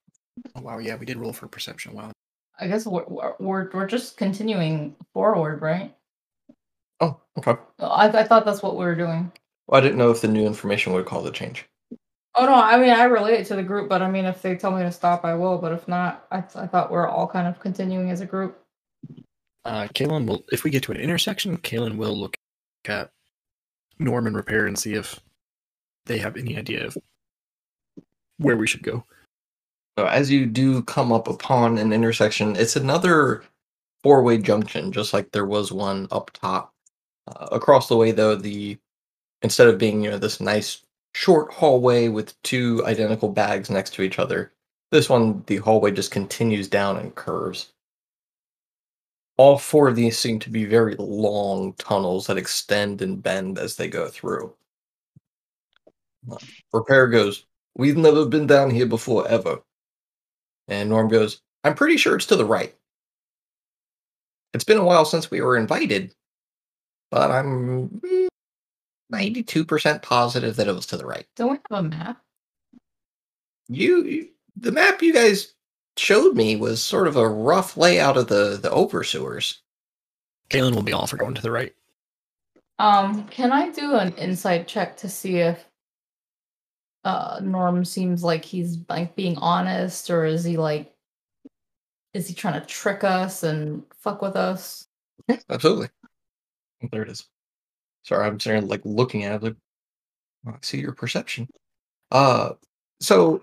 Oh, 0.57 0.63
wow, 0.63 0.79
yeah, 0.79 0.97
we 0.97 1.07
did 1.07 1.17
roll 1.17 1.33
for 1.33 1.47
perception. 1.47 1.93
Wow. 1.93 2.13
I 2.59 2.69
guess 2.69 2.87
we're, 2.87 3.05
we're 3.07 3.35
we're 3.39 3.71
we're 3.73 3.87
just 3.87 4.19
continuing 4.19 4.95
forward, 5.15 5.63
right? 5.63 5.95
Oh, 7.01 7.19
okay. 7.39 7.57
I, 7.79 8.09
I 8.09 8.25
thought 8.25 8.45
that's 8.45 8.63
what 8.63 8.77
we 8.77 8.85
were 8.85 8.95
doing. 8.95 9.33
Well, 9.67 9.81
I 9.81 9.83
didn't 9.83 9.99
know 9.99 10.11
if 10.11 10.21
the 10.21 10.29
new 10.29 10.45
information 10.45 10.93
would 10.93 11.07
cause 11.07 11.25
a 11.25 11.31
change. 11.31 11.65
Oh 12.35 12.45
no, 12.45 12.55
I 12.55 12.79
mean 12.79 12.91
I 12.91 13.05
relate 13.05 13.41
it 13.41 13.47
to 13.47 13.57
the 13.57 13.63
group, 13.63 13.89
but 13.89 14.03
I 14.03 14.11
mean 14.11 14.27
if 14.27 14.43
they 14.43 14.57
tell 14.57 14.73
me 14.73 14.83
to 14.83 14.93
stop, 14.93 15.25
I 15.25 15.35
will. 15.35 15.59
But 15.59 15.73
if 15.73 15.89
not, 15.89 16.27
I 16.31 16.39
I 16.55 16.67
thought 16.67 16.91
we're 16.91 17.09
all 17.09 17.27
kind 17.27 17.49
of 17.49 17.59
continuing 17.61 18.11
as 18.11 18.21
a 18.21 18.27
group. 18.27 18.61
Uh, 19.65 19.89
Kalen 19.95 20.27
will, 20.27 20.45
if 20.53 20.65
we 20.65 20.71
get 20.71 20.83
to 20.85 20.93
an 20.93 20.99
intersection, 20.99 21.57
Kalen 21.59 21.97
will 21.97 22.19
look 22.19 22.37
at 22.87 23.11
Norm 24.01 24.27
and 24.27 24.35
Repair 24.37 24.67
and 24.67 24.79
see 24.79 24.95
if 24.95 25.21
they 26.07 26.19
have 26.19 26.37
any 26.37 26.57
idea 26.57 26.87
of 26.87 26.99
where 28.39 28.57
we 28.57 28.67
should 28.67 28.83
go. 28.83 29.05
So 29.99 30.07
as 30.07 30.31
you 30.31 30.47
do 30.47 30.83
come 30.83 31.13
up 31.13 31.29
upon 31.29 31.79
an 31.79 31.93
intersection, 31.93 32.57
it's 32.57 32.77
another 32.77 33.43
four-way 34.03 34.39
junction, 34.39 34.93
just 34.93 35.13
like 35.13 35.31
there 35.31 35.47
was 35.47 35.73
one 35.73 36.09
up 36.11 36.31
top. 36.33 36.73
Uh, 37.29 37.49
across 37.53 37.89
the 37.89 37.97
way, 37.97 38.13
though, 38.13 38.35
the 38.35 38.79
instead 39.43 39.69
of 39.69 39.79
being 39.79 40.03
you 40.03 40.11
know 40.11 40.19
this 40.19 40.41
nice 40.41 40.83
short 41.15 41.53
hallway 41.53 42.09
with 42.09 42.41
two 42.43 42.83
identical 42.87 43.29
bags 43.29 43.69
next 43.69 43.93
to 43.95 44.03
each 44.03 44.19
other, 44.19 44.53
this 44.91 45.09
one 45.09 45.45
the 45.47 45.59
hallway 45.59 45.91
just 45.91 46.11
continues 46.11 46.67
down 46.67 46.97
and 46.97 47.15
curves. 47.15 47.73
All 49.41 49.57
four 49.57 49.89
of 49.89 49.97
these 49.97 50.19
seem 50.19 50.39
to 50.41 50.51
be 50.51 50.67
very 50.67 50.97
long 50.99 51.73
tunnels 51.79 52.27
that 52.27 52.37
extend 52.37 53.01
and 53.01 53.23
bend 53.23 53.59
as 53.59 53.75
they 53.75 53.89
go 53.89 54.07
through. 54.07 54.55
Repair 56.75 57.07
goes, 57.07 57.47
We've 57.75 57.97
never 57.97 58.27
been 58.27 58.47
down 58.47 58.69
here 58.69 58.85
before, 58.85 59.27
ever. 59.27 59.63
And 60.69 60.91
Norm 60.91 61.09
goes, 61.09 61.41
I'm 61.65 61.75
pretty 61.75 61.97
sure 61.97 62.17
it's 62.17 62.27
to 62.27 62.37
the 62.37 62.45
right. 62.45 62.75
It's 64.53 64.63
been 64.65 64.77
a 64.77 64.85
while 64.85 65.07
since 65.07 65.31
we 65.31 65.41
were 65.41 65.57
invited, 65.57 66.15
but 67.11 67.31
I'm 67.31 67.89
mm, 67.89 68.29
92% 69.11 70.03
positive 70.03 70.57
that 70.57 70.69
it 70.69 70.75
was 70.75 70.85
to 70.89 70.99
the 70.99 71.07
right. 71.07 71.25
Don't 71.37 71.53
we 71.53 71.59
have 71.71 71.87
a 71.87 71.89
map? 71.89 72.21
You, 73.71 74.05
you- 74.05 74.29
the 74.57 74.73
map 74.73 75.01
you 75.01 75.15
guys 75.15 75.55
showed 76.01 76.35
me 76.35 76.57
was 76.57 76.83
sort 76.83 77.07
of 77.07 77.17
a 77.17 77.29
rough 77.29 77.77
layout 77.77 78.17
of 78.17 78.27
the 78.27 78.59
the 78.61 78.71
oversewers. 78.71 79.59
Kalen 80.49 80.75
will 80.75 80.83
be 80.83 80.93
all 80.93 81.07
for 81.07 81.19
going 81.19 81.35
to 81.35 81.43
the 81.43 81.51
right. 81.51 81.75
Um, 82.79 83.29
can 83.29 83.53
I 83.53 83.69
do 83.71 83.95
an 83.95 84.15
insight 84.15 84.67
check 84.67 84.97
to 84.99 85.09
see 85.09 85.37
if 85.37 85.65
uh 87.05 87.41
Norm 87.43 87.85
seems 87.85 88.25
like 88.25 88.45
he's 88.45 88.79
like 88.89 89.15
being 89.15 89.37
honest 89.39 90.11
or 90.11 90.25
is 90.25 90.43
he 90.43 90.57
like 90.57 90.93
is 92.15 92.27
he 92.27 92.35
trying 92.35 92.61
to 92.61 92.67
trick 92.67 93.05
us 93.05 93.43
and 93.43 93.83
fuck 93.95 94.23
with 94.23 94.37
us? 94.37 94.87
Absolutely. 95.51 95.89
There 96.91 97.03
it 97.03 97.11
is. 97.11 97.29
Sorry, 98.03 98.27
I'm 98.27 98.41
sitting 98.41 98.61
there, 98.61 98.69
like 98.69 98.83
looking 98.85 99.25
at 99.25 99.35
it 99.35 99.43
like 99.43 99.57
"Oh, 100.47 100.53
I 100.53 100.59
see 100.63 100.81
your 100.81 100.93
perception. 100.93 101.47
Uh 102.11 102.53
so 103.01 103.43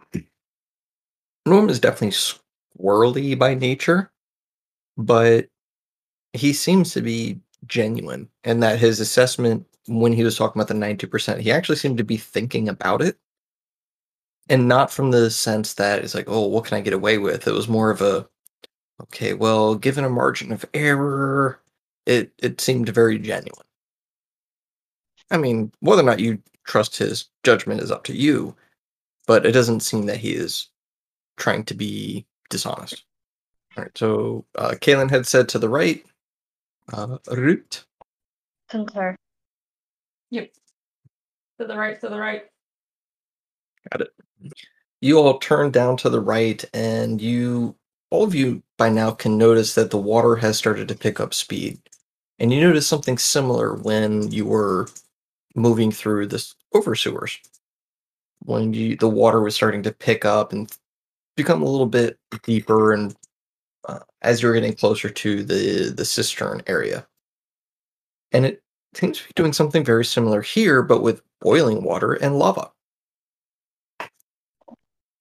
Norm 1.46 1.70
is 1.70 1.80
definitely 1.80 2.12
squirrely 2.78 3.38
by 3.38 3.54
nature, 3.54 4.12
but 4.98 5.48
he 6.34 6.54
seems 6.54 6.94
to 6.94 7.02
be 7.02 7.40
genuine 7.66 8.30
and 8.44 8.62
that 8.64 8.80
his 8.80 9.00
assessment 9.00 9.66
when 9.88 10.14
he 10.14 10.24
was 10.24 10.38
talking 10.38 10.62
about 10.62 10.68
the 10.68 10.74
92%, 10.74 11.40
he 11.40 11.52
actually 11.52 11.78
seemed 11.78 11.98
to 11.98 12.04
be 12.04 12.18
thinking 12.18 12.70
about 12.70 13.02
it. 13.02 13.18
And 14.50 14.68
not 14.68 14.92
from 14.92 15.12
the 15.12 15.30
sense 15.30 15.74
that 15.76 16.04
it's 16.04 16.16
like, 16.16 16.30
oh, 16.30 16.48
what 16.48 16.66
can 16.66 16.78
I 16.78 16.82
get 16.82 16.94
away 16.94 17.18
with? 17.18 17.48
It 17.48 17.54
was 17.54 17.68
more 17.68 17.90
of 17.90 18.02
a 18.02 18.28
okay, 19.02 19.34
well, 19.34 19.76
given 19.76 20.06
a 20.06 20.10
margin 20.10 20.52
of 20.52 20.66
error, 20.74 21.62
it 22.06 22.32
it 22.38 22.62
seemed 22.62 22.90
very 22.90 23.20
genuine. 23.20 23.66
I 25.32 25.38
mean, 25.38 25.72
whether 25.82 26.02
or 26.02 26.06
not 26.06 26.20
you 26.20 26.42
trust 26.66 26.98
his 26.98 27.30
judgment 27.44 27.82
is 27.82 27.92
up 27.92 28.06
to 28.06 28.16
you, 28.16 28.56
but 29.26 29.46
it 29.46 29.52
doesn't 29.52 29.82
seem 29.82 30.06
that 30.06 30.18
he 30.18 30.34
is 30.34 30.70
trying 31.38 31.64
to 31.66 31.74
be 31.74 32.26
dishonest. 32.50 33.04
All 33.76 33.84
right, 33.84 33.98
so 33.98 34.46
uh, 34.56 34.72
Kalen 34.72 35.10
had 35.10 35.28
said 35.28 35.48
to 35.50 35.60
the 35.60 35.70
right, 35.70 36.06
uh, 36.94 37.18
root. 37.32 37.86
Concur. 38.70 39.16
Yep. 40.32 40.52
To 41.60 41.68
the 41.68 41.78
right, 41.78 42.00
to 42.02 42.10
the 42.10 42.20
right. 42.20 42.46
Got 43.92 44.02
it. 44.02 44.14
You 45.02 45.20
all 45.20 45.38
turn 45.40 45.72
down 45.72 45.98
to 45.98 46.10
the 46.10 46.20
right, 46.20 46.64
and 46.74 47.22
you, 47.22 47.76
all 48.10 48.24
of 48.24 48.34
you 48.34 48.64
by 48.78 48.90
now 48.90 49.12
can 49.12 49.38
notice 49.38 49.76
that 49.76 49.92
the 49.92 49.98
water 49.98 50.36
has 50.36 50.58
started 50.58 50.88
to 50.88 50.96
pick 50.96 51.20
up 51.20 51.34
speed. 51.34 51.80
And 52.40 52.52
you 52.52 52.62
notice 52.62 52.88
something 52.88 53.18
similar 53.18 53.76
when 53.76 54.32
you 54.32 54.46
were 54.46 54.88
moving 55.56 55.92
through 55.92 56.28
this 56.28 56.56
over 56.74 56.96
sewers. 56.96 57.40
When 58.44 58.74
you, 58.74 58.96
the 58.96 59.10
water 59.10 59.42
was 59.42 59.56
starting 59.56 59.84
to 59.84 59.92
pick 59.92 60.26
up 60.26 60.54
and 60.54 60.72
become 61.38 61.62
a 61.62 61.70
little 61.70 61.86
bit 61.86 62.20
deeper, 62.44 62.92
and 62.92 63.16
uh, 63.88 64.00
as 64.22 64.42
you're 64.42 64.54
getting 64.54 64.74
closer 64.74 65.10
to 65.10 65.44
the 65.44 65.94
the 65.96 66.04
cistern 66.04 66.62
area, 66.68 67.08
and 68.34 68.46
it 68.46 68.62
seems 68.94 69.20
to 69.20 69.28
be 69.28 69.34
doing 69.36 69.54
something 69.54 69.86
very 69.86 70.04
similar 70.04 70.42
here, 70.42 70.82
but 70.82 71.02
with 71.02 71.22
boiling 71.40 71.84
water 71.84 72.14
and 72.14 72.38
lava. 72.38 72.72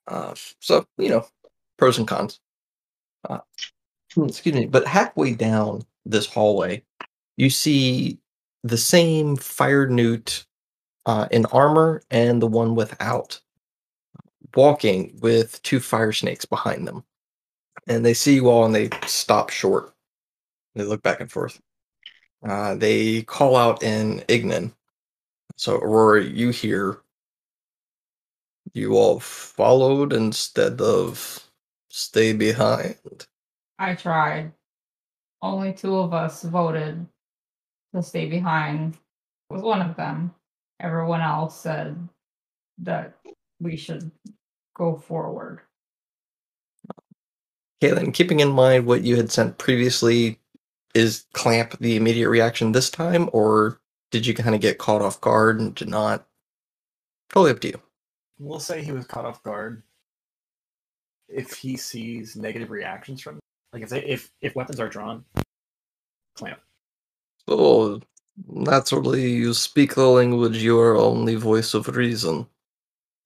Uh, 0.08 0.34
so 0.60 0.84
you 0.98 1.10
know, 1.10 1.24
pros 1.78 1.98
and 1.98 2.08
cons. 2.08 2.40
Uh, 3.28 3.38
excuse 4.16 4.54
me, 4.54 4.66
but 4.66 4.86
halfway 4.86 5.34
down 5.34 5.82
this 6.04 6.26
hallway, 6.26 6.82
you 7.36 7.50
see 7.50 8.18
the 8.64 8.76
same 8.76 9.36
fire 9.36 9.86
newt 9.86 10.46
uh, 11.06 11.28
in 11.30 11.46
armor 11.46 12.02
and 12.10 12.42
the 12.42 12.46
one 12.46 12.74
without, 12.74 13.40
walking 14.56 15.18
with 15.20 15.62
two 15.62 15.80
fire 15.80 16.12
snakes 16.12 16.44
behind 16.44 16.86
them, 16.86 17.04
and 17.86 18.04
they 18.04 18.14
see 18.14 18.34
you 18.34 18.48
all 18.48 18.64
and 18.64 18.74
they 18.74 18.90
stop 19.06 19.50
short. 19.50 19.92
They 20.74 20.84
look 20.84 21.02
back 21.02 21.20
and 21.20 21.30
forth. 21.30 21.60
Uh, 22.46 22.74
they 22.74 23.22
call 23.22 23.56
out 23.56 23.82
in 23.82 24.20
Ignan. 24.28 24.72
So 25.56 25.76
Aurora, 25.76 26.22
you 26.24 26.50
hear 26.50 26.98
you 28.74 28.94
all 28.94 29.20
followed 29.20 30.12
instead 30.12 30.80
of 30.80 31.42
stay 31.88 32.32
behind. 32.32 33.26
I 33.78 33.94
tried. 33.94 34.52
Only 35.40 35.72
two 35.72 35.96
of 35.96 36.12
us 36.12 36.42
voted 36.42 37.06
to 37.94 38.02
stay 38.02 38.26
behind. 38.26 38.96
Was 39.48 39.62
one 39.62 39.80
of 39.80 39.96
them. 39.96 40.34
Everyone 40.80 41.20
else 41.22 41.58
said 41.58 41.96
that 42.78 43.16
we 43.60 43.76
should 43.76 44.10
go 44.76 44.96
forward. 44.96 45.60
Kalen, 47.82 48.14
keeping 48.14 48.40
in 48.40 48.50
mind 48.50 48.86
what 48.86 49.02
you 49.02 49.16
had 49.16 49.30
sent 49.30 49.58
previously, 49.58 50.38
is 50.94 51.26
clamp 51.34 51.78
the 51.78 51.96
immediate 51.96 52.30
reaction 52.30 52.72
this 52.72 52.88
time, 52.88 53.28
or 53.32 53.80
did 54.10 54.26
you 54.26 54.34
kind 54.34 54.54
of 54.54 54.60
get 54.60 54.78
caught 54.78 55.02
off 55.02 55.20
guard 55.20 55.60
and 55.60 55.74
did 55.74 55.88
not? 55.88 56.26
Totally 57.30 57.50
up 57.50 57.60
to 57.60 57.68
you. 57.68 57.80
We'll 58.38 58.60
say 58.60 58.82
he 58.82 58.92
was 58.92 59.06
caught 59.06 59.26
off 59.26 59.42
guard. 59.42 59.82
If 61.28 61.54
he 61.54 61.76
sees 61.76 62.36
negative 62.36 62.70
reactions 62.70 63.20
from, 63.20 63.40
like 63.72 63.82
if 63.82 63.88
they, 63.90 64.04
if 64.04 64.30
if 64.40 64.54
weapons 64.54 64.80
are 64.80 64.88
drawn, 64.88 65.24
clamp. 66.34 66.60
So 67.48 68.00
naturally, 68.46 69.30
you 69.32 69.52
speak 69.52 69.94
the 69.94 70.06
language. 70.06 70.58
You 70.58 70.78
are 70.78 70.96
only 70.96 71.34
voice 71.34 71.74
of 71.74 71.88
reason. 71.88 72.46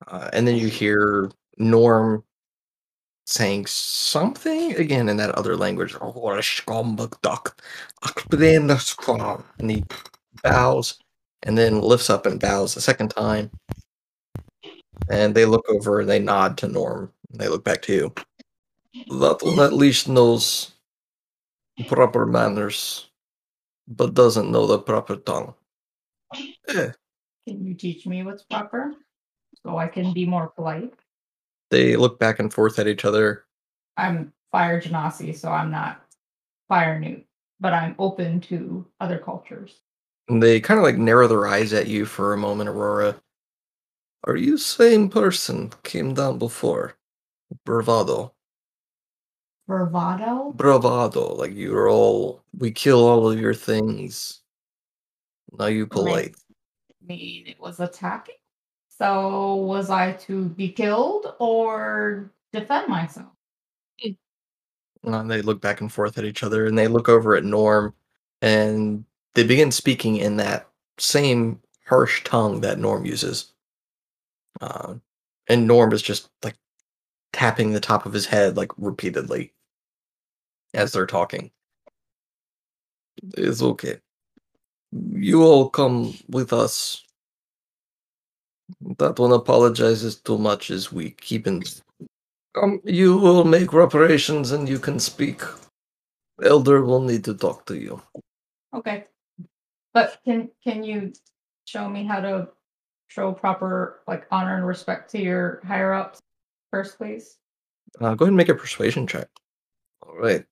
Uh, 0.09 0.31
and 0.33 0.47
then 0.47 0.57
you 0.57 0.69
hear 0.69 1.31
Norm 1.61 2.25
saying 3.27 3.67
something 3.67 4.75
again 4.75 5.09
in 5.09 5.17
that 5.19 5.35
other 5.37 5.57
language. 5.57 5.95
And 6.01 6.13
he 9.71 9.85
bows 10.43 10.99
and 11.43 11.57
then 11.57 11.81
lifts 11.81 12.11
up 12.11 12.27
and 12.27 12.41
bows 12.41 12.77
a 12.77 12.81
second 12.81 13.11
time. 13.11 13.51
And 15.09 15.35
they 15.35 15.45
look 15.45 15.69
over 15.69 16.01
and 16.01 16.09
they 16.09 16.19
nod 16.19 16.59
to 16.59 16.69
Norm. 16.69 17.13
And 17.31 17.41
they 17.41 17.49
look 17.49 17.65
back 17.65 17.83
to 17.83 17.95
you. 17.95 18.13
That 19.09 19.57
at 19.61 19.73
least 19.73 20.09
knows 20.09 20.73
proper 21.87 22.27
manners, 22.27 23.09
but 23.87 24.15
doesn't 24.15 24.51
know 24.51 24.67
the 24.67 24.79
proper 24.79 25.17
tongue. 25.17 25.55
Eh. 26.69 26.91
Can 27.47 27.65
you 27.65 27.75
teach 27.75 28.07
me 28.07 28.23
what's 28.23 28.43
proper 28.43 28.93
so 29.65 29.79
I 29.79 29.89
can 29.89 30.13
be 30.13 30.27
more 30.27 30.49
polite? 30.49 30.93
They 31.71 31.97
look 31.97 32.19
back 32.19 32.39
and 32.39 32.53
forth 32.53 32.79
at 32.79 32.89
each 32.89 33.05
other. 33.05 33.45
I'm 33.97 34.33
fire 34.51 34.81
genasi, 34.81 35.37
so 35.37 35.51
I'm 35.51 35.71
not 35.71 36.03
fire 36.69 36.99
newt, 36.99 37.25
but 37.61 37.73
I'm 37.73 37.95
open 37.99 38.41
to 38.43 38.87
other 39.01 39.19
cultures. 39.19 39.81
And 40.29 40.43
they 40.43 40.61
kind 40.61 40.79
of 40.79 40.85
like 40.85 40.97
narrow 40.97 41.29
their 41.29 41.47
eyes 41.47 41.73
at 41.73 41.87
you 41.87 42.05
for 42.05 42.33
a 42.33 42.39
moment, 42.39 42.69
Aurora. 42.69 43.21
Are 44.25 44.37
you 44.37 44.59
same 44.59 45.09
person 45.09 45.73
came 45.83 46.15
down 46.15 46.39
before? 46.39 46.97
Bravado. 47.65 48.35
Bravado? 49.67 50.53
Bravado. 50.53 51.35
Like 51.35 51.55
you're 51.55 51.89
all 51.89 52.43
we 52.57 52.71
kill 52.71 53.07
all 53.07 53.31
of 53.31 53.41
your 53.41 53.55
things. 53.55 54.43
Now 55.59 55.67
you 55.67 55.87
polite. 55.87 56.35
I 56.91 57.07
mean, 57.07 57.47
it 57.47 57.61
was 57.61 57.81
attacking. 57.81 58.35
So 59.01 59.55
was 59.55 59.89
I 59.89 60.13
to 60.13 60.51
be 60.51 60.69
killed 60.69 61.35
or 61.39 62.31
defend 62.53 62.89
myself? 62.89 63.33
And 65.03 65.31
they 65.31 65.41
look 65.41 65.63
back 65.63 65.81
and 65.81 65.91
forth 65.91 66.19
at 66.19 66.27
each 66.27 66.43
other 66.43 66.67
and 66.67 66.77
they 66.77 66.87
look 66.87 67.09
over 67.09 67.35
at 67.35 67.45
Norm 67.45 67.95
and 68.43 69.07
they 69.35 69.43
begin 69.43 69.71
speaking 69.71 70.17
in 70.17 70.37
that 70.37 70.69
same 70.99 71.63
harsh 71.87 72.23
tongue 72.25 72.61
that 72.61 72.79
Norm 72.79 73.07
uses. 73.07 73.55
Uh, 74.61 74.97
and 75.49 75.67
Norm 75.67 75.95
is 75.95 76.03
just 76.03 76.29
like 76.45 76.57
tapping 77.33 77.73
the 77.73 77.81
top 77.81 78.05
of 78.05 78.13
his 78.13 78.27
head 78.27 78.59
like 78.59 78.71
repeatedly 78.77 79.55
as 80.75 80.93
they're 80.93 81.07
talking. 81.07 81.51
It's 83.39 83.63
okay. 83.63 83.99
You 84.93 85.43
all 85.43 85.71
come 85.71 86.13
with 86.29 86.53
us. 86.53 87.03
That 88.99 89.19
one 89.19 89.33
apologizes 89.33 90.17
too 90.17 90.39
much 90.39 90.71
as 90.71 90.93
we 90.93 91.11
keep 91.11 91.47
in. 91.47 91.63
Um, 92.61 92.81
you 92.85 93.17
will 93.17 93.45
make 93.45 93.73
reparations 93.73 94.51
and 94.51 94.69
you 94.69 94.79
can 94.79 94.99
speak. 94.99 95.43
Elder 96.43 96.83
will 96.83 97.01
need 97.01 97.25
to 97.25 97.35
talk 97.35 97.67
to 97.67 97.77
you. 97.77 98.03
Okay. 98.75 99.07
But 99.93 100.19
can 100.25 100.51
can 100.63 100.85
you 100.85 101.13
show 101.65 101.89
me 101.89 102.05
how 102.05 102.21
to 102.21 102.49
show 103.09 103.33
proper 103.33 104.01
like 104.07 104.27
honor 104.31 104.57
and 104.57 104.67
respect 104.67 105.11
to 105.13 105.21
your 105.21 105.61
higher 105.67 105.93
ups 105.93 106.21
first, 106.71 106.97
please? 106.97 107.39
Uh, 108.01 108.15
go 108.15 108.25
ahead 108.25 108.29
and 108.29 108.37
make 108.37 108.49
a 108.49 108.55
persuasion 108.55 109.07
check. 109.07 109.29
All 110.03 110.17
right. 110.17 110.45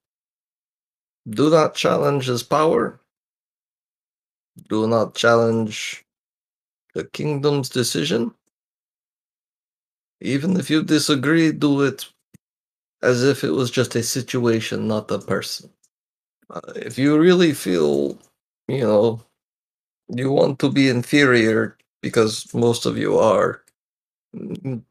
Do 1.29 1.51
not 1.51 1.75
challenge 1.75 2.27
his 2.27 2.43
power. 2.43 3.01
Do 4.69 4.89
not 4.89 5.15
challenge 5.15 6.05
the 6.99 7.05
kingdom's 7.05 7.69
decision. 7.69 8.35
Even 10.21 10.57
if 10.57 10.69
you 10.69 10.83
disagree, 10.83 11.53
do 11.53 11.83
it 11.83 12.07
as 13.03 13.23
if 13.23 13.45
it 13.45 13.51
was 13.53 13.71
just 13.71 13.95
a 13.95 14.03
situation, 14.03 14.89
not 14.89 15.09
a 15.13 15.21
person. 15.21 15.71
Uh, 16.51 16.61
if 16.75 16.99
you 16.99 17.17
really 17.17 17.55
feel, 17.55 18.19
you 18.67 18.81
know, 18.81 19.23
you 20.09 20.33
want 20.33 20.59
to 20.59 20.73
be 20.73 20.89
inferior 20.89 21.79
because 22.03 22.53
most 22.53 22.85
of 22.85 22.99
you 22.99 23.17
are, 23.17 23.63
mm, 24.35 24.83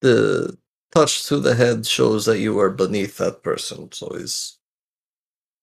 the 0.00 0.58
touch 0.92 1.26
to 1.28 1.38
the 1.38 1.54
head 1.54 1.86
shows 1.86 2.26
that 2.26 2.40
you 2.40 2.58
are 2.58 2.70
beneath 2.70 3.18
that 3.18 3.44
person. 3.44 3.92
So 3.92 4.08
is 4.08 4.58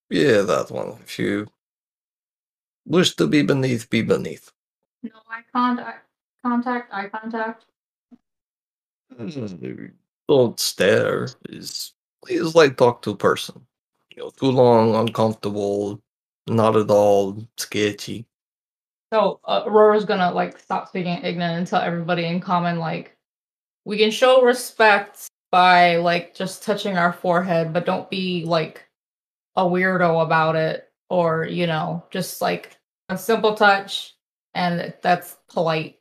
yeah, 0.09 0.41
that 0.41 0.71
one. 0.71 0.99
If 1.03 1.19
you 1.19 1.47
wish 2.85 3.15
to 3.17 3.27
be 3.27 3.41
beneath, 3.41 3.89
be 3.89 4.01
beneath. 4.03 4.51
No 5.03 5.11
eye 5.29 5.41
contact. 5.53 6.07
Contact. 6.43 6.93
Eye 6.93 7.07
contact. 7.07 7.65
Mm, 9.17 9.91
Don't 10.27 10.59
stare. 10.59 11.27
Is 11.49 11.93
is 12.27 12.55
like 12.55 12.77
talk 12.77 13.01
to 13.03 13.11
a 13.11 13.17
person. 13.17 13.65
You 14.15 14.23
know, 14.23 14.29
too 14.29 14.51
long, 14.51 14.95
uncomfortable, 14.95 16.01
not 16.47 16.75
at 16.75 16.89
all 16.89 17.47
sketchy. 17.57 18.25
So 19.11 19.39
uh, 19.45 19.63
Aurora's 19.65 20.05
gonna 20.05 20.31
like 20.31 20.59
stop 20.59 20.87
speaking 20.87 21.17
Ignan 21.17 21.57
and 21.57 21.67
tell 21.67 21.81
everybody 21.81 22.25
in 22.25 22.39
common 22.39 22.79
like 22.79 23.17
we 23.85 23.97
can 23.97 24.11
show 24.11 24.43
respect 24.43 25.27
by 25.51 25.97
like 25.97 26.33
just 26.33 26.63
touching 26.63 26.97
our 26.97 27.11
forehead, 27.11 27.73
but 27.73 27.85
don't 27.85 28.09
be 28.09 28.45
like 28.45 28.87
a 29.55 29.63
weirdo 29.63 30.23
about 30.23 30.55
it 30.55 30.89
or 31.09 31.45
you 31.45 31.67
know 31.67 32.03
just 32.09 32.41
like 32.41 32.77
a 33.09 33.17
simple 33.17 33.53
touch 33.53 34.15
and 34.53 34.93
that's 35.01 35.37
polite. 35.49 35.99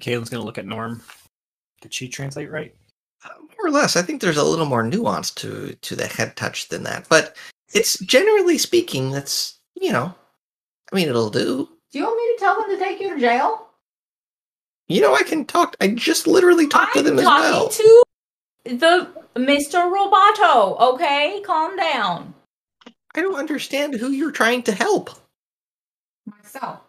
Caitlin's 0.00 0.30
gonna 0.30 0.44
look 0.44 0.58
at 0.58 0.66
Norm. 0.66 1.02
Did 1.80 1.92
she 1.92 2.08
translate 2.08 2.50
right? 2.50 2.74
Uh, 3.24 3.30
more 3.40 3.66
or 3.66 3.70
less, 3.70 3.96
I 3.96 4.02
think 4.02 4.20
there's 4.20 4.36
a 4.36 4.44
little 4.44 4.66
more 4.66 4.82
nuance 4.82 5.30
to 5.32 5.74
to 5.74 5.96
the 5.96 6.06
head 6.06 6.36
touch 6.36 6.68
than 6.68 6.82
that. 6.84 7.08
But 7.08 7.36
it's 7.72 7.98
generally 8.00 8.58
speaking, 8.58 9.10
that's 9.10 9.58
you 9.74 9.92
know, 9.92 10.14
I 10.92 10.96
mean, 10.96 11.08
it'll 11.08 11.30
do. 11.30 11.68
Do 11.92 11.98
you 11.98 12.04
want 12.04 12.16
me 12.16 12.36
to 12.36 12.40
tell 12.40 12.60
them 12.60 12.70
to 12.70 12.78
take 12.78 13.00
you 13.00 13.14
to 13.14 13.20
jail? 13.20 13.66
You 14.88 15.00
know, 15.00 15.14
I 15.14 15.22
can 15.22 15.44
talk. 15.44 15.76
I 15.80 15.88
just 15.88 16.26
literally 16.26 16.68
talked 16.68 16.92
to 16.94 17.00
I'm 17.00 17.04
them 17.04 17.18
as 17.18 17.24
talking 17.24 17.50
well. 17.50 17.68
to 17.68 18.02
the 18.64 19.08
Mr. 19.34 19.92
Roboto. 19.92 20.78
Okay, 20.94 21.42
calm 21.44 21.76
down. 21.76 22.34
I 23.14 23.22
don't 23.22 23.34
understand 23.36 23.94
who 23.94 24.10
you're 24.10 24.30
trying 24.30 24.62
to 24.64 24.72
help. 24.72 25.10
Myself. 26.26 26.80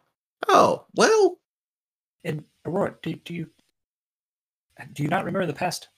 Oh, 0.48 0.86
well, 0.96 1.40
And 2.24 2.44
Aurora, 2.66 2.96
do, 3.02 3.14
do 3.16 3.34
you 3.34 3.50
do 4.94 5.02
you 5.04 5.10
not 5.10 5.26
remember 5.26 5.48
the 5.48 5.54
past 5.54 5.90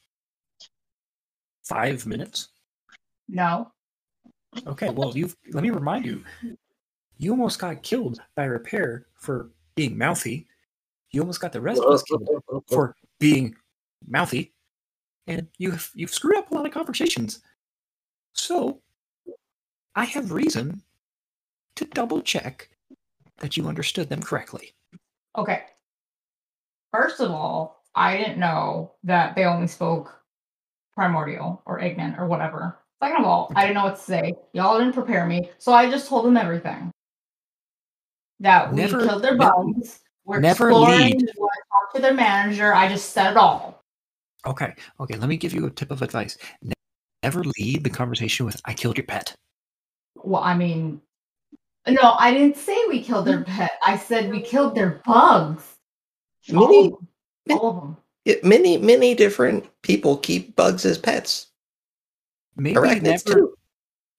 five 1.64 2.06
minutes? 2.06 2.50
No. 3.28 3.72
Okay, 4.66 4.90
well, 4.90 5.16
you 5.16 5.30
let 5.52 5.64
me 5.64 5.70
remind 5.70 6.06
you. 6.06 6.24
You 7.18 7.32
almost 7.32 7.60
got 7.60 7.84
killed 7.84 8.22
by 8.36 8.46
Repair 8.46 9.08
for 9.16 9.52
being 9.76 9.98
mouthy. 9.98 10.48
You 11.12 11.22
almost 11.22 11.42
got 11.42 11.52
the 11.52 11.62
rest 11.62 11.82
of 11.82 11.92
us 11.92 12.04
killed 12.04 12.30
for 12.70 12.96
being 13.20 13.56
mouthy, 14.08 14.54
and 15.28 15.48
you've 15.58 15.92
you've 15.94 16.14
screwed 16.14 16.38
up 16.38 16.52
a 16.52 16.56
lot 16.56 16.66
of 16.66 16.72
conversations. 16.72 17.42
So, 18.34 18.82
I 19.96 20.06
have 20.06 20.32
reason 20.32 20.82
to 21.76 21.86
double 21.86 22.22
check 22.22 22.70
that 23.40 23.58
you 23.58 23.68
understood 23.68 24.10
them 24.10 24.22
correctly. 24.22 24.72
Okay. 25.38 25.64
First 26.92 27.20
of 27.20 27.32
all, 27.32 27.84
I 27.96 28.18
didn't 28.18 28.40
know 28.40 28.94
that 29.04 29.36
they 29.36 29.46
only 29.46 29.68
spoke 29.68 30.16
primordial 30.96 31.62
or 31.66 31.80
ignan 31.80 32.18
or 32.20 32.28
whatever. 32.28 32.78
Second 33.02 33.22
of 33.22 33.26
all, 33.26 33.52
I 33.56 33.62
didn't 33.62 33.76
know 33.76 33.84
what 33.86 33.96
to 33.96 34.02
say. 34.02 34.34
Y'all 34.54 34.78
didn't 34.78 34.94
prepare 34.94 35.26
me, 35.26 35.50
so 35.58 35.72
I 35.74 35.90
just 35.90 36.10
told 36.10 36.26
them 36.26 36.36
everything. 36.38 36.92
That 38.42 38.72
we 38.72 38.78
Never- 38.78 39.06
killed 39.06 39.22
their 39.24 39.36
ne- 39.36 39.38
bugs. 39.46 40.00
We're 40.26 40.40
never 40.40 40.70
exploring. 40.70 41.00
lead. 41.00 41.22
We 41.22 41.28
want 41.40 41.52
to 41.56 41.64
talk 41.72 41.94
to 41.96 42.02
their 42.02 42.14
manager. 42.14 42.74
I 42.74 42.88
just 42.88 43.12
said 43.12 43.32
it 43.32 43.38
all. 43.38 43.82
Okay, 44.46 44.74
okay. 45.00 45.16
Let 45.18 45.28
me 45.28 45.38
give 45.38 45.54
you 45.54 45.66
a 45.66 45.70
tip 45.72 45.92
of 45.92 46.02
advice. 46.02 46.38
Never 47.24 47.44
lead 47.58 47.84
the 47.84 47.90
conversation 47.90 48.46
with 48.46 48.62
"I 48.66 48.74
killed 48.74 48.98
your 48.98 49.06
pet." 49.08 49.34
Well, 50.16 50.42
I 50.44 50.54
mean, 50.56 51.02
no, 51.90 52.16
I 52.18 52.34
didn't 52.34 52.58
say 52.58 52.78
we 52.88 53.02
killed 53.02 53.26
their 53.26 53.40
hmm. 53.40 53.52
pet. 53.52 53.72
I 53.84 53.98
said 53.98 54.30
we 54.30 54.42
killed 54.42 54.76
their 54.76 55.02
bugs. 55.06 55.78
All 56.54 56.68
Many- 56.68 56.88
of 56.88 56.92
them. 56.92 57.58
All 57.58 57.70
of 57.70 57.76
them. 57.82 57.98
it, 58.26 58.44
many, 58.44 58.78
many 58.78 59.16
different 59.16 59.66
people 59.82 60.18
keep 60.18 60.56
bugs 60.56 60.86
as 60.86 60.98
pets. 60.98 61.48
Maybe 62.56 62.76
Arachnids 62.76 63.26
never, 63.26 63.40
too. 63.40 63.54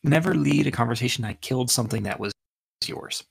never 0.03 0.35
lead 0.35 0.67
a 0.67 0.71
conversation. 0.71 1.25
I 1.25 1.35
killed 1.35 1.71
something 1.71 2.05
that 2.05 2.19
was 2.19 2.33
yours. 2.87 3.23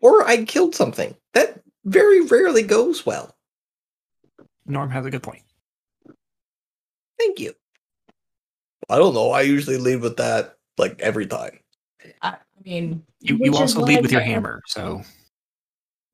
Or 0.00 0.26
I 0.26 0.44
killed 0.44 0.74
something. 0.74 1.14
That 1.34 1.62
very 1.84 2.22
rarely 2.22 2.62
goes 2.62 3.06
well. 3.06 3.34
Norm 4.66 4.90
has 4.90 5.06
a 5.06 5.10
good 5.10 5.22
point. 5.22 5.42
Thank 7.18 7.38
you. 7.38 7.54
I 8.88 8.98
don't 8.98 9.14
know. 9.14 9.30
I 9.30 9.42
usually 9.42 9.76
lead 9.76 10.00
with 10.00 10.16
that 10.16 10.56
like 10.76 11.00
every 11.00 11.26
time. 11.26 11.58
I 12.20 12.36
mean, 12.64 13.04
You 13.20 13.38
you 13.40 13.54
also 13.56 13.80
lead 13.80 14.02
with 14.02 14.12
your 14.12 14.20
hammer, 14.20 14.60
so 14.66 15.02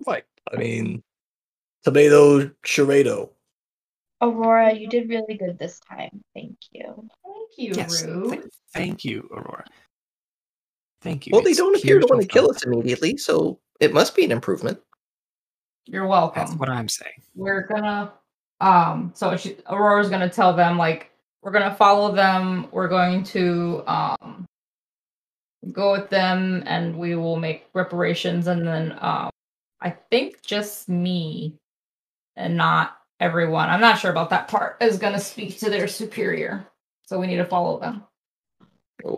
Like, 0.06 0.26
I 0.52 0.56
mean, 0.56 1.02
tomato 1.84 2.50
charado. 2.64 3.30
Aurora, 4.20 4.72
you 4.74 4.88
did 4.88 5.08
really 5.08 5.36
good 5.36 5.58
this 5.58 5.78
time. 5.80 6.22
Thank 6.34 6.56
you. 6.72 7.08
thank 7.24 7.50
you, 7.56 7.72
yes. 7.76 8.04
Rue. 8.04 8.30
th- 8.30 8.44
thank 8.74 9.04
you, 9.04 9.28
Aurora. 9.32 9.64
Thank 11.02 11.26
you. 11.26 11.30
Well, 11.32 11.42
they 11.42 11.54
don't 11.54 11.76
appear 11.76 12.00
to 12.00 12.06
want 12.08 12.22
to 12.22 12.28
kill 12.28 12.46
fun. 12.46 12.56
us 12.56 12.64
immediately, 12.64 13.16
so 13.16 13.60
it 13.78 13.94
must 13.94 14.16
be 14.16 14.24
an 14.24 14.32
improvement. 14.32 14.80
You're 15.86 16.06
welcome. 16.08 16.42
That's 16.44 16.56
what 16.58 16.68
I'm 16.68 16.88
saying. 16.88 17.22
we're 17.34 17.66
gonna 17.66 18.12
um 18.60 19.12
so 19.14 19.36
she 19.36 19.56
aurora's 19.68 20.10
gonna 20.10 20.28
tell 20.28 20.52
them 20.52 20.76
like 20.76 21.12
we're 21.42 21.52
gonna 21.52 21.74
follow 21.76 22.12
them 22.12 22.66
we're 22.72 22.88
going 22.88 23.22
to 23.22 23.84
um 23.86 24.44
go 25.72 25.92
with 25.92 26.08
them 26.10 26.62
and 26.66 26.96
we 26.96 27.14
will 27.16 27.36
make 27.36 27.66
reparations 27.74 28.46
and 28.46 28.66
then 28.66 28.96
um 29.00 29.28
i 29.80 29.90
think 30.10 30.40
just 30.42 30.88
me 30.88 31.54
and 32.36 32.56
not 32.56 32.98
everyone 33.20 33.68
i'm 33.68 33.80
not 33.80 33.98
sure 33.98 34.10
about 34.10 34.30
that 34.30 34.46
part 34.48 34.76
is 34.80 34.98
gonna 34.98 35.18
speak 35.18 35.58
to 35.58 35.68
their 35.68 35.88
superior 35.88 36.64
so 37.06 37.18
we 37.18 37.26
need 37.26 37.36
to 37.38 37.44
follow 37.44 37.78
them 37.80 38.02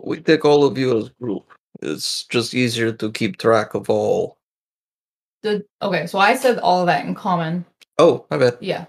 We 0.03 0.19
take 0.19 0.45
all 0.45 0.63
of 0.65 0.77
you 0.77 0.97
as 0.97 1.09
group. 1.09 1.51
It's 1.81 2.25
just 2.25 2.53
easier 2.53 2.91
to 2.93 3.11
keep 3.11 3.37
track 3.37 3.73
of 3.75 3.89
all. 3.89 4.37
the 5.43 5.63
okay 5.81 6.07
so 6.07 6.17
i 6.19 6.35
said 6.35 6.57
all 6.59 6.81
of 6.81 6.87
that 6.87 7.05
in 7.05 7.13
common 7.15 7.65
Oh, 7.99 8.25
my 8.31 8.37
bad. 8.37 8.57
yeah 8.61 8.85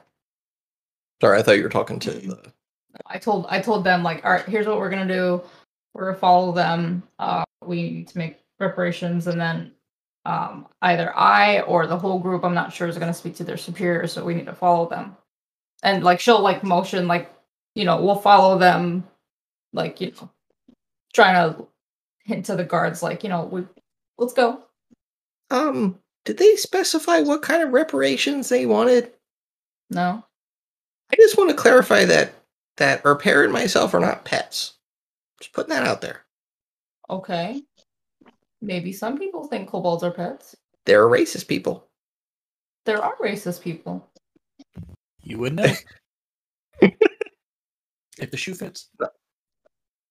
Sorry, 1.21 1.39
I 1.39 1.43
thought 1.43 1.57
you 1.59 1.63
were 1.63 1.69
talking 1.69 1.99
to 2.01 2.11
the. 2.11 2.53
I 3.07 3.17
told 3.19 3.47
I 3.49 3.61
told 3.61 3.85
them 3.85 4.03
like, 4.03 4.25
all 4.25 4.33
right, 4.33 4.45
here's 4.45 4.67
what 4.67 4.79
we're 4.79 4.91
gonna 4.91 5.07
do. 5.07 5.41
We're 5.95 6.07
gonna 6.07 6.19
follow 6.19 6.53
them. 6.53 7.03
Uh, 7.19 7.45
we 7.65 7.91
need 7.91 8.09
to 8.09 8.19
make 8.19 8.39
preparations, 8.59 9.27
and 9.27 9.41
then 9.41 9.73
um, 10.25 10.67
either 10.83 11.17
I 11.17 11.61
or 11.63 11.87
the 11.87 11.99
whole 11.99 12.19
group, 12.19 12.45
I'm 12.45 12.55
not 12.55 12.73
sure, 12.73 12.89
is 12.89 12.99
gonna 12.99 13.15
speak 13.15 13.37
to 13.37 13.45
their 13.45 13.57
superior, 13.57 14.07
so 14.07 14.25
we 14.25 14.35
need 14.35 14.47
to 14.47 14.55
follow 14.55 14.89
them. 14.89 15.17
And 15.83 16.05
like 16.05 16.21
she'll 16.21 16.41
like 16.41 16.63
motion 16.63 17.09
like, 17.09 17.35
you 17.75 17.85
know, 17.85 18.01
we'll 18.03 18.17
follow 18.17 18.59
them, 18.59 19.05
like 19.73 20.01
you 20.01 20.13
know, 20.21 20.31
trying 21.13 21.35
to 21.35 21.67
hint 22.25 22.47
to 22.47 22.57
the 22.57 22.65
guards 22.65 23.03
like, 23.03 23.23
you 23.23 23.29
know, 23.29 23.45
we 23.45 23.65
let's 24.19 24.33
go. 24.33 24.63
Um, 25.51 25.99
did 26.25 26.39
they 26.39 26.57
specify 26.57 27.21
what 27.21 27.43
kind 27.43 27.63
of 27.63 27.73
reparations 27.73 28.49
they 28.49 28.65
wanted? 28.65 29.13
No, 29.91 30.25
I 31.13 31.17
just 31.17 31.37
want 31.37 31.51
to 31.51 31.57
clarify 31.57 32.05
that 32.07 32.33
that 32.79 33.05
Repair 33.05 33.45
and 33.45 33.53
myself 33.53 33.93
are 33.93 34.01
not 34.01 34.25
pets. 34.25 34.75
Just 35.43 35.55
putting 35.55 35.75
that 35.75 35.87
out 35.87 36.01
there. 36.01 36.25
okay. 37.11 37.61
Maybe 38.61 38.93
some 38.93 39.19
people 39.19 39.49
think 39.49 39.69
kobolds 39.69 40.05
are 40.05 40.13
pets. 40.13 40.55
They're 40.87 41.09
racist 41.09 41.49
people. 41.49 41.89
There 42.87 43.03
are 43.03 43.17
racist 43.17 43.61
people. 43.61 44.09
You 45.21 45.41
wouldn't 45.41 45.63
know 45.67 45.75
if 48.21 48.31
the 48.31 48.37
shoe 48.37 48.55
fits. 48.55 48.89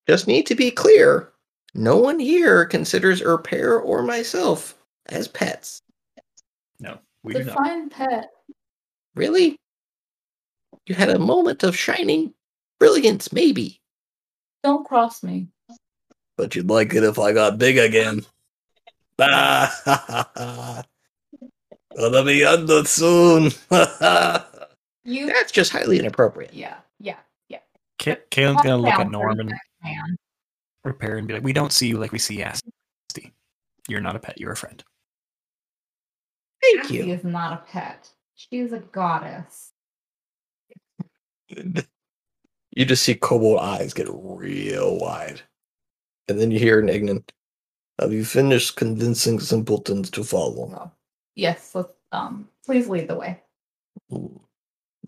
Just 0.05 0.27
need 0.27 0.45
to 0.47 0.55
be 0.55 0.69
clear. 0.69 1.31
No 1.73 1.95
one 1.95 2.19
here 2.19 2.65
considers 2.65 3.23
Repair 3.23 3.79
or 3.79 4.03
myself 4.03 4.75
as 5.05 5.29
pets. 5.29 5.81
No, 6.81 6.99
we 7.23 7.31
do 7.33 7.45
not. 7.45 7.55
Define 7.57 7.89
pet. 7.89 8.31
Really? 9.15 9.55
You 10.87 10.95
had 10.95 11.09
a 11.09 11.19
moment 11.19 11.63
of 11.63 11.77
shining 11.77 12.33
brilliance, 12.79 13.31
maybe. 13.31 13.80
Don't 14.63 14.85
cross 14.85 15.23
me. 15.23 15.47
But 16.37 16.55
you'd 16.55 16.69
like 16.69 16.93
it 16.93 17.03
if 17.03 17.19
I 17.19 17.33
got 17.33 17.57
big 17.57 17.77
again. 17.77 18.25
Ah, 19.19 20.83
Gonna 21.97 22.23
be 22.23 22.45
under 22.45 22.83
soon. 22.85 23.51
That's 23.69 25.51
just 25.51 25.71
highly 25.71 25.99
inappropriate. 25.99 26.53
Yeah, 26.53 26.77
yeah. 26.99 27.17
Ka- 27.99 28.15
Kalen's 28.31 28.63
gonna 28.63 28.77
look 28.77 28.93
at 28.93 29.11
Norman, 29.11 29.37
Norm 29.37 29.39
and 29.39 29.49
pretty 29.49 29.95
man. 29.95 30.17
repair 30.83 31.17
and 31.17 31.27
be 31.27 31.35
like, 31.35 31.43
"We 31.43 31.53
don't 31.53 31.71
see 31.71 31.87
you 31.87 31.99
like 31.99 32.11
we 32.11 32.17
see 32.17 32.41
Asti. 32.41 32.71
You're 33.87 34.01
not 34.01 34.15
a 34.15 34.19
pet. 34.19 34.39
You're 34.39 34.53
a 34.53 34.57
friend." 34.57 34.83
Thank 36.63 36.81
Cassie 36.81 36.95
you. 36.95 37.03
She 37.03 37.11
is 37.11 37.23
not 37.23 37.53
a 37.53 37.57
pet. 37.71 38.09
She's 38.35 38.71
a 38.73 38.79
goddess. 38.79 39.71
You 42.71 42.85
just 42.85 43.03
see 43.03 43.15
kobold 43.15 43.59
eyes 43.59 43.93
get 43.93 44.07
real 44.09 44.97
wide. 44.97 45.41
And 46.27 46.39
then 46.39 46.51
you 46.51 46.59
hear 46.59 46.79
an 46.79 46.87
Ignan. 46.87 47.23
Have 47.99 48.13
you 48.13 48.23
finished 48.23 48.77
convincing 48.77 49.39
simpletons 49.39 50.09
to 50.11 50.23
follow? 50.23 50.91
Yes, 51.35 51.75
let's 51.75 51.89
um 52.11 52.47
please 52.65 52.87
lead 52.87 53.07
the 53.07 53.15
way. 53.15 53.41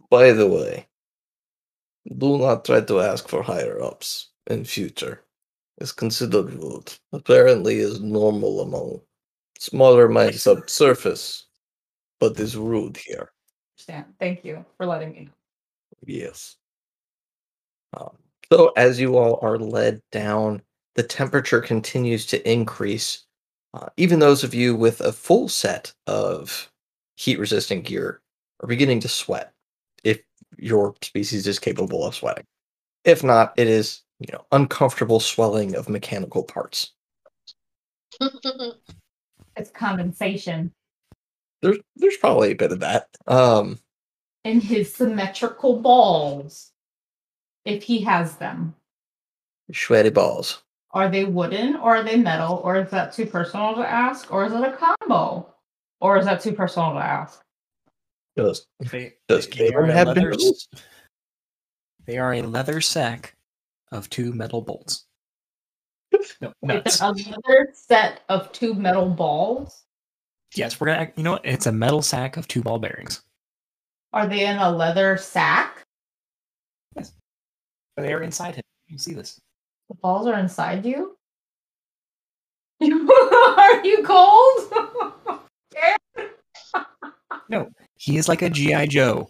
By 0.09 0.31
the 0.33 0.47
way, 0.47 0.87
do 2.17 2.37
not 2.37 2.65
try 2.65 2.81
to 2.81 2.99
ask 2.99 3.27
for 3.27 3.41
higher 3.41 3.81
ups 3.81 4.29
in 4.47 4.65
future. 4.65 5.23
It's 5.77 5.91
considered 5.91 6.53
rude. 6.53 6.93
Apparently 7.13 7.77
is 7.77 7.99
normal 7.99 8.61
among 8.61 9.01
smaller 9.57 10.07
minds 10.09 10.43
subsurface, 10.47 11.47
but 12.19 12.39
is 12.39 12.55
rude 12.55 12.97
here. 12.97 13.31
Understand. 13.75 14.13
Thank 14.19 14.45
you 14.45 14.65
for 14.77 14.85
letting 14.85 15.13
me 15.13 15.19
know. 15.25 15.31
Yes. 16.05 16.57
Um, 17.93 18.15
so 18.51 18.71
as 18.77 18.99
you 18.99 19.17
all 19.17 19.39
are 19.41 19.57
led 19.57 20.01
down, 20.11 20.61
the 20.95 21.03
temperature 21.03 21.61
continues 21.61 22.25
to 22.27 22.49
increase. 22.51 23.25
Uh, 23.73 23.87
even 23.97 24.19
those 24.19 24.43
of 24.43 24.53
you 24.53 24.75
with 24.75 25.01
a 25.01 25.11
full 25.11 25.49
set 25.49 25.93
of 26.07 26.71
heat-resistant 27.15 27.85
gear 27.85 28.21
are 28.61 28.67
beginning 28.67 28.99
to 28.99 29.07
sweat. 29.07 29.51
If 30.03 30.21
your 30.57 30.93
species 31.01 31.47
is 31.47 31.57
capable 31.59 32.05
of 32.05 32.13
sweating, 32.15 32.45
if 33.05 33.23
not, 33.23 33.53
it 33.57 33.67
is 33.67 34.01
you 34.19 34.31
know 34.31 34.45
uncomfortable 34.51 35.19
swelling 35.19 35.75
of 35.75 35.89
mechanical 35.89 36.43
parts. 36.43 36.91
It's 39.55 39.69
condensation. 39.69 40.71
there's 41.61 41.77
there's 41.95 42.17
probably 42.17 42.51
a 42.51 42.55
bit 42.55 42.71
of 42.71 42.79
that. 42.79 43.07
Um, 43.27 43.77
And 44.43 44.63
his 44.63 44.93
symmetrical 44.93 45.79
balls, 45.79 46.71
if 47.65 47.83
he 47.83 48.01
has 48.01 48.35
them, 48.37 48.75
sweaty 49.71 50.09
balls. 50.09 50.63
are 50.91 51.09
they 51.09 51.25
wooden 51.25 51.75
or 51.77 51.97
are 51.97 52.03
they 52.03 52.17
metal? 52.17 52.61
Or 52.63 52.77
is 52.77 52.91
that 52.91 53.13
too 53.13 53.25
personal 53.25 53.75
to 53.75 53.81
ask? 53.89 54.31
Or 54.31 54.45
is 54.45 54.53
it 54.53 54.61
a 54.61 54.71
combo? 54.77 55.47
Or 56.01 56.17
is 56.17 56.25
that 56.25 56.41
too 56.41 56.51
personal 56.53 56.91
to 56.93 56.99
ask? 56.99 57.41
Does 58.35 58.67
They, 58.91 59.13
Does 59.27 59.47
they, 59.47 59.57
they 59.57 59.69
Caleb 59.69 59.75
are 59.75 59.89
a 59.89 59.93
have 59.93 60.07
leather, 60.07 60.29
nipples? 60.31 60.67
they 62.05 62.17
are 62.17 62.33
a 62.33 62.41
leather 62.41 62.81
sack 62.81 63.35
of 63.91 64.09
two 64.09 64.33
metal 64.33 64.61
bolts. 64.61 65.05
No, 66.41 66.53
It's 66.61 66.99
nuts. 67.01 67.21
another 67.25 67.69
set 67.73 68.21
of 68.29 68.51
two 68.51 68.73
metal 68.73 69.07
balls. 69.09 69.83
Yes, 70.55 70.79
we're 70.79 70.87
gonna. 70.87 71.11
You 71.15 71.23
know 71.23 71.31
what? 71.33 71.45
It's 71.45 71.65
a 71.65 71.71
metal 71.71 72.01
sack 72.03 72.37
of 72.37 72.47
two 72.47 72.61
ball 72.61 72.77
bearings. 72.79 73.21
Are 74.13 74.27
they 74.27 74.45
in 74.45 74.57
a 74.57 74.69
leather 74.71 75.17
sack? 75.17 75.83
They 77.97 78.13
are 78.13 78.23
inside 78.23 78.55
him. 78.55 78.63
You 78.87 78.93
can 78.93 78.99
see 78.99 79.13
this. 79.13 79.39
The 79.89 79.95
balls 79.95 80.27
are 80.27 80.39
inside 80.39 80.85
you? 80.85 81.17
are 82.81 83.85
you 83.85 84.03
cold? 84.03 84.73
No, 87.49 87.69
he 87.97 88.17
is 88.17 88.27
like 88.27 88.41
a 88.41 88.49
GI 88.49 88.87
Joe. 88.87 89.29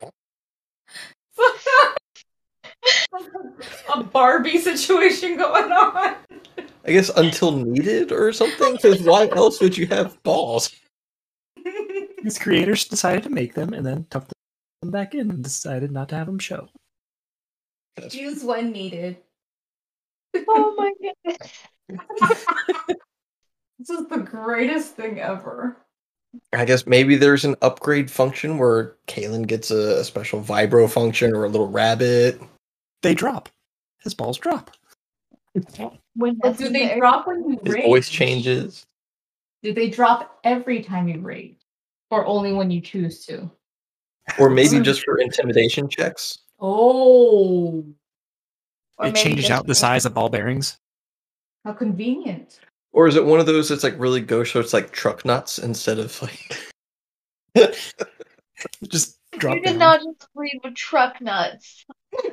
a 3.94 4.02
Barbie 4.04 4.58
situation 4.58 5.36
going 5.36 5.70
on. 5.70 6.14
I 6.86 6.92
guess 6.92 7.10
until 7.10 7.52
needed 7.52 8.10
or 8.12 8.32
something? 8.32 8.72
Because 8.74 9.02
why 9.02 9.28
else 9.28 9.60
would 9.60 9.76
you 9.76 9.86
have 9.88 10.22
balls? 10.22 10.74
His 12.22 12.38
creators 12.38 12.84
decided 12.84 13.24
to 13.24 13.30
make 13.30 13.54
them 13.54 13.72
and 13.74 13.84
then 13.84 14.06
tucked 14.08 14.32
them 14.80 14.90
back 14.90 15.14
in 15.14 15.30
and 15.30 15.44
decided 15.44 15.90
not 15.90 16.08
to 16.10 16.14
have 16.14 16.26
them 16.26 16.38
show. 16.38 16.68
That's 17.96 18.14
Use 18.14 18.44
when 18.44 18.72
needed. 18.72 19.16
oh 20.48 20.74
my 20.76 20.92
goodness. 21.28 22.44
This 23.78 23.90
is 23.90 24.06
the 24.08 24.18
greatest 24.18 24.96
thing 24.96 25.20
ever. 25.20 25.76
I 26.52 26.64
guess 26.64 26.86
maybe 26.86 27.16
there's 27.16 27.44
an 27.44 27.56
upgrade 27.62 28.10
function 28.10 28.58
where 28.58 28.94
Kalen 29.06 29.46
gets 29.46 29.70
a, 29.70 30.00
a 30.00 30.04
special 30.04 30.42
vibro 30.42 30.88
function 30.90 31.34
or 31.34 31.44
a 31.44 31.48
little 31.48 31.68
rabbit. 31.68 32.40
They 33.02 33.14
drop. 33.14 33.48
His 34.02 34.14
balls 34.14 34.38
drop. 34.38 34.70
When 36.14 36.38
But 36.42 36.58
do 36.58 36.64
they 36.68 36.80
necessary. 36.80 37.00
drop 37.00 37.26
when 37.26 37.50
you 37.50 37.60
His 37.64 37.74
rage? 37.74 37.84
voice 37.84 38.08
changes. 38.08 38.84
Do 39.62 39.72
they 39.72 39.88
drop 39.88 40.38
every 40.44 40.82
time 40.82 41.08
you 41.08 41.20
rage? 41.20 41.58
Or 42.10 42.26
only 42.26 42.52
when 42.52 42.70
you 42.70 42.80
choose 42.80 43.24
to? 43.26 43.50
Or 44.38 44.50
maybe 44.50 44.76
mm. 44.76 44.84
just 44.84 45.04
for 45.04 45.18
intimidation 45.18 45.88
checks. 45.88 46.38
Oh. 46.58 47.84
Or 48.98 49.06
it 49.06 49.14
changes 49.14 49.50
out 49.50 49.66
the 49.66 49.74
size 49.74 50.06
of 50.06 50.14
ball 50.14 50.28
bearings. 50.30 50.78
How 51.64 51.72
convenient. 51.72 52.60
Or 52.92 53.06
is 53.06 53.16
it 53.16 53.24
one 53.26 53.40
of 53.40 53.46
those 53.46 53.68
that's 53.68 53.84
like 53.84 53.98
really 53.98 54.20
gauche, 54.22 54.52
so 54.52 54.60
it's 54.60 54.72
like 54.72 54.90
truck 54.90 55.24
nuts 55.24 55.58
instead 55.58 55.98
of 55.98 56.20
like 56.22 56.56
Just 58.88 59.18
drop 59.38 59.56
You 59.56 59.60
did 59.62 59.70
down. 59.70 59.78
not 59.78 60.00
just 60.02 60.28
read 60.34 60.58
with 60.64 60.74
truck 60.74 61.20
nuts. 61.20 61.84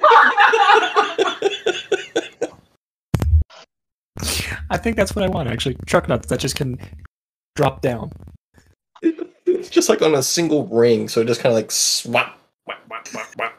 I 4.69 4.77
think 4.77 4.95
that's 4.95 5.15
what 5.15 5.25
I 5.25 5.27
want 5.27 5.49
actually. 5.49 5.75
Truck 5.85 6.07
nuts 6.07 6.27
that 6.27 6.39
just 6.39 6.55
can 6.55 6.79
drop 7.55 7.81
down. 7.81 8.11
it's 9.01 9.69
just 9.69 9.89
like 9.89 10.01
on 10.01 10.15
a 10.15 10.23
single 10.23 10.65
ring, 10.67 11.07
so 11.09 11.21
it 11.21 11.27
just 11.27 11.41
kind 11.41 11.51
of 11.51 11.57
like 11.57 11.71
swap. 11.71 12.39
whap, 12.65 12.79
whap, 12.89 13.07
whap, 13.37 13.53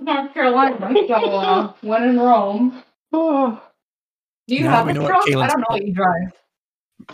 North 0.00 0.34
Carolina, 0.34 0.76
so 1.08 1.14
uh, 1.14 1.72
when 1.80 2.04
in 2.04 2.18
Rome. 2.18 2.82
Do 3.12 4.54
you 4.54 4.64
Now 4.64 4.84
have 4.84 4.88
a 4.88 4.94
truck? 4.94 5.22
I 5.26 5.46
don't 5.46 5.60
know 5.60 5.66
what 5.68 5.86
you 5.86 5.94
drive. 5.94 6.32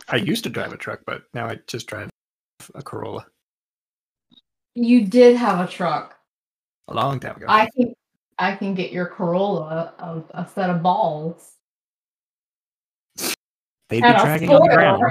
I 0.09 0.17
used 0.17 0.45
to 0.45 0.51
drive 0.51 0.73
a 0.73 0.77
truck, 0.77 1.01
but 1.07 1.23
now 1.35 1.47
I 1.47 1.59
just 1.67 1.87
drive 1.87 2.11
a 2.75 2.83
Corolla. 2.83 3.27
You 4.75 5.07
did 5.07 5.37
have 5.37 5.67
a 5.67 5.71
truck. 5.71 6.17
A 6.89 6.95
long 6.95 7.21
time 7.21 7.37
ago. 7.37 7.47
I 7.49 7.69
can 7.77 7.95
I 8.39 8.57
can 8.57 8.75
get 8.75 8.93
your 8.93 9.07
Corolla 9.07 9.95
of 9.99 10.31
a 10.31 10.47
set 10.49 10.71
of 10.71 10.83
balls. 10.83 11.55
They'd 13.89 14.03
be 14.03 14.09
dragging 14.09 14.51
on 14.51 14.61
the 14.63 14.75
ground. 14.75 15.03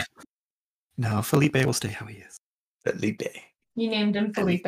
No, 0.98 1.22
Felipe 1.22 1.56
will 1.66 1.74
stay 1.74 1.90
how 1.90 2.06
he 2.06 2.18
is. 2.18 2.38
Felipe. 2.84 3.22
You 3.80 3.90
named 3.90 4.18
him 4.18 4.34
Felipe. 4.34 4.68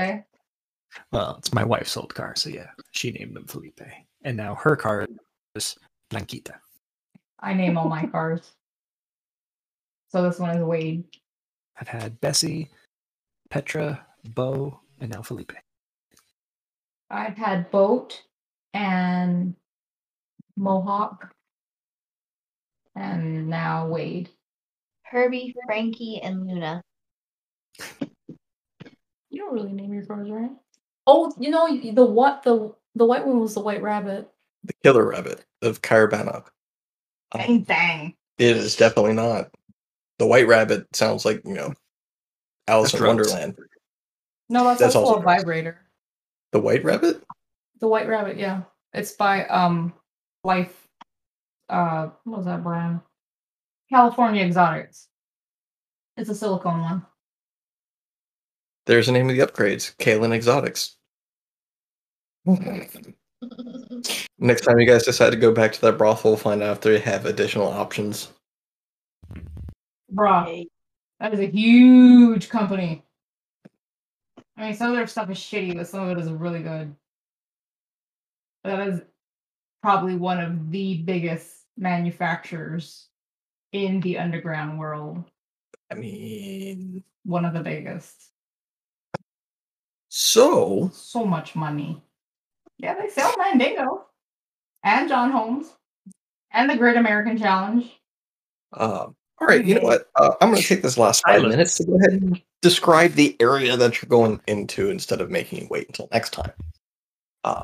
Well, 1.12 1.36
it's 1.38 1.54
my 1.54 1.66
wife's 1.66 1.98
old 1.98 2.16
car, 2.16 2.34
so 2.38 2.50
yeah, 2.50 2.70
she 2.92 3.12
named 3.12 3.36
him 3.36 3.46
Felipe, 3.46 3.82
and 4.24 4.38
now 4.38 4.56
her 4.56 4.78
car 4.78 5.06
is 5.54 5.76
Blanquita. 6.10 6.54
I 7.42 7.54
name 7.54 7.78
all 7.78 7.90
my 7.90 8.06
cars. 8.06 8.54
So 10.08 10.24
this 10.24 10.40
one 10.40 10.56
is 10.56 10.64
Wade. 10.64 11.04
I've 11.78 11.90
had 11.90 12.22
Bessie, 12.22 12.70
Petra, 13.50 14.06
Bo, 14.34 14.80
and 15.02 15.12
now 15.12 15.22
Felipe. 15.22 15.52
I've 17.10 17.36
had 17.36 17.70
Boat 17.70 18.22
and 18.74 19.56
Mohawk. 20.56 21.34
And 22.96 23.50
now 23.50 23.88
Wade. 23.88 24.30
Herbie, 25.04 25.54
Frankie, 25.66 26.22
and 26.22 26.48
Luna. 26.48 26.82
You 29.32 29.40
don't 29.40 29.54
really 29.54 29.74
name 29.74 29.94
your 29.94 30.06
cars, 30.06 30.30
right? 30.30 30.52
Oh, 31.08 31.34
you 31.40 31.50
know 31.50 31.68
the 31.68 32.06
what 32.06 32.44
the 32.44 32.76
the 32.96 33.06
white 33.06 33.26
one 33.26 33.40
was 33.40 33.56
the 33.56 33.62
white 33.62 33.82
rabbit. 33.82 34.30
The 34.64 34.74
killer 34.84 35.08
rabbit 35.08 35.44
of 35.64 35.82
Caerbannog. 35.82 36.46
Dang 37.34 37.64
dang. 37.64 38.14
It 38.38 38.58
is 38.58 38.76
definitely 38.76 39.14
not. 39.14 39.50
The 40.20 40.28
white 40.28 40.48
rabbit 40.48 40.96
sounds 40.96 41.26
like, 41.26 41.42
you 41.46 41.54
know, 41.54 41.74
Alice 42.68 42.92
That's 42.92 43.02
in 43.02 43.08
drugs. 43.08 43.32
Wonderland. 43.32 43.58
No, 44.50 44.66
that's, 44.66 44.80
That's 44.80 44.96
also, 44.96 45.08
also 45.08 45.20
a 45.20 45.24
drugs. 45.24 45.42
vibrator. 45.44 45.82
The 46.52 46.60
white 46.60 46.84
rabbit? 46.84 47.24
The 47.80 47.88
white 47.88 48.08
rabbit, 48.08 48.38
yeah. 48.38 48.64
It's 48.94 49.14
by 49.14 49.46
um 49.48 49.94
Life 50.44 50.88
uh 51.70 52.10
what 52.26 52.38
was 52.38 52.46
that 52.46 52.64
brand? 52.64 53.00
California 53.90 54.44
Exotics. 54.44 55.08
It's 56.18 56.30
a 56.30 56.36
silicone 56.36 56.82
one. 56.82 57.06
There's 58.86 59.06
the 59.06 59.12
name 59.12 59.30
of 59.30 59.36
the 59.36 59.46
upgrades. 59.46 59.96
Kalen 59.98 60.34
Exotics. 60.34 60.98
Next 64.40 64.62
time 64.62 64.80
you 64.80 64.88
guys 64.88 65.04
decide 65.04 65.30
to 65.32 65.36
go 65.38 65.52
back 65.52 65.74
to 65.74 65.82
that 65.82 65.98
brothel, 65.98 66.36
find 66.36 66.64
out 66.64 66.78
if 66.78 66.82
they 66.82 67.00
have 67.00 67.26
additional 67.26 67.68
options. 67.68 68.32
Bruh. 70.14 70.66
That 71.20 71.34
is 71.34 71.40
a 71.40 71.46
huge 71.46 72.50
company. 72.50 73.04
I 74.58 74.66
mean, 74.66 74.74
some 74.74 74.90
of 74.90 74.96
their 74.96 75.08
stuff 75.08 75.30
is 75.30 75.38
shitty, 75.38 75.76
but 75.76 75.88
some 75.88 76.08
of 76.08 76.18
it 76.18 76.22
is 76.22 76.32
really 76.32 76.64
good. 76.64 76.96
That 78.64 78.88
is 78.88 79.02
probably 79.82 80.16
one 80.16 80.40
of 80.40 80.72
the 80.72 80.98
biggest 80.98 81.48
manufacturers 81.78 83.08
in 83.72 84.02
the 84.02 84.18
underground 84.18 84.80
world. 84.80 85.24
I 85.92 85.96
mean, 85.96 87.04
One 87.24 87.46
of 87.46 87.54
the 87.54 87.62
biggest. 87.62 88.31
So 90.14 90.92
So 90.94 91.26
much 91.26 91.56
money. 91.56 92.04
Yeah, 92.78 92.96
they 92.96 93.08
sell 93.08 93.34
Mandingo 93.38 94.06
and 94.84 95.08
John 95.08 95.32
Holmes 95.32 95.68
and 96.52 96.70
the 96.70 96.76
Great 96.76 96.98
American 96.98 97.38
Challenge. 97.38 97.86
Um, 98.74 99.16
all 99.40 99.48
right, 99.48 99.64
you 99.64 99.76
know 99.76 99.82
what? 99.82 100.10
Uh, 100.16 100.32
I'm 100.42 100.50
going 100.50 100.62
to 100.62 100.68
take 100.68 100.82
this 100.82 100.98
last 100.98 101.24
five 101.26 101.42
minutes 101.44 101.78
to 101.78 101.86
go 101.86 101.96
ahead 101.96 102.22
and 102.22 102.42
describe 102.62 103.14
the 103.14 103.38
area 103.40 103.78
that 103.78 104.02
you're 104.02 104.10
going 104.10 104.42
into 104.48 104.90
instead 104.90 105.22
of 105.22 105.32
making 105.32 105.62
you 105.62 105.68
wait 105.70 105.88
until 105.88 106.10
next 106.12 106.32
time. 106.32 106.52
Uh, 107.46 107.64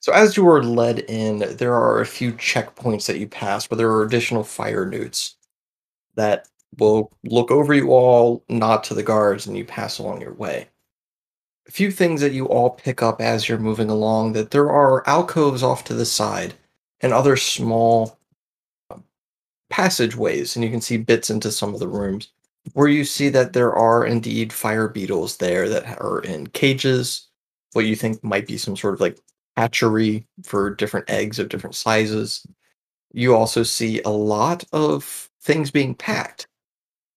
so, 0.00 0.12
as 0.12 0.36
you 0.36 0.48
are 0.48 0.64
led 0.64 0.98
in, 0.98 1.56
there 1.56 1.74
are 1.74 2.00
a 2.00 2.06
few 2.06 2.32
checkpoints 2.32 3.06
that 3.06 3.18
you 3.18 3.28
pass 3.28 3.70
where 3.70 3.78
there 3.78 3.90
are 3.90 4.02
additional 4.02 4.42
fire 4.42 4.84
newts 4.84 5.36
that 6.16 6.48
will 6.78 7.12
look 7.22 7.52
over 7.52 7.72
you 7.72 7.92
all, 7.92 8.42
nod 8.48 8.82
to 8.84 8.94
the 8.94 9.02
guards, 9.02 9.46
and 9.46 9.56
you 9.56 9.64
pass 9.64 9.98
along 9.98 10.20
your 10.20 10.34
way. 10.34 10.68
Few 11.70 11.90
things 11.90 12.20
that 12.20 12.32
you 12.32 12.46
all 12.46 12.70
pick 12.70 13.02
up 13.02 13.20
as 13.20 13.48
you're 13.48 13.58
moving 13.58 13.90
along 13.90 14.32
that 14.32 14.50
there 14.50 14.70
are 14.70 15.06
alcoves 15.08 15.62
off 15.62 15.84
to 15.84 15.94
the 15.94 16.04
side 16.04 16.54
and 17.00 17.12
other 17.12 17.36
small 17.36 18.18
uh, 18.90 18.96
passageways, 19.70 20.56
and 20.56 20.64
you 20.64 20.70
can 20.70 20.80
see 20.80 20.96
bits 20.96 21.30
into 21.30 21.52
some 21.52 21.72
of 21.72 21.80
the 21.80 21.88
rooms 21.88 22.28
where 22.74 22.88
you 22.88 23.04
see 23.04 23.28
that 23.30 23.52
there 23.52 23.72
are 23.72 24.04
indeed 24.04 24.52
fire 24.52 24.88
beetles 24.88 25.36
there 25.38 25.68
that 25.68 26.00
are 26.00 26.20
in 26.20 26.46
cages. 26.48 27.28
What 27.72 27.86
you 27.86 27.96
think 27.96 28.22
might 28.22 28.46
be 28.46 28.58
some 28.58 28.76
sort 28.76 28.94
of 28.94 29.00
like 29.00 29.18
hatchery 29.56 30.26
for 30.42 30.74
different 30.74 31.08
eggs 31.10 31.38
of 31.38 31.48
different 31.48 31.76
sizes. 31.76 32.46
you 33.12 33.34
also 33.34 33.62
see 33.62 34.00
a 34.02 34.10
lot 34.10 34.64
of 34.72 35.30
things 35.42 35.70
being 35.70 35.94
packed 35.94 36.46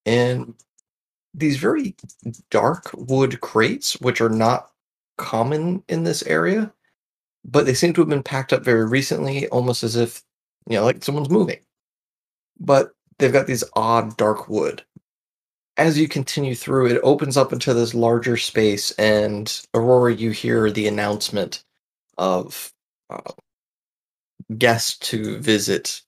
in 0.05 0.55
these 1.33 1.57
very 1.57 1.95
dark 2.49 2.91
wood 2.93 3.41
crates, 3.41 3.99
which 4.01 4.21
are 4.21 4.29
not 4.29 4.69
common 5.17 5.83
in 5.87 6.03
this 6.03 6.23
area, 6.23 6.71
but 7.45 7.65
they 7.65 7.73
seem 7.73 7.93
to 7.93 8.01
have 8.01 8.09
been 8.09 8.23
packed 8.23 8.53
up 8.53 8.63
very 8.63 8.85
recently, 8.85 9.47
almost 9.49 9.83
as 9.83 9.95
if, 9.95 10.23
you 10.69 10.75
know, 10.75 10.83
like 10.83 11.03
someone's 11.03 11.29
moving. 11.29 11.59
But 12.59 12.91
they've 13.17 13.33
got 13.33 13.47
these 13.47 13.63
odd 13.75 14.15
dark 14.17 14.47
wood. 14.49 14.83
As 15.77 15.97
you 15.97 16.07
continue 16.07 16.53
through, 16.53 16.87
it 16.87 17.01
opens 17.03 17.35
up 17.35 17.51
into 17.51 17.73
this 17.73 17.95
larger 17.95 18.37
space, 18.37 18.91
and 18.91 19.61
Aurora, 19.73 20.13
you 20.13 20.29
hear 20.29 20.69
the 20.69 20.87
announcement 20.87 21.63
of 22.19 22.71
uh, 23.09 23.31
guests 24.57 24.97
to 25.09 25.39
visit 25.39 26.03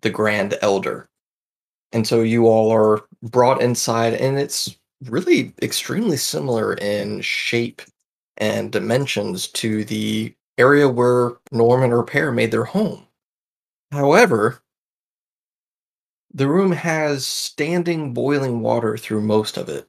the 0.00 0.08
Grand 0.10 0.56
Elder. 0.62 1.08
And 1.94 2.06
so 2.06 2.22
you 2.22 2.48
all 2.48 2.72
are 2.72 3.06
brought 3.22 3.62
inside, 3.62 4.14
and 4.14 4.36
it's 4.36 4.76
really 5.04 5.54
extremely 5.62 6.16
similar 6.16 6.74
in 6.74 7.20
shape 7.20 7.82
and 8.36 8.72
dimensions 8.72 9.46
to 9.48 9.84
the 9.84 10.34
area 10.58 10.88
where 10.88 11.34
Norm 11.52 11.84
and 11.84 11.94
Repair 11.94 12.32
made 12.32 12.50
their 12.50 12.64
home. 12.64 13.06
However, 13.92 14.60
the 16.32 16.48
room 16.48 16.72
has 16.72 17.24
standing 17.24 18.12
boiling 18.12 18.60
water 18.60 18.96
through 18.96 19.20
most 19.20 19.56
of 19.56 19.68
it, 19.68 19.88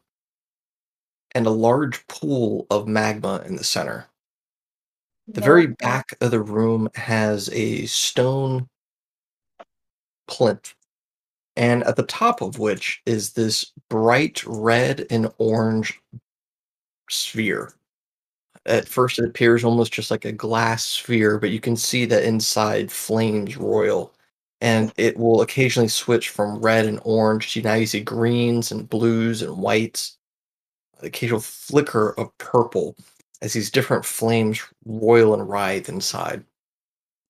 and 1.31 1.47
a 1.47 1.49
large 1.49 2.05
pool 2.05 2.67
of 2.69 2.87
magma 2.87 3.43
in 3.47 3.55
the 3.55 3.63
center. 3.63 4.05
The 5.27 5.41
very 5.41 5.65
back 5.65 6.15
of 6.21 6.29
the 6.29 6.39
room 6.43 6.87
has 6.93 7.49
a 7.49 7.87
stone 7.87 8.69
plinth, 10.27 10.74
and 11.55 11.83
at 11.83 11.95
the 11.95 12.03
top 12.03 12.41
of 12.41 12.59
which 12.59 13.01
is 13.05 13.33
this 13.33 13.71
bright 13.89 14.43
red 14.45 15.05
and 15.09 15.31
orange 15.37 15.99
sphere. 17.09 17.73
At 18.65 18.87
first, 18.87 19.19
it 19.19 19.25
appears 19.25 19.63
almost 19.63 19.93
just 19.93 20.09
like 20.11 20.25
a 20.25 20.31
glass 20.31 20.85
sphere, 20.85 21.37
but 21.37 21.51
you 21.51 21.59
can 21.59 21.75
see 21.75 22.05
that 22.05 22.23
inside 22.23 22.91
flames 22.91 23.57
royal, 23.57 24.13
and 24.61 24.91
it 24.97 25.17
will 25.17 25.41
occasionally 25.41 25.87
switch 25.89 26.29
from 26.29 26.59
red 26.59 26.85
and 26.85 26.99
orange 27.03 27.53
to 27.53 27.61
now 27.61 27.75
you 27.75 27.85
see 27.85 28.01
greens 28.01 28.71
and 28.71 28.89
blues 28.89 29.41
and 29.43 29.57
whites, 29.57 30.17
occasional 31.01 31.39
flicker 31.41 32.11
of 32.19 32.35
purple 32.39 32.95
as 33.41 33.53
these 33.53 33.69
different 33.69 34.03
flames 34.05 34.61
roil 34.85 35.33
and 35.33 35.47
writhe 35.47 35.89
inside. 35.89 36.43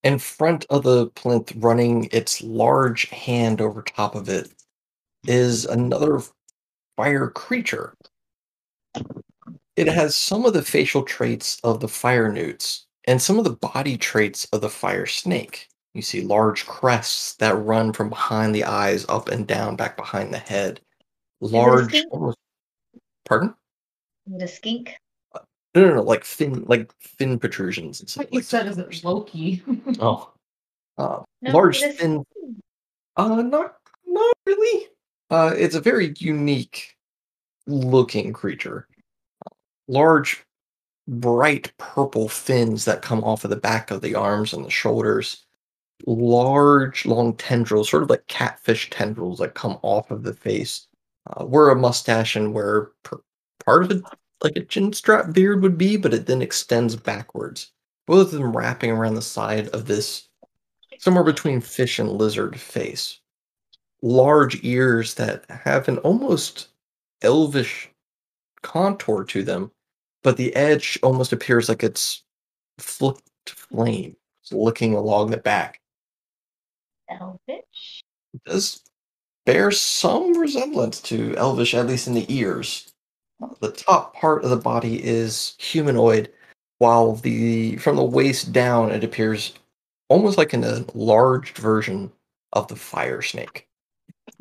In 0.05 0.19
front 0.19 0.67
of 0.69 0.83
the 0.83 1.07
plinth, 1.07 1.51
running 1.55 2.07
its 2.11 2.39
large 2.43 3.09
hand 3.09 3.59
over 3.59 3.81
top 3.81 4.13
of 4.13 4.29
it, 4.29 4.53
is 5.25 5.65
another 5.65 6.21
fire 6.95 7.31
creature. 7.31 7.95
It 9.75 9.87
has 9.87 10.15
some 10.15 10.45
of 10.45 10.53
the 10.53 10.61
facial 10.61 11.01
traits 11.01 11.59
of 11.63 11.79
the 11.79 11.87
fire 11.87 12.31
newts 12.31 12.85
and 13.05 13.19
some 13.19 13.39
of 13.39 13.45
the 13.45 13.55
body 13.55 13.97
traits 13.97 14.45
of 14.53 14.61
the 14.61 14.69
fire 14.69 15.07
snake. 15.07 15.69
You 15.95 16.03
see 16.03 16.21
large 16.21 16.67
crests 16.67 17.33
that 17.37 17.55
run 17.55 17.91
from 17.91 18.09
behind 18.09 18.53
the 18.53 18.63
eyes 18.63 19.07
up 19.09 19.29
and 19.29 19.47
down 19.47 19.75
back 19.75 19.97
behind 19.97 20.31
the 20.31 20.37
head. 20.37 20.81
Large, 21.41 22.05
almost, 22.11 22.37
pardon? 23.27 23.55
Is 24.27 24.35
it 24.35 24.43
a 24.43 24.47
skink? 24.47 24.99
No, 25.75 25.85
no, 25.89 25.95
no, 25.95 26.01
like 26.03 26.23
fin, 26.23 26.63
like 26.67 26.91
fin 26.99 27.37
protrusions. 27.37 27.99
and 27.99 28.09
stuff 28.09 28.23
What 28.25 28.33
you 28.33 28.39
like 28.39 28.45
said 28.45 28.65
that. 28.67 28.71
is 28.71 28.77
it 28.77 29.03
Loki? 29.03 29.61
Oh, 29.99 30.31
uh, 30.97 31.19
No, 31.41 31.51
large 31.51 31.81
it 31.81 31.91
is- 31.91 31.97
thin. 31.99 32.25
Uh, 33.17 33.41
not 33.41 33.75
not 34.07 34.33
really. 34.45 34.87
Uh, 35.29 35.53
it's 35.57 35.75
a 35.75 35.81
very 35.81 36.13
unique 36.17 36.95
looking 37.67 38.31
creature. 38.33 38.87
Large, 39.87 40.43
bright 41.07 41.71
purple 41.77 42.27
fins 42.29 42.85
that 42.85 43.01
come 43.01 43.23
off 43.23 43.43
of 43.43 43.49
the 43.49 43.55
back 43.55 43.91
of 43.91 44.01
the 44.01 44.15
arms 44.15 44.53
and 44.53 44.63
the 44.65 44.69
shoulders. 44.69 45.45
Large, 46.05 47.05
long 47.05 47.35
tendrils, 47.35 47.89
sort 47.89 48.03
of 48.03 48.09
like 48.09 48.27
catfish 48.27 48.89
tendrils 48.89 49.39
that 49.39 49.55
come 49.55 49.77
off 49.81 50.11
of 50.11 50.23
the 50.23 50.33
face. 50.33 50.87
Uh, 51.27 51.43
where 51.45 51.69
a 51.69 51.75
mustache 51.75 52.35
and 52.35 52.53
where 52.53 52.91
per- 53.03 53.21
part 53.65 53.83
of 53.83 53.91
it, 53.91 54.03
like 54.43 54.55
a 54.55 54.63
chin 54.63 54.93
strap 54.93 55.33
beard, 55.33 55.61
would 55.61 55.77
be, 55.77 55.97
but 55.97 56.13
it 56.13 56.25
then 56.25 56.41
extends 56.41 56.95
backwards. 56.95 57.71
Both 58.07 58.33
of 58.33 58.39
them 58.39 58.55
wrapping 58.55 58.91
around 58.91 59.15
the 59.15 59.21
side 59.21 59.69
of 59.69 59.85
this 59.85 60.29
somewhere 60.99 61.23
between 61.23 61.61
fish 61.61 61.99
and 61.99 62.11
lizard 62.11 62.59
face. 62.59 63.19
Large 64.01 64.63
ears 64.63 65.15
that 65.15 65.49
have 65.49 65.87
an 65.87 65.97
almost 65.99 66.67
elvish 67.21 67.89
contour 68.61 69.23
to 69.25 69.43
them, 69.43 69.71
but 70.23 70.37
the 70.37 70.55
edge 70.55 70.99
almost 71.01 71.33
appears 71.33 71.69
like 71.69 71.83
it's 71.83 72.23
flicked 72.77 73.49
flame 73.49 74.15
it's 74.45 74.53
looking 74.53 74.93
along 74.93 75.31
the 75.31 75.37
back. 75.37 75.81
Elvish? 77.09 78.03
Does 78.45 78.83
bear 79.45 79.71
some 79.71 80.37
resemblance 80.37 81.01
to 81.01 81.35
elvish, 81.35 81.73
at 81.73 81.87
least 81.87 82.07
in 82.07 82.13
the 82.13 82.31
ears. 82.31 82.93
The 83.59 83.71
top 83.71 84.15
part 84.15 84.43
of 84.43 84.49
the 84.49 84.57
body 84.57 85.03
is 85.03 85.55
humanoid, 85.57 86.31
while 86.77 87.15
the 87.15 87.75
from 87.77 87.95
the 87.95 88.03
waist 88.03 88.53
down 88.53 88.91
it 88.91 89.03
appears 89.03 89.53
almost 90.09 90.37
like 90.37 90.53
an 90.53 90.63
enlarged 90.63 91.57
version 91.57 92.11
of 92.53 92.67
the 92.67 92.75
fire 92.75 93.21
snake. 93.21 93.67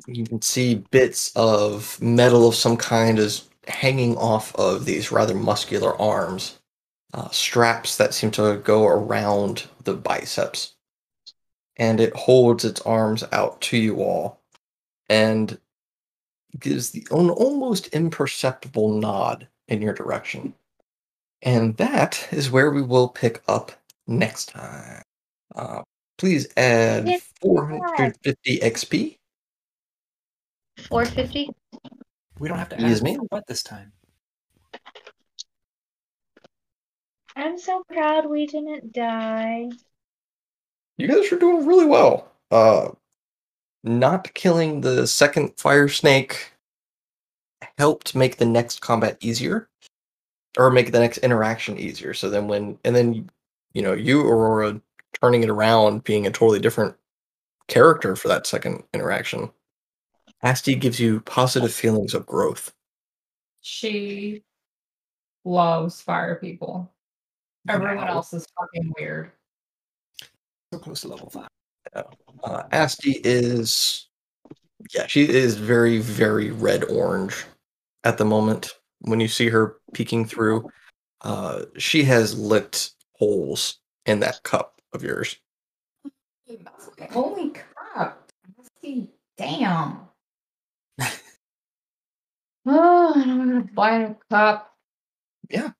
You 0.06 0.24
can 0.24 0.42
see 0.42 0.76
bits 0.90 1.32
of 1.36 2.00
metal 2.00 2.48
of 2.48 2.54
some 2.54 2.76
kind 2.76 3.18
is 3.18 3.48
hanging 3.66 4.16
off 4.16 4.54
of 4.56 4.84
these 4.84 5.10
rather 5.10 5.34
muscular 5.34 6.00
arms, 6.00 6.58
uh, 7.14 7.30
straps 7.30 7.96
that 7.96 8.14
seem 8.14 8.30
to 8.32 8.56
go 8.58 8.86
around 8.86 9.64
the 9.84 9.94
biceps. 9.94 10.74
And 11.76 12.00
it 12.00 12.14
holds 12.14 12.64
its 12.64 12.80
arms 12.82 13.24
out 13.32 13.60
to 13.62 13.76
you 13.76 14.02
all 14.02 14.40
and 15.08 15.58
gives 16.58 16.90
the 16.90 17.06
an 17.10 17.30
almost 17.30 17.88
imperceptible 17.88 18.98
nod 18.98 19.48
in 19.68 19.82
your 19.82 19.94
direction. 19.94 20.54
And 21.42 21.76
that 21.76 22.28
is 22.30 22.50
where 22.50 22.70
we 22.70 22.82
will 22.82 23.08
pick 23.08 23.42
up 23.48 23.72
next 24.06 24.46
time. 24.50 25.02
Uh, 25.54 25.82
please 26.18 26.46
add 26.56 27.06
Yes, 27.08 27.22
450 27.40 28.58
XP. 28.60 29.18
450? 30.88 31.50
We 32.38 32.48
don't 32.48 32.58
have 32.58 32.68
to 32.70 32.80
Yes, 32.80 32.94
ask 32.94 33.02
ma'am. 33.04 33.16
for 33.16 33.26
what 33.30 33.46
this 33.46 33.62
time. 33.62 33.92
I'm 37.36 37.58
so 37.58 37.82
proud 37.88 38.26
we 38.26 38.46
didn't 38.46 38.92
die. 38.92 39.68
You 40.96 41.08
guys 41.08 41.32
are 41.32 41.38
doing 41.38 41.66
really 41.66 41.86
well. 41.86 42.30
Uh, 42.50 42.90
not 43.84 44.32
killing 44.34 44.80
the 44.80 45.06
second 45.06 45.52
fire 45.58 45.88
snake 45.88 46.52
helped 47.78 48.14
make 48.14 48.36
the 48.38 48.46
next 48.46 48.80
combat 48.80 49.16
easier, 49.20 49.68
or 50.58 50.70
make 50.70 50.92
the 50.92 50.98
next 51.00 51.18
interaction 51.18 51.78
easier. 51.78 52.14
So 52.14 52.30
then, 52.30 52.48
when 52.48 52.78
and 52.84 52.96
then 52.96 53.30
you 53.74 53.82
know 53.82 53.92
you 53.92 54.20
Aurora 54.22 54.80
turning 55.22 55.42
it 55.42 55.50
around, 55.50 56.04
being 56.04 56.26
a 56.26 56.30
totally 56.30 56.58
different 56.60 56.96
character 57.68 58.16
for 58.16 58.28
that 58.28 58.46
second 58.46 58.82
interaction. 58.92 59.50
Asti 60.42 60.74
gives 60.74 61.00
you 61.00 61.20
positive 61.20 61.72
feelings 61.72 62.14
of 62.14 62.26
growth. 62.26 62.72
she 63.60 64.42
loves 65.46 66.00
fire 66.00 66.36
people. 66.36 66.90
Everyone 67.68 67.96
Wow. 67.96 68.06
else 68.08 68.32
is 68.34 68.46
fucking 68.58 68.92
weird. 68.98 69.32
So 70.72 70.78
close 70.80 71.00
to 71.02 71.08
level 71.08 71.30
five. 71.30 71.48
Uh, 71.94 72.62
Asti 72.72 73.20
is, 73.24 74.08
yeah, 74.94 75.06
she 75.06 75.28
is 75.28 75.56
very, 75.56 75.98
very 75.98 76.50
red 76.50 76.84
orange 76.84 77.44
at 78.04 78.18
the 78.18 78.24
moment. 78.24 78.74
When 79.00 79.20
you 79.20 79.28
see 79.28 79.48
her 79.48 79.76
peeking 79.92 80.24
through, 80.24 80.70
uh, 81.22 81.64
she 81.78 82.04
has 82.04 82.38
licked 82.38 82.92
holes 83.12 83.78
in 84.06 84.20
that 84.20 84.42
cup 84.42 84.80
of 84.92 85.02
yours. 85.02 85.36
Holy 87.10 87.50
crap. 87.50 88.30
Damn. 89.36 90.00
oh, 92.66 93.12
I'm 93.16 93.38
gonna 93.38 93.68
buy 93.74 93.98
a 94.00 94.14
cup. 94.30 94.74
Yeah, 95.50 95.70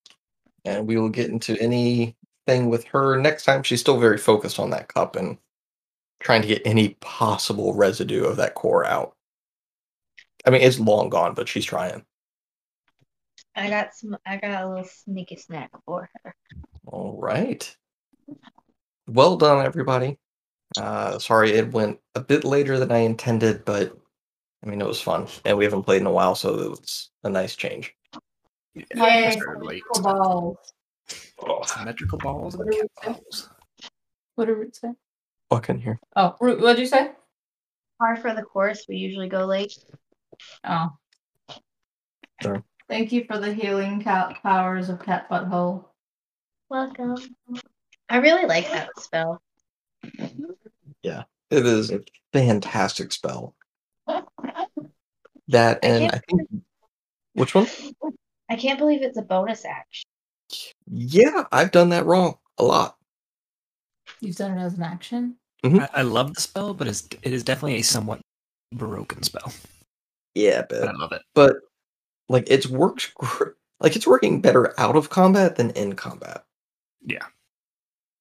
and 0.65 0.87
we 0.87 0.97
will 0.97 1.09
get 1.09 1.31
into 1.31 1.61
anything 1.61 2.69
with 2.69 2.85
her 2.85 3.21
next 3.21 3.45
time. 3.45 3.63
She's 3.63 3.81
still 3.81 4.01
very 4.01 4.19
focused 4.19 4.59
on 4.59 4.71
that 4.71 4.89
cup 4.89 5.17
and 5.17 5.39
trying 6.25 6.43
to 6.43 6.49
get 6.49 6.63
any 6.65 6.97
possible 7.01 7.75
residue 7.75 8.25
of 8.25 8.37
that 8.39 8.55
core 8.55 8.85
out. 8.85 9.15
I 10.45 10.51
mean, 10.51 10.63
it's 10.63 10.81
long 10.81 11.09
gone, 11.11 11.35
but 11.35 11.49
she's 11.49 11.65
trying. 11.65 12.05
I 13.55 13.69
got 13.71 13.95
some. 13.95 14.17
I 14.27 14.39
got 14.39 14.65
a 14.65 14.69
little 14.69 14.85
sneaky 14.85 15.37
snack 15.37 15.71
for 15.87 16.11
her. 16.25 16.35
All 16.87 17.17
right. 17.21 17.77
Well 19.07 19.37
done, 19.37 19.65
everybody. 19.65 20.19
Uh, 20.77 21.19
sorry, 21.21 21.53
it 21.53 21.71
went 21.71 22.01
a 22.17 22.21
bit 22.21 22.43
later 22.43 22.79
than 22.81 22.91
I 22.91 22.99
intended, 22.99 23.65
but 23.65 23.97
I 24.65 24.69
mean, 24.69 24.81
it 24.81 24.87
was 24.87 25.01
fun. 25.01 25.29
And 25.45 25.57
we 25.57 25.65
haven't 25.65 25.85
played 25.85 26.01
in 26.01 26.07
a 26.07 26.13
while, 26.13 26.35
so 26.35 26.55
it 26.59 26.71
was 26.71 27.11
a 27.23 27.31
nice 27.31 27.55
change. 27.55 27.95
Yeah, 28.75 28.83
Yay, 28.97 29.27
I 29.27 29.31
started 29.31 29.63
late. 29.65 29.83
symmetrical 29.95 30.03
balls. 30.25 31.69
Symmetrical 31.69 32.19
balls 32.19 32.57
What 32.57 32.71
do 32.71 32.73
cat 32.73 32.83
we 32.83 32.89
say? 32.89 33.13
balls. 33.13 33.51
What 34.35 34.45
did 34.47 34.53
Root 34.55 34.75
say? 34.75 34.89
Fucking 35.51 35.79
here. 35.79 36.01
Oh, 36.17 36.35
what'd 36.39 36.79
you 36.79 36.87
say? 36.87 37.13
Par 37.99 38.17
for 38.17 38.35
the 38.35 38.43
course. 38.43 38.87
We 38.89 38.97
usually 38.97 39.29
go 39.29 39.45
late. 39.45 39.77
Oh. 40.65 40.91
Sure. 42.43 42.63
Thank 42.89 43.13
you 43.13 43.25
for 43.25 43.39
the 43.39 43.55
healing 43.55 44.03
cat 44.03 44.37
powers 44.43 44.89
of 44.89 45.03
Cat 45.03 45.29
Butthole. 45.31 45.85
Welcome. 46.69 47.17
I 48.09 48.17
really 48.17 48.47
like 48.47 48.69
that 48.71 48.89
spell. 48.99 49.41
Yeah, 51.03 51.23
it 51.51 51.65
is 51.65 51.91
a 51.91 52.01
fantastic 52.33 53.13
spell. 53.13 53.55
That 55.49 55.79
and 55.83 56.11
can't 56.11 56.15
I 56.15 56.21
think 56.29 56.49
which 57.35 57.55
one? 57.55 57.67
I 58.51 58.57
can't 58.57 58.79
believe 58.79 59.03
it's 59.03 59.19
a 59.19 59.23
bonus 59.23 59.65
action. 59.65 60.09
Yeah, 60.87 61.45
I've 61.53 61.71
done 61.71 61.91
that 61.91 62.07
wrong 62.07 62.37
a 62.59 62.65
lot. 62.65 62.97
You've 64.21 64.37
done 64.37 64.57
it 64.57 64.63
as 64.63 64.75
an 64.75 64.83
action? 64.83 65.37
Mm-hmm. 65.65 65.81
I, 65.81 65.89
I 65.95 66.03
love 66.03 66.35
the 66.35 66.41
spell, 66.41 66.75
but 66.75 66.87
it's, 66.89 67.09
it 67.23 67.33
is 67.33 67.43
definitely 67.43 67.77
a 67.77 67.83
somewhat 67.83 68.21
broken 68.73 69.23
spell. 69.23 69.53
Yeah, 70.35 70.63
But 70.69 70.89
I 70.89 70.93
love 70.93 71.13
it. 71.13 71.23
but 71.35 71.57
like 72.29 72.45
it's 72.49 72.67
works 72.67 73.13
gr- 73.15 73.51
like 73.81 73.95
it's 73.97 74.07
working 74.07 74.41
better 74.41 74.79
out 74.81 74.97
of 74.97 75.11
combat 75.11 75.57
than 75.57 75.71
in 75.71 75.95
combat. 75.95 76.45
Yeah. 77.05 77.25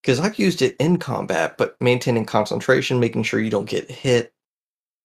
Because 0.01 0.19
I've 0.19 0.37
used 0.37 0.61
it 0.61 0.75
in 0.79 0.97
combat, 0.97 1.57
but 1.57 1.75
maintaining 1.81 2.25
concentration, 2.25 2.99
making 2.99 3.23
sure 3.23 3.39
you 3.39 3.49
don't 3.49 3.69
get 3.69 3.89
hit, 3.89 4.33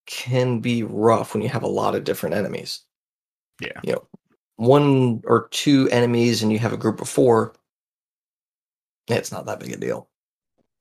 can 0.07 0.59
be 0.61 0.83
rough 0.83 1.33
when 1.35 1.43
you 1.43 1.49
have 1.49 1.63
a 1.63 1.69
lot 1.69 1.95
of 1.95 2.05
different 2.05 2.35
enemies. 2.35 2.81
Yeah. 3.61 3.81
You 3.85 3.93
know, 3.93 4.09
one 4.57 5.23
or 5.25 5.49
two 5.51 5.89
enemies 5.91 6.43
and 6.43 6.53
you 6.53 6.59
have 6.59 6.73
a 6.73 6.77
group 6.79 7.01
of 7.01 7.09
four, 7.09 7.55
it's 9.07 9.31
not 9.33 9.47
that 9.47 9.61
big 9.61 9.73
a 9.73 9.77
deal. 9.77 10.09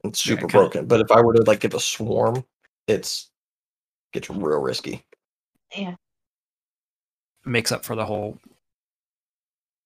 It's 0.08 0.26
Yeah, 0.26 0.32
super 0.36 0.48
kinda- 0.48 0.54
broken. 0.54 0.88
But 0.88 1.02
if 1.02 1.12
I 1.12 1.22
were 1.22 1.34
to 1.34 1.44
like 1.44 1.60
give 1.60 1.74
a 1.74 1.80
swarm, 1.80 2.46
it's 2.88 3.30
gets 4.14 4.30
real 4.30 4.60
risky. 4.60 5.04
Yeah. 5.76 5.96
makes 7.46 7.72
up 7.72 7.86
for 7.86 7.96
the 7.96 8.06
whole 8.06 8.38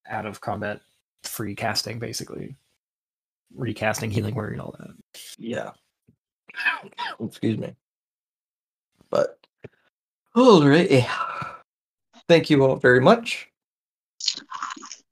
out 0.08 0.26
of 0.26 0.42
combat 0.42 0.82
free 1.24 1.54
casting, 1.56 2.00
basically. 2.00 2.56
Recasting, 3.54 4.10
healing 4.10 4.34
word, 4.34 4.54
and 4.54 4.62
all 4.62 4.76
that. 4.80 4.96
Yeah. 5.38 5.72
Excuse 7.20 7.58
me. 7.60 7.76
But 9.10 9.40
all 10.36 10.66
right. 10.68 11.08
Thank 12.28 12.50
you 12.50 12.64
all 12.64 12.78
very 12.78 13.00
much. 13.00 13.48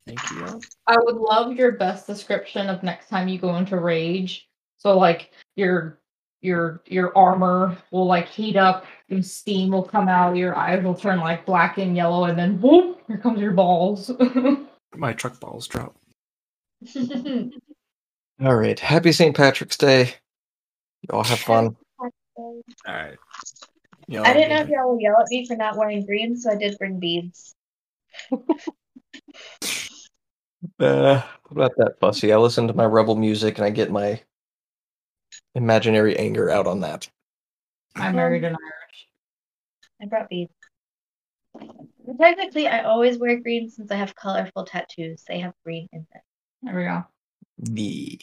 Thank 0.08 0.32
you. 0.32 0.46
all. 0.46 0.62
I 0.88 0.96
would 0.98 1.18
love 1.18 1.54
your 1.54 1.74
best 1.74 2.08
description 2.08 2.68
of 2.70 2.82
next 2.82 3.10
time 3.10 3.28
you 3.28 3.38
go 3.38 3.56
into 3.58 3.78
rage. 3.78 4.49
So 4.80 4.98
like 4.98 5.32
your 5.56 6.00
your 6.42 6.82
your 6.86 7.16
armor 7.18 7.78
will 7.92 8.06
like 8.06 8.28
heat 8.28 8.56
up 8.56 8.86
and 9.10 9.26
steam 9.26 9.72
will 9.72 9.84
come 9.84 10.08
out, 10.08 10.36
your 10.36 10.56
eyes 10.56 10.84
will 10.84 10.96
turn 10.96 11.20
like 11.20 11.46
black 11.46 11.78
and 11.78 11.96
yellow, 11.96 12.26
and 12.26 12.38
then 12.40 12.60
whoop, 12.62 13.02
here 13.08 13.18
comes 13.18 13.40
your 13.40 13.52
balls. 13.52 14.12
My 14.96 15.14
truck 15.14 15.40
balls 15.40 15.68
drop. 15.68 15.96
All 18.42 18.56
right. 18.56 18.80
Happy 18.80 19.12
St. 19.12 19.36
Patrick's 19.36 19.78
Day. 19.78 20.14
You 21.02 21.10
all 21.12 21.24
have 21.26 21.40
fun. 21.40 21.76
All 22.00 22.10
right. 22.88 23.18
You 24.08 24.24
I 24.24 24.34
didn't 24.34 24.50
know 24.50 24.62
if 24.62 24.70
y'all 24.70 24.94
would 24.94 25.02
yell 25.02 25.20
at 25.20 25.28
me 25.30 25.46
for 25.46 25.58
not 25.58 25.76
wearing 25.76 26.06
green, 26.06 26.38
so 26.38 26.52
I 26.52 26.56
did 26.56 26.78
bring 26.78 27.00
beads. 27.00 27.54
Uh, 30.78 31.22
what 31.48 31.52
about 31.52 31.72
that, 31.78 32.00
Fussy? 32.00 32.34
I 32.34 32.38
listen 32.38 32.68
to 32.68 32.74
my 32.74 32.84
rebel 32.84 33.16
music 33.16 33.58
and 33.58 33.66
I 33.66 33.70
get 33.70 33.92
my 33.92 34.22
imaginary 35.56 36.18
anger 36.18 36.50
out 36.50 36.68
on 36.68 36.82
that. 36.82 37.10
I 37.96 38.12
married 38.12 38.44
an 38.44 38.56
Irish. 38.56 39.08
I 40.02 40.06
brought 40.06 40.30
beads. 40.30 40.52
Technically, 42.20 42.68
I 42.68 42.84
always 42.84 43.18
wear 43.18 43.40
green 43.40 43.70
since 43.70 43.92
I 43.92 43.96
have 43.96 44.16
colorful 44.16 44.66
tattoos. 44.66 45.24
They 45.28 45.40
have 45.40 45.54
green 45.64 45.88
in 45.92 46.06
them. 46.14 46.22
There 46.62 46.76
we 46.76 46.84
go. 46.84 47.04
The 47.58 48.20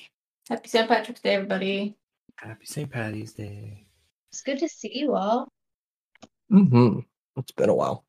Happy 0.48 0.68
St. 0.68 0.88
Patrick's 0.88 1.20
Day, 1.20 1.34
everybody. 1.34 1.96
Happy 2.36 2.66
St. 2.66 2.90
Patty's 2.90 3.32
Day. 3.32 3.86
It's 4.30 4.42
good 4.42 4.58
to 4.60 4.68
see 4.68 4.96
you 4.96 5.14
all. 5.14 5.48
mm-hmm. 6.50 7.00
It's 7.36 7.52
been 7.52 7.68
a 7.68 7.74
while. 7.74 8.04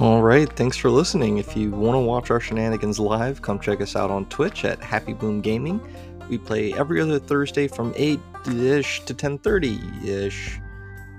All 0.00 0.22
right, 0.22 0.52
thanks 0.52 0.76
for 0.76 0.90
listening. 0.90 1.38
If 1.38 1.56
you 1.56 1.70
want 1.70 1.94
to 1.94 2.00
watch 2.00 2.32
our 2.32 2.40
shenanigans 2.40 2.98
live, 2.98 3.42
come 3.42 3.60
check 3.60 3.80
us 3.80 3.94
out 3.94 4.10
on 4.10 4.26
Twitch 4.26 4.64
at 4.64 4.82
Happy 4.82 5.12
Boom 5.12 5.40
Gaming. 5.40 5.80
We 6.28 6.36
play 6.36 6.72
every 6.72 7.00
other 7.00 7.20
Thursday 7.20 7.68
from 7.68 7.94
8-ish 7.94 9.04
to 9.04 9.14
10:30-ish, 9.14 10.58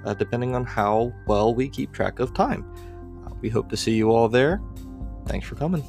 uh, 0.03 0.13
depending 0.15 0.55
on 0.55 0.65
how 0.65 1.13
well 1.25 1.55
we 1.55 1.69
keep 1.69 1.93
track 1.93 2.19
of 2.19 2.33
time. 2.33 2.65
Uh, 3.25 3.33
we 3.39 3.47
hope 3.47 3.69
to 3.69 3.77
see 3.77 3.93
you 3.93 4.11
all 4.11 4.27
there. 4.27 4.61
Thanks 5.25 5.47
for 5.47 5.55
coming. 5.55 5.81